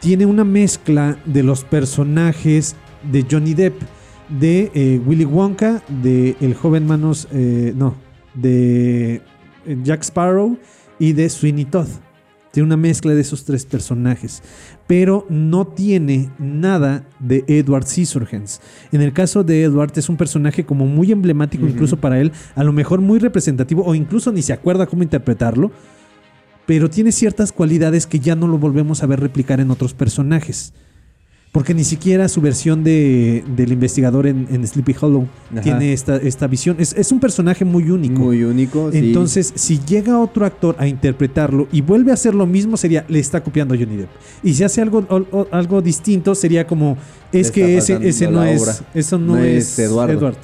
tiene 0.00 0.26
una 0.26 0.44
mezcla 0.44 1.16
de 1.24 1.42
los 1.42 1.64
personajes 1.64 2.76
de 3.10 3.24
Johnny 3.30 3.54
Depp, 3.54 3.80
de 4.28 4.70
eh, 4.74 5.00
Willy 5.04 5.24
Wonka, 5.24 5.82
de 6.02 6.36
el 6.40 6.54
joven 6.54 6.86
Manos, 6.86 7.28
eh, 7.32 7.72
no, 7.76 7.94
de 8.34 9.22
eh, 9.66 9.78
Jack 9.82 10.02
Sparrow 10.02 10.58
y 10.98 11.12
de 11.12 11.28
Sweeney 11.28 11.64
Todd. 11.64 11.88
Tiene 12.52 12.68
una 12.68 12.78
mezcla 12.78 13.12
de 13.12 13.20
esos 13.20 13.44
tres 13.44 13.66
personajes, 13.66 14.42
pero 14.86 15.26
no 15.28 15.66
tiene 15.66 16.30
nada 16.38 17.04
de 17.18 17.44
Edward 17.48 17.86
Scissorhands. 17.86 18.62
En 18.92 19.02
el 19.02 19.12
caso 19.12 19.44
de 19.44 19.62
Edward 19.62 19.92
es 19.96 20.08
un 20.08 20.16
personaje 20.16 20.64
como 20.64 20.86
muy 20.86 21.12
emblemático 21.12 21.66
incluso 21.66 21.98
para 21.98 22.18
él, 22.18 22.32
a 22.54 22.64
lo 22.64 22.72
mejor 22.72 23.02
muy 23.02 23.18
representativo 23.18 23.84
o 23.84 23.94
incluso 23.94 24.32
ni 24.32 24.40
se 24.40 24.54
acuerda 24.54 24.86
cómo 24.86 25.02
interpretarlo, 25.02 25.70
pero 26.64 26.88
tiene 26.88 27.12
ciertas 27.12 27.52
cualidades 27.52 28.06
que 28.06 28.20
ya 28.20 28.34
no 28.34 28.48
lo 28.48 28.56
volvemos 28.56 29.02
a 29.02 29.06
ver 29.06 29.20
replicar 29.20 29.60
en 29.60 29.70
otros 29.70 29.92
personajes. 29.92 30.72
Porque 31.52 31.72
ni 31.72 31.84
siquiera 31.84 32.28
su 32.28 32.42
versión 32.42 32.84
de, 32.84 33.42
del 33.56 33.72
investigador 33.72 34.26
en, 34.26 34.46
en 34.50 34.66
Sleepy 34.66 34.94
Hollow 35.00 35.26
Ajá. 35.52 35.62
tiene 35.62 35.94
esta, 35.94 36.16
esta 36.16 36.46
visión. 36.46 36.76
Es, 36.78 36.92
es 36.92 37.10
un 37.12 37.18
personaje 37.18 37.64
muy 37.64 37.88
único. 37.90 38.20
Muy 38.20 38.44
único. 38.44 38.92
sí. 38.92 38.98
Entonces, 38.98 39.52
si 39.54 39.78
llega 39.80 40.18
otro 40.18 40.44
actor 40.44 40.76
a 40.78 40.86
interpretarlo 40.86 41.66
y 41.72 41.80
vuelve 41.80 42.10
a 42.10 42.14
hacer 42.14 42.34
lo 42.34 42.44
mismo, 42.46 42.76
sería, 42.76 43.06
le 43.08 43.20
está 43.20 43.42
copiando 43.42 43.74
a 43.74 43.78
Johnny 43.78 43.96
Depp. 43.96 44.10
Y 44.42 44.52
si 44.52 44.64
hace 44.64 44.82
algo, 44.82 45.06
o- 45.08 45.24
o- 45.38 45.48
algo 45.50 45.80
distinto, 45.80 46.34
sería 46.34 46.66
como, 46.66 46.98
es 47.32 47.46
Le 47.46 47.52
que 47.54 47.76
ese, 47.78 48.06
ese 48.06 48.30
no 48.30 48.44
es, 48.44 48.82
eso 48.92 49.18
no, 49.18 49.38
es 49.38 49.78
Eduardo. 49.78 50.12
Edward. 50.12 50.36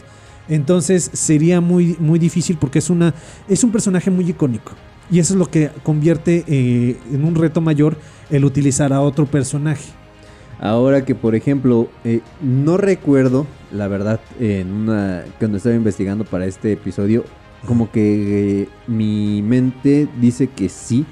Entonces, 0.49 1.11
sería 1.13 1.61
muy, 1.61 1.95
muy 2.01 2.19
difícil 2.19 2.57
porque 2.59 2.79
es, 2.79 2.89
una, 2.89 3.13
es 3.49 3.63
un 3.65 3.71
personaje 3.71 4.11
muy 4.11 4.29
icónico. 4.31 4.73
Y 5.11 5.19
eso 5.19 5.35
es 5.35 5.39
lo 5.39 5.51
que 5.51 5.71
convierte 5.83 6.43
eh, 6.47 6.97
en 7.13 7.25
un 7.25 7.35
reto 7.35 7.61
mayor 7.61 7.99
el 8.31 8.47
utilizar 8.47 8.95
a 8.95 9.03
otro 9.03 9.27
personaje. 9.27 9.85
Ahora 10.63 11.05
que, 11.05 11.15
por 11.17 11.35
ejemplo, 11.35 11.89
eh, 12.05 12.21
no 12.41 12.77
recuerdo, 12.77 13.47
la 13.73 13.89
verdad, 13.89 14.21
en 14.39 14.71
una 14.73 15.25
cuando 15.41 15.57
estaba 15.57 15.75
investigando 15.75 16.25
para 16.25 16.47
este 16.47 16.71
episodio, 16.73 17.25
como 17.67 17.91
que 17.91 18.63
eh, 18.63 18.69
mi 18.87 19.43
mente 19.43 20.07
dice 20.21 20.47
que 20.47 20.69
sí. 20.69 21.05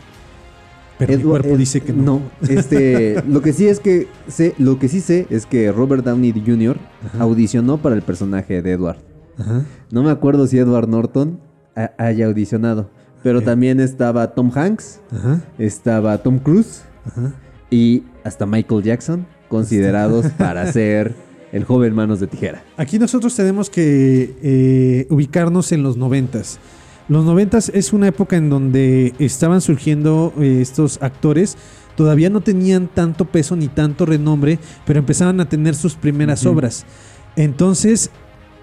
Pero 0.98 1.14
mi 1.16 1.20
Edward- 1.22 1.40
cuerpo 1.42 1.54
Ed- 1.56 1.58
dice 1.58 1.80
que 1.80 1.92
no. 1.92 2.20
este, 2.48 3.22
lo 3.26 3.42
que 3.42 3.52
sí 3.52 3.66
es 3.66 3.80
que 3.80 4.06
sé, 4.28 4.54
lo 4.58 4.78
que 4.78 4.88
sí 4.88 5.00
sé 5.00 5.26
es 5.30 5.46
que 5.46 5.72
Robert 5.72 6.04
Downey 6.04 6.32
Jr. 6.46 6.76
audicionó 7.18 7.78
para 7.78 7.96
el 7.96 8.02
personaje 8.02 8.62
de 8.62 8.70
Edward. 8.72 8.98
Ajá. 9.36 9.64
No 9.90 10.02
me 10.04 10.10
acuerdo 10.10 10.46
si 10.46 10.58
Edward 10.58 10.88
Norton 10.88 11.40
ha- 11.74 11.90
haya 11.98 12.26
audicionado, 12.26 12.88
pero 13.24 13.40
también 13.42 13.80
estaba 13.80 14.28
Tom 14.34 14.52
Hanks, 14.54 15.00
Ajá. 15.10 15.40
estaba 15.58 16.18
Tom 16.18 16.38
Cruise 16.38 16.82
y 17.70 18.04
hasta 18.22 18.44
Michael 18.46 18.82
Jackson 18.84 19.26
considerados 19.50 20.26
para 20.38 20.72
ser 20.72 21.14
el 21.52 21.64
joven 21.64 21.94
manos 21.94 22.20
de 22.20 22.28
tijera. 22.28 22.62
Aquí 22.78 22.98
nosotros 22.98 23.34
tenemos 23.34 23.68
que 23.68 24.34
eh, 24.42 25.06
ubicarnos 25.10 25.72
en 25.72 25.82
los 25.82 25.98
noventas. 25.98 26.58
Los 27.08 27.24
noventas 27.24 27.70
es 27.74 27.92
una 27.92 28.08
época 28.08 28.36
en 28.36 28.48
donde 28.48 29.12
estaban 29.18 29.60
surgiendo 29.60 30.32
eh, 30.38 30.60
estos 30.62 31.02
actores. 31.02 31.58
Todavía 31.96 32.30
no 32.30 32.40
tenían 32.40 32.86
tanto 32.86 33.24
peso 33.24 33.56
ni 33.56 33.66
tanto 33.66 34.06
renombre, 34.06 34.60
pero 34.86 35.00
empezaban 35.00 35.40
a 35.40 35.48
tener 35.48 35.74
sus 35.74 35.96
primeras 35.96 36.46
obras. 36.46 36.86
Entonces, 37.34 38.10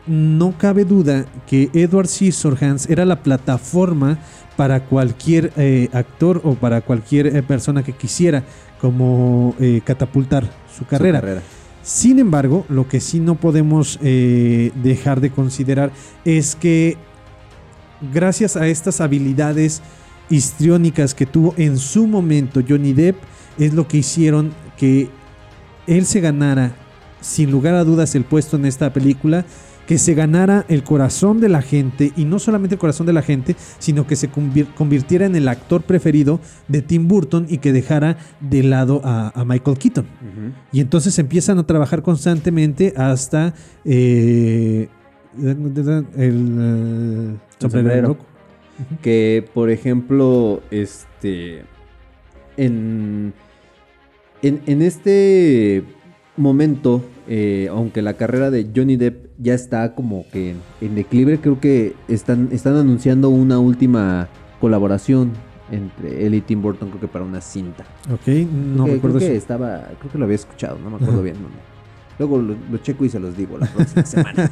no 0.07 0.57
cabe 0.57 0.85
duda 0.85 1.25
que 1.45 1.69
Edward 1.73 2.07
Scissorhands 2.07 2.89
era 2.89 3.03
la 3.03 3.21
plataforma 3.21 4.17
para 4.55 4.85
cualquier 4.85 5.51
eh, 5.57 5.89
actor 5.91 6.39
o 6.45 6.55
para 6.55 6.79
cualquier 6.79 7.43
persona 7.43 7.83
que 7.83 7.91
quisiera 7.91 8.43
como 8.79 9.55
catapultar 9.83 10.49
su 10.77 10.85
carrera. 10.85 11.41
Sin 11.83 12.19
embargo, 12.19 12.65
lo 12.69 12.87
que 12.87 12.99
sí 12.99 13.19
no 13.19 13.35
podemos 13.35 13.97
eh, 14.03 14.71
dejar 14.83 15.21
de 15.21 15.29
considerar 15.29 15.91
es 16.25 16.55
que 16.55 16.97
gracias 18.13 18.57
a 18.57 18.67
estas 18.67 18.99
habilidades 18.99 19.81
histriónicas 20.29 21.13
que 21.13 21.25
tuvo 21.25 21.53
en 21.57 21.77
su 21.77 22.07
momento 22.07 22.61
Johnny 22.67 22.93
Depp, 22.93 23.17
es 23.57 23.73
lo 23.73 23.87
que 23.87 23.97
hicieron 23.97 24.53
que 24.77 25.09
él 25.87 26.05
se 26.05 26.19
ganara, 26.19 26.75
sin 27.21 27.49
lugar 27.49 27.73
a 27.75 27.83
dudas, 27.83 28.13
el 28.15 28.23
puesto 28.23 28.57
en 28.57 28.65
esta 28.65 28.93
película, 28.93 29.45
que 29.87 29.97
se 29.97 30.13
ganara 30.13 30.65
el 30.67 30.83
corazón 30.83 31.39
de 31.39 31.49
la 31.49 31.61
gente, 31.61 32.11
y 32.15 32.25
no 32.25 32.37
solamente 32.37 32.75
el 32.75 32.79
corazón 32.79 33.07
de 33.07 33.13
la 33.13 33.21
gente, 33.23 33.55
sino 33.79 34.05
que 34.05 34.15
se 34.15 34.29
convir- 34.29 34.71
convirtiera 34.75 35.25
en 35.25 35.35
el 35.35 35.47
actor 35.47 35.81
preferido 35.81 36.39
de 36.67 36.81
Tim 36.83 37.07
Burton 37.07 37.47
y 37.49 37.57
que 37.57 37.71
dejara 37.71 38.17
de 38.41 38.63
lado 38.63 39.01
a, 39.03 39.31
a 39.33 39.45
Michael 39.45 39.77
Keaton. 39.77 40.05
Y 40.71 40.81
entonces 40.81 41.17
empiezan 41.17 41.57
a 41.57 41.65
trabajar 41.65 42.01
constantemente 42.03 42.93
hasta 42.97 43.53
eh, 43.85 44.89
el, 45.41 46.07
eh, 46.17 47.35
sombrero. 47.59 48.09
loco. 48.09 48.25
Que, 49.01 49.43
por 49.53 49.69
ejemplo, 49.69 50.61
este. 50.69 51.63
En. 52.57 53.33
En, 54.43 54.61
en 54.67 54.81
este 54.83 55.83
momento, 56.35 57.03
eh, 57.27 57.67
aunque 57.71 58.01
la 58.01 58.13
carrera 58.13 58.49
de 58.51 58.67
Johnny 58.75 58.95
Depp 58.97 59.27
ya 59.37 59.53
está 59.53 59.93
como 59.95 60.25
que 60.31 60.55
en, 60.81 60.95
declive, 60.95 61.39
creo 61.39 61.59
que 61.59 61.93
están, 62.07 62.49
están 62.51 62.75
anunciando 62.75 63.29
una 63.29 63.59
última 63.59 64.27
colaboración 64.61 65.31
entre 65.71 66.25
él 66.25 66.33
y 66.35 66.41
Tim 66.41 66.61
Burton, 66.61 66.89
creo 66.89 67.01
que 67.01 67.07
para 67.07 67.25
una 67.25 67.41
cinta. 67.41 67.83
Ok, 68.11 68.27
no 68.27 68.83
Creo 68.83 68.85
que- 68.85 68.91
recuerdo 68.93 69.17
creo 69.17 69.31
que 69.31 69.35
estaba, 69.37 69.87
creo 69.99 70.11
que 70.11 70.17
lo 70.17 70.23
había 70.25 70.35
escuchado, 70.35 70.77
no 70.81 70.89
me 70.89 70.95
acuerdo 70.95 71.15
Ajá. 71.15 71.21
bien. 71.23 71.35
no, 71.35 71.49
no. 71.49 71.77
Luego 72.19 72.39
lo, 72.41 72.55
lo 72.71 72.77
checo 72.79 73.05
y 73.05 73.09
se 73.09 73.19
los 73.19 73.37
digo 73.37 73.57
la 73.59 73.67
próxima 73.67 74.03
semana. 74.05 74.49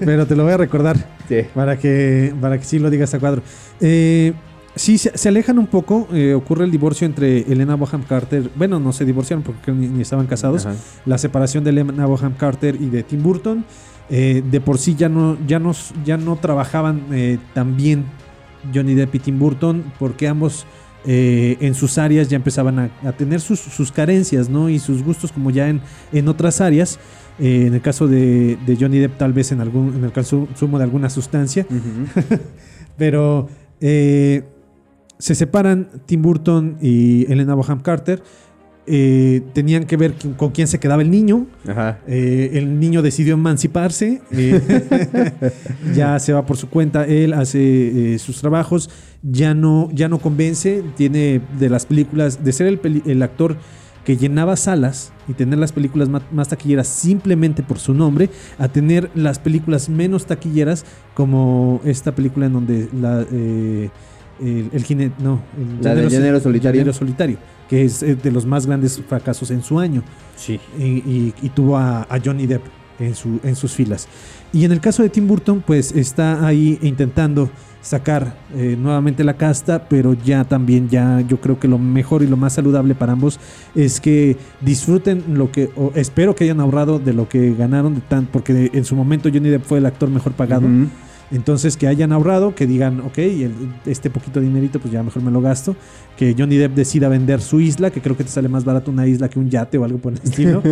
Pero 0.00 0.26
te 0.26 0.34
lo 0.36 0.42
voy 0.44 0.52
a 0.52 0.56
recordar 0.56 0.96
Sí. 1.28 1.42
para 1.54 1.78
que, 1.78 2.34
para 2.40 2.58
que 2.58 2.64
sí 2.64 2.78
lo 2.80 2.90
digas 2.90 3.14
a 3.14 3.20
cuadro. 3.20 3.42
Eh, 3.80 4.32
sí, 4.74 4.98
se, 4.98 5.16
se 5.16 5.28
alejan 5.28 5.58
un 5.58 5.66
poco. 5.66 6.08
eh, 6.12 6.34
ocurre 6.34 6.64
el 6.64 6.70
divorcio 6.70 7.06
entre 7.06 7.40
Elena 7.50 7.74
Boham 7.76 8.02
Carter. 8.02 8.50
Bueno, 8.56 8.80
no 8.80 8.92
se 8.92 9.04
divorciaron 9.04 9.42
porque 9.42 9.72
ni, 9.72 9.88
ni 9.88 10.02
estaban 10.02 10.26
casados. 10.26 10.66
Ajá. 10.66 10.76
la 11.06 11.18
separación 11.18 11.64
de 11.64 11.70
Elena 11.70 12.06
Boham 12.06 12.34
Carter 12.34 12.76
y 12.80 12.86
de 12.86 13.02
Tim 13.02 13.22
Burton. 13.22 13.64
Eh, 14.10 14.42
de 14.50 14.60
por 14.60 14.78
sí 14.78 14.94
ya 14.94 15.08
no, 15.08 15.38
ya 15.46 15.58
no, 15.58 15.72
ya 16.04 16.16
no 16.16 16.36
trabajaban 16.36 17.02
eh, 17.12 17.38
tan 17.54 17.76
bien 17.76 18.04
Johnny 18.74 18.94
Depp 18.94 19.14
y 19.14 19.18
Tim 19.20 19.38
Burton 19.38 19.84
porque 19.98 20.28
ambos 20.28 20.66
eh, 21.06 21.56
en 21.60 21.74
sus 21.74 21.98
áreas 21.98 22.28
ya 22.28 22.36
empezaban 22.36 22.78
a, 22.78 22.90
a 23.04 23.12
tener 23.12 23.40
sus, 23.40 23.58
sus 23.60 23.90
carencias 23.90 24.48
¿no? 24.48 24.68
y 24.68 24.78
sus 24.80 25.02
gustos 25.02 25.32
como 25.32 25.50
ya 25.50 25.68
en, 25.68 25.80
en 26.12 26.28
otras 26.28 26.60
áreas. 26.60 26.98
Eh, 27.38 27.64
en 27.66 27.74
el 27.74 27.80
caso 27.80 28.06
de, 28.06 28.58
de 28.66 28.76
Johnny 28.78 28.98
Depp 28.98 29.16
tal 29.16 29.32
vez 29.32 29.50
en, 29.52 29.60
algún, 29.62 29.94
en 29.96 30.04
el 30.04 30.12
consumo 30.12 30.76
de 30.78 30.84
alguna 30.84 31.08
sustancia. 31.08 31.66
Ujú. 31.70 32.38
Pero 32.98 33.48
eh, 33.80 34.44
se 35.22 35.36
separan 35.36 35.86
Tim 36.04 36.20
Burton 36.20 36.78
y 36.82 37.30
Elena 37.32 37.54
Boham 37.54 37.80
Carter. 37.80 38.24
Eh, 38.88 39.42
tenían 39.52 39.84
que 39.84 39.96
ver 39.96 40.14
con 40.36 40.50
quién 40.50 40.66
se 40.66 40.80
quedaba 40.80 41.00
el 41.00 41.12
niño. 41.12 41.46
Ajá. 41.64 42.00
Eh, 42.08 42.50
el 42.54 42.80
niño 42.80 43.02
decidió 43.02 43.34
emanciparse. 43.34 44.20
eh, 44.32 45.52
ya 45.94 46.18
se 46.18 46.32
va 46.32 46.44
por 46.44 46.56
su 46.56 46.68
cuenta. 46.68 47.04
Él 47.04 47.34
hace 47.34 48.18
sus 48.18 48.40
trabajos. 48.40 48.90
Ya 49.22 49.54
no, 49.54 49.88
ya 49.92 50.08
no 50.08 50.18
convence. 50.18 50.82
Tiene 50.96 51.40
de 51.56 51.70
las 51.70 51.86
películas, 51.86 52.42
de 52.42 52.52
ser 52.52 52.66
el, 52.66 53.02
el 53.06 53.22
actor 53.22 53.58
que 54.04 54.16
llenaba 54.16 54.56
salas 54.56 55.12
y 55.28 55.34
tener 55.34 55.58
las 55.58 55.72
películas 55.72 56.08
más, 56.08 56.48
taquilleras 56.48 56.88
simplemente 56.88 57.62
por 57.62 57.78
su 57.78 57.94
nombre, 57.94 58.30
a 58.58 58.68
tener 58.68 59.10
las 59.14 59.38
películas 59.38 59.88
menos 59.88 60.26
taquilleras, 60.26 60.84
como 61.14 61.80
esta 61.84 62.12
película 62.12 62.46
en 62.46 62.52
donde 62.52 62.88
la, 62.92 63.24
eh, 63.30 63.90
el, 64.40 64.70
el 64.72 64.84
gine- 64.84 65.12
no, 65.18 65.40
el 65.58 65.82
La 65.82 65.94
llanero 65.94 66.40
solitario. 66.40 66.80
llanero 66.80 66.92
solitario, 66.92 67.36
que 67.68 67.84
es 67.84 68.02
eh, 68.02 68.14
de 68.14 68.30
los 68.30 68.46
más 68.46 68.66
grandes 68.66 69.00
fracasos 69.08 69.50
en 69.50 69.62
su 69.62 69.78
año 69.78 70.02
Sí. 70.36 70.58
y, 70.78 70.82
y- 70.84 71.34
y 71.42 71.48
tuvo 71.50 71.76
a, 71.76 72.02
a 72.02 72.18
Johnny 72.24 72.46
Depp 72.46 72.62
en, 72.98 73.14
su, 73.14 73.40
en 73.42 73.56
sus 73.56 73.72
filas. 73.72 74.08
Y 74.52 74.64
en 74.64 74.72
el 74.72 74.80
caso 74.80 75.02
de 75.02 75.08
Tim 75.08 75.26
Burton, 75.26 75.62
pues 75.66 75.92
está 75.92 76.46
ahí 76.46 76.78
intentando 76.82 77.50
sacar 77.80 78.36
eh, 78.54 78.76
nuevamente 78.78 79.24
la 79.24 79.34
casta, 79.36 79.88
pero 79.88 80.12
ya 80.14 80.44
también, 80.44 80.88
ya 80.88 81.20
yo 81.26 81.40
creo 81.40 81.58
que 81.58 81.66
lo 81.66 81.78
mejor 81.78 82.22
y 82.22 82.28
lo 82.28 82.36
más 82.36 82.52
saludable 82.52 82.94
para 82.94 83.12
ambos 83.14 83.40
es 83.74 84.00
que 84.00 84.36
disfruten 84.60 85.24
lo 85.34 85.50
que, 85.50 85.70
o 85.74 85.90
espero 85.96 86.34
que 86.36 86.44
hayan 86.44 86.60
ahorrado 86.60 86.98
de 87.00 87.12
lo 87.12 87.28
que 87.28 87.54
ganaron, 87.54 87.94
de 87.96 88.00
tan, 88.02 88.26
porque 88.26 88.70
en 88.72 88.84
su 88.84 88.94
momento 88.94 89.30
Johnny 89.32 89.48
Depp 89.48 89.64
fue 89.64 89.78
el 89.78 89.86
actor 89.86 90.08
mejor 90.10 90.32
pagado. 90.32 90.68
Entonces 91.32 91.76
que 91.76 91.86
hayan 91.86 92.12
ahorrado, 92.12 92.54
que 92.54 92.66
digan, 92.66 93.00
ok, 93.00 93.18
el- 93.18 93.52
este 93.86 94.10
poquito 94.10 94.40
dinerito 94.40 94.78
pues 94.80 94.92
ya 94.92 95.02
mejor 95.02 95.22
me 95.22 95.30
lo 95.30 95.40
gasto, 95.40 95.74
que 96.16 96.34
Johnny 96.38 96.56
Depp 96.56 96.74
decida 96.74 97.08
vender 97.08 97.40
su 97.40 97.60
isla, 97.60 97.90
que 97.90 98.00
creo 98.02 98.16
que 98.16 98.24
te 98.24 98.30
sale 98.30 98.48
más 98.48 98.64
barato 98.64 98.90
una 98.90 99.06
isla 99.06 99.28
que 99.30 99.38
un 99.38 99.48
yate 99.48 99.78
o 99.78 99.84
algo 99.84 99.98
por 99.98 100.12
el 100.12 100.18
estilo, 100.24 100.62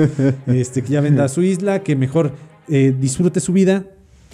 este, 0.46 0.82
que 0.82 0.88
ya 0.92 1.00
venda 1.00 1.26
su 1.28 1.42
isla, 1.42 1.82
que 1.82 1.96
mejor 1.96 2.32
eh, 2.68 2.94
disfrute 3.00 3.40
su 3.40 3.52
vida. 3.52 3.84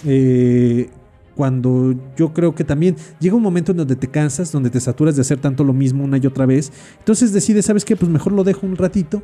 eh, 0.05 0.89
cuando 1.35 1.93
yo 2.17 2.33
creo 2.33 2.55
que 2.55 2.63
también 2.63 2.95
llega 3.19 3.35
un 3.35 3.43
momento 3.43 3.71
en 3.71 3.77
donde 3.77 3.95
te 3.95 4.07
cansas, 4.07 4.51
donde 4.51 4.71
te 4.71 4.79
saturas 4.79 5.15
de 5.15 5.21
hacer 5.21 5.37
tanto 5.37 5.63
lo 5.63 5.71
mismo 5.71 6.03
una 6.03 6.17
y 6.17 6.25
otra 6.25 6.47
vez, 6.47 6.71
entonces 6.97 7.31
decides, 7.31 7.65
¿sabes 7.65 7.85
qué? 7.85 7.95
Pues 7.95 8.11
mejor 8.11 8.33
lo 8.33 8.43
dejo 8.43 8.65
un 8.65 8.75
ratito, 8.75 9.21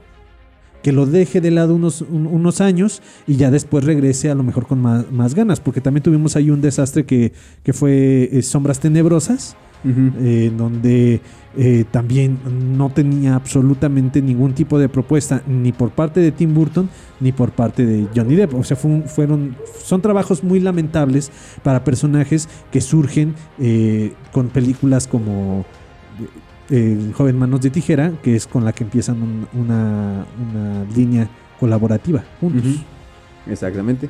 que 0.84 0.91
lo 0.91 1.05
deje 1.07 1.41
de 1.41 1.49
lado 1.49 1.73
unos, 1.73 2.01
un- 2.01 2.27
unos 2.27 2.61
años 2.61 3.01
y 3.25 3.38
ya 3.38 3.49
después 3.49 3.84
regrese 3.86 4.29
a 4.29 4.36
lo 4.36 4.43
mejor 4.43 4.67
con 4.67 4.79
más, 4.81 5.11
más 5.11 5.34
ganas, 5.34 5.59
porque 5.59 5.81
también 5.81 6.03
tuvimos 6.03 6.36
ahí 6.36 6.49
un 6.51 6.61
desastre 6.61 7.05
que, 7.05 7.31
que 7.63 7.73
fue 7.73 8.29
eh, 8.31 8.41
Sombras 8.43 8.79
Tenebrosas, 8.79 9.55
eh, 9.86 10.49
donde 10.57 11.19
eh, 11.57 11.84
también 11.91 12.38
no 12.77 12.89
tenía 12.89 13.36
absolutamente 13.36 14.21
ningún 14.21 14.53
tipo 14.53 14.79
de 14.79 14.88
propuesta 14.88 15.41
ni 15.45 15.73
por 15.73 15.89
parte 15.91 16.21
de 16.21 16.31
Tim 16.31 16.53
Burton 16.53 16.89
ni 17.19 17.34
por 17.34 17.51
parte 17.51 17.86
de 17.86 18.07
Johnny 18.15 18.36
Depp. 18.36 18.53
O 18.53 18.63
sea, 18.63 18.77
fue 18.77 18.91
un- 18.91 19.03
fueron, 19.03 19.55
son 19.84 20.01
trabajos 20.01 20.41
muy 20.43 20.61
lamentables 20.61 21.31
para 21.63 21.84
personajes 21.84 22.47
que 22.71 22.79
surgen 22.79 23.36
con 24.31 24.47
películas 24.49 25.05
como 25.07 25.65
el 26.78 27.13
joven 27.13 27.38
Manos 27.38 27.61
de 27.61 27.69
Tijera, 27.69 28.11
que 28.24 28.36
es 28.36 28.47
con 28.47 28.65
la 28.65 28.74
que 28.74 28.84
empiezan 28.84 29.21
un- 29.21 29.47
una, 29.53 30.26
una 30.51 30.84
línea 30.95 31.30
colaborativa 31.59 32.24
juntos. 32.41 32.63
Exactamente. 33.47 34.09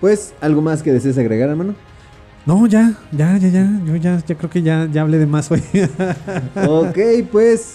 Pues, 0.00 0.34
¿algo 0.40 0.60
más 0.62 0.82
que 0.82 0.92
desees 0.92 1.16
agregar, 1.18 1.48
hermano? 1.48 1.74
No, 2.44 2.66
ya, 2.66 2.94
ya, 3.12 3.36
ya, 3.38 3.48
ya. 3.48 3.70
Yo 3.86 3.94
ya, 3.96 4.20
ya 4.26 4.34
creo 4.34 4.50
que 4.50 4.62
ya, 4.62 4.88
ya 4.92 5.02
hablé 5.02 5.18
de 5.18 5.26
más 5.26 5.48
hoy. 5.50 5.62
ok, 6.68 6.98
pues 7.30 7.74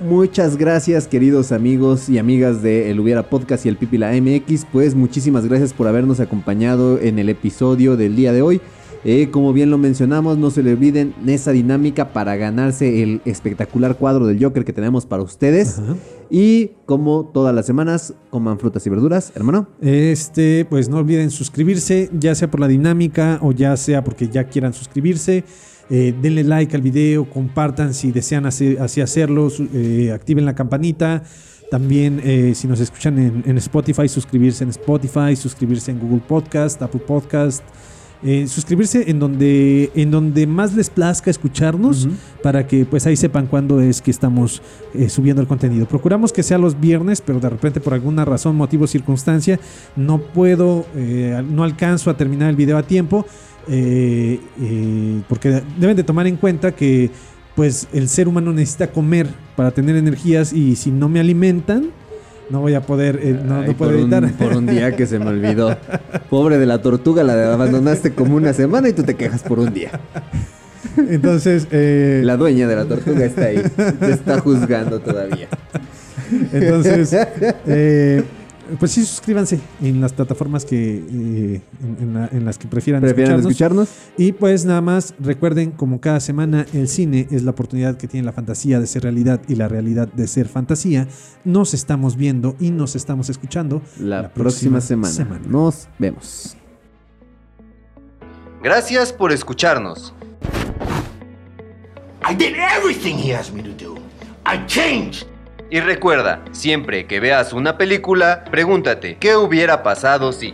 muchas 0.00 0.56
gracias 0.58 1.08
queridos 1.08 1.50
amigos 1.50 2.10
y 2.10 2.18
amigas 2.18 2.62
de 2.62 2.90
El 2.90 3.00
Hubiera 3.00 3.22
Podcast 3.30 3.64
y 3.64 3.70
el 3.70 3.76
Pipila 3.76 4.12
MX. 4.12 4.66
Pues 4.70 4.94
muchísimas 4.94 5.46
gracias 5.46 5.72
por 5.72 5.88
habernos 5.88 6.20
acompañado 6.20 7.00
en 7.00 7.18
el 7.18 7.30
episodio 7.30 7.96
del 7.96 8.14
día 8.14 8.32
de 8.34 8.42
hoy. 8.42 8.60
Eh, 9.04 9.30
como 9.30 9.52
bien 9.52 9.70
lo 9.70 9.78
mencionamos, 9.78 10.38
no 10.38 10.50
se 10.50 10.62
le 10.62 10.72
olviden 10.72 11.14
esa 11.26 11.50
dinámica 11.50 12.12
para 12.12 12.36
ganarse 12.36 13.02
el 13.02 13.20
espectacular 13.24 13.96
cuadro 13.96 14.26
del 14.26 14.42
Joker 14.42 14.64
que 14.64 14.72
tenemos 14.72 15.06
para 15.06 15.22
ustedes. 15.22 15.78
Ajá. 15.78 15.96
Y 16.34 16.70
como 16.86 17.26
todas 17.26 17.54
las 17.54 17.66
semanas, 17.66 18.14
coman 18.30 18.58
frutas 18.58 18.86
y 18.86 18.90
verduras, 18.90 19.32
hermano. 19.34 19.68
Este, 19.82 20.64
pues 20.64 20.88
no 20.88 20.96
olviden 20.96 21.30
suscribirse, 21.30 22.08
ya 22.18 22.34
sea 22.34 22.50
por 22.50 22.58
la 22.58 22.68
dinámica 22.68 23.38
o 23.42 23.52
ya 23.52 23.76
sea 23.76 24.02
porque 24.02 24.28
ya 24.28 24.44
quieran 24.44 24.72
suscribirse. 24.72 25.44
Eh, 25.90 26.14
denle 26.22 26.42
like 26.42 26.74
al 26.74 26.80
video, 26.80 27.28
compartan 27.28 27.92
si 27.92 28.12
desean 28.12 28.46
así, 28.46 28.78
así 28.80 29.02
hacerlo, 29.02 29.48
eh, 29.74 30.10
activen 30.10 30.46
la 30.46 30.54
campanita. 30.54 31.22
También 31.70 32.18
eh, 32.24 32.54
si 32.54 32.66
nos 32.66 32.80
escuchan 32.80 33.18
en, 33.18 33.42
en 33.44 33.58
Spotify, 33.58 34.08
suscribirse 34.08 34.64
en 34.64 34.70
Spotify, 34.70 35.36
suscribirse 35.36 35.90
en 35.90 35.98
Google 35.98 36.22
Podcast, 36.26 36.80
Apple 36.80 37.02
Podcast. 37.06 37.62
Eh, 38.24 38.46
suscribirse 38.46 39.10
en 39.10 39.18
donde, 39.18 39.90
en 39.94 40.10
donde 40.10 40.46
más 40.46 40.74
les 40.74 40.90
plazca 40.90 41.30
escucharnos 41.30 42.08
para 42.42 42.66
que 42.66 42.84
pues 42.84 43.06
ahí 43.06 43.16
sepan 43.16 43.46
cuándo 43.46 43.80
es 43.80 44.00
que 44.00 44.10
estamos 44.10 44.62
eh, 44.94 45.08
subiendo 45.08 45.42
el 45.42 45.48
contenido. 45.48 45.86
Procuramos 45.86 46.32
que 46.32 46.42
sea 46.42 46.58
los 46.58 46.78
viernes, 46.78 47.20
pero 47.20 47.40
de 47.40 47.48
repente 47.48 47.80
por 47.80 47.94
alguna 47.94 48.24
razón, 48.24 48.56
motivo, 48.56 48.86
circunstancia, 48.86 49.58
no 49.96 50.18
puedo, 50.18 50.86
eh, 50.94 51.42
no 51.48 51.64
alcanzo 51.64 52.10
a 52.10 52.16
terminar 52.16 52.50
el 52.50 52.56
video 52.56 52.78
a 52.78 52.82
tiempo, 52.82 53.26
eh, 53.68 54.40
eh, 54.60 55.22
porque 55.28 55.62
deben 55.78 55.96
de 55.96 56.02
tomar 56.02 56.26
en 56.26 56.36
cuenta 56.36 56.72
que 56.72 57.10
pues 57.54 57.86
el 57.92 58.08
ser 58.08 58.28
humano 58.28 58.52
necesita 58.52 58.90
comer 58.90 59.28
para 59.56 59.70
tener 59.70 59.96
energías 59.96 60.52
y 60.52 60.74
si 60.74 60.90
no 60.90 61.08
me 61.08 61.20
alimentan, 61.20 61.90
no 62.50 62.60
voy 62.60 62.74
a 62.74 62.80
poder, 62.82 63.18
eh, 63.22 63.38
no, 63.44 63.60
Ay, 63.60 63.68
no 63.68 63.76
puedo 63.76 63.92
por, 63.92 64.00
un, 64.00 64.12
editar. 64.12 64.32
por 64.32 64.56
un 64.56 64.66
día 64.66 64.94
que 64.94 65.06
se 65.06 65.18
me 65.18 65.26
olvidó. 65.26 65.76
Pobre 66.30 66.58
de 66.58 66.66
la 66.66 66.82
tortuga, 66.82 67.22
la 67.22 67.54
abandonaste 67.54 68.12
como 68.12 68.36
una 68.36 68.52
semana 68.52 68.88
y 68.88 68.92
tú 68.92 69.02
te 69.02 69.14
quejas 69.14 69.42
por 69.42 69.58
un 69.58 69.72
día. 69.72 70.00
Entonces, 70.96 71.66
eh, 71.70 72.22
La 72.24 72.36
dueña 72.36 72.68
de 72.68 72.76
la 72.76 72.84
tortuga 72.84 73.24
está 73.24 73.46
ahí. 73.46 73.62
Te 74.00 74.10
está 74.10 74.40
juzgando 74.40 75.00
todavía. 75.00 75.48
Entonces, 76.52 77.16
eh, 77.66 78.22
pues 78.78 78.92
sí, 78.92 79.04
suscríbanse 79.04 79.60
en 79.80 80.00
las 80.00 80.12
plataformas 80.12 80.64
que 80.64 80.96
eh, 80.96 81.60
en, 81.82 81.96
en 82.00 82.14
la- 82.14 82.28
en 82.32 82.44
las 82.44 82.58
que 82.58 82.68
prefieran, 82.68 83.00
¿Prefieran 83.02 83.40
escucharnos. 83.40 83.88
escucharnos? 83.88 84.18
Y 84.18 84.32
pues 84.32 84.64
nada 84.64 84.80
más, 84.80 85.14
recuerden, 85.18 85.70
como 85.72 86.00
cada 86.00 86.20
semana, 86.20 86.66
el 86.72 86.88
cine 86.88 87.26
es 87.30 87.42
la 87.42 87.50
oportunidad 87.52 87.96
que 87.96 88.08
tiene 88.08 88.24
la 88.26 88.32
fantasía 88.32 88.80
de 88.80 88.86
ser 88.86 89.02
realidad 89.04 89.40
y 89.48 89.54
la 89.56 89.68
realidad 89.68 90.08
de 90.08 90.26
ser 90.26 90.48
fantasía. 90.48 91.08
Nos 91.44 91.74
estamos 91.74 92.16
viendo 92.16 92.56
y 92.60 92.70
nos 92.70 92.94
estamos 92.96 93.28
escuchando 93.30 93.82
La, 93.98 94.32
próxima, 94.32 94.80
semana. 94.80 95.40
Nos 95.48 95.88
vemos. 95.98 96.56
Gracias 98.62 99.12
por 99.12 99.32
escucharnos. 99.32 100.14
I 102.24 102.34
did 102.34 102.54
everything 102.78 103.16
he 103.18 103.34
asked 103.34 103.52
me 103.54 103.62
to 103.62 103.70
do. 103.72 103.96
I 104.46 104.64
changed. 104.66 105.26
Y 105.72 105.80
recuerda, 105.80 106.44
siempre 106.50 107.06
que 107.06 107.18
veas 107.18 107.54
una 107.54 107.78
película, 107.78 108.44
pregúntate, 108.50 109.16
¿qué 109.16 109.36
hubiera 109.36 109.82
pasado 109.82 110.30
si? 110.30 110.52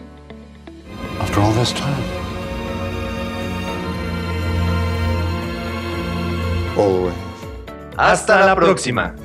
After 1.20 1.42
all 1.42 1.52
this 1.54 1.74
time. 1.74 1.90
Always. 6.76 7.14
Hasta, 7.96 8.46
la 8.46 8.54
próxima. 8.54 9.16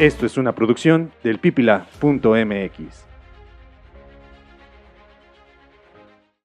Esto 0.00 0.26
es 0.26 0.36
una 0.36 0.52
producción 0.52 1.12
del 1.22 1.38
pipila.mx. 1.38 3.09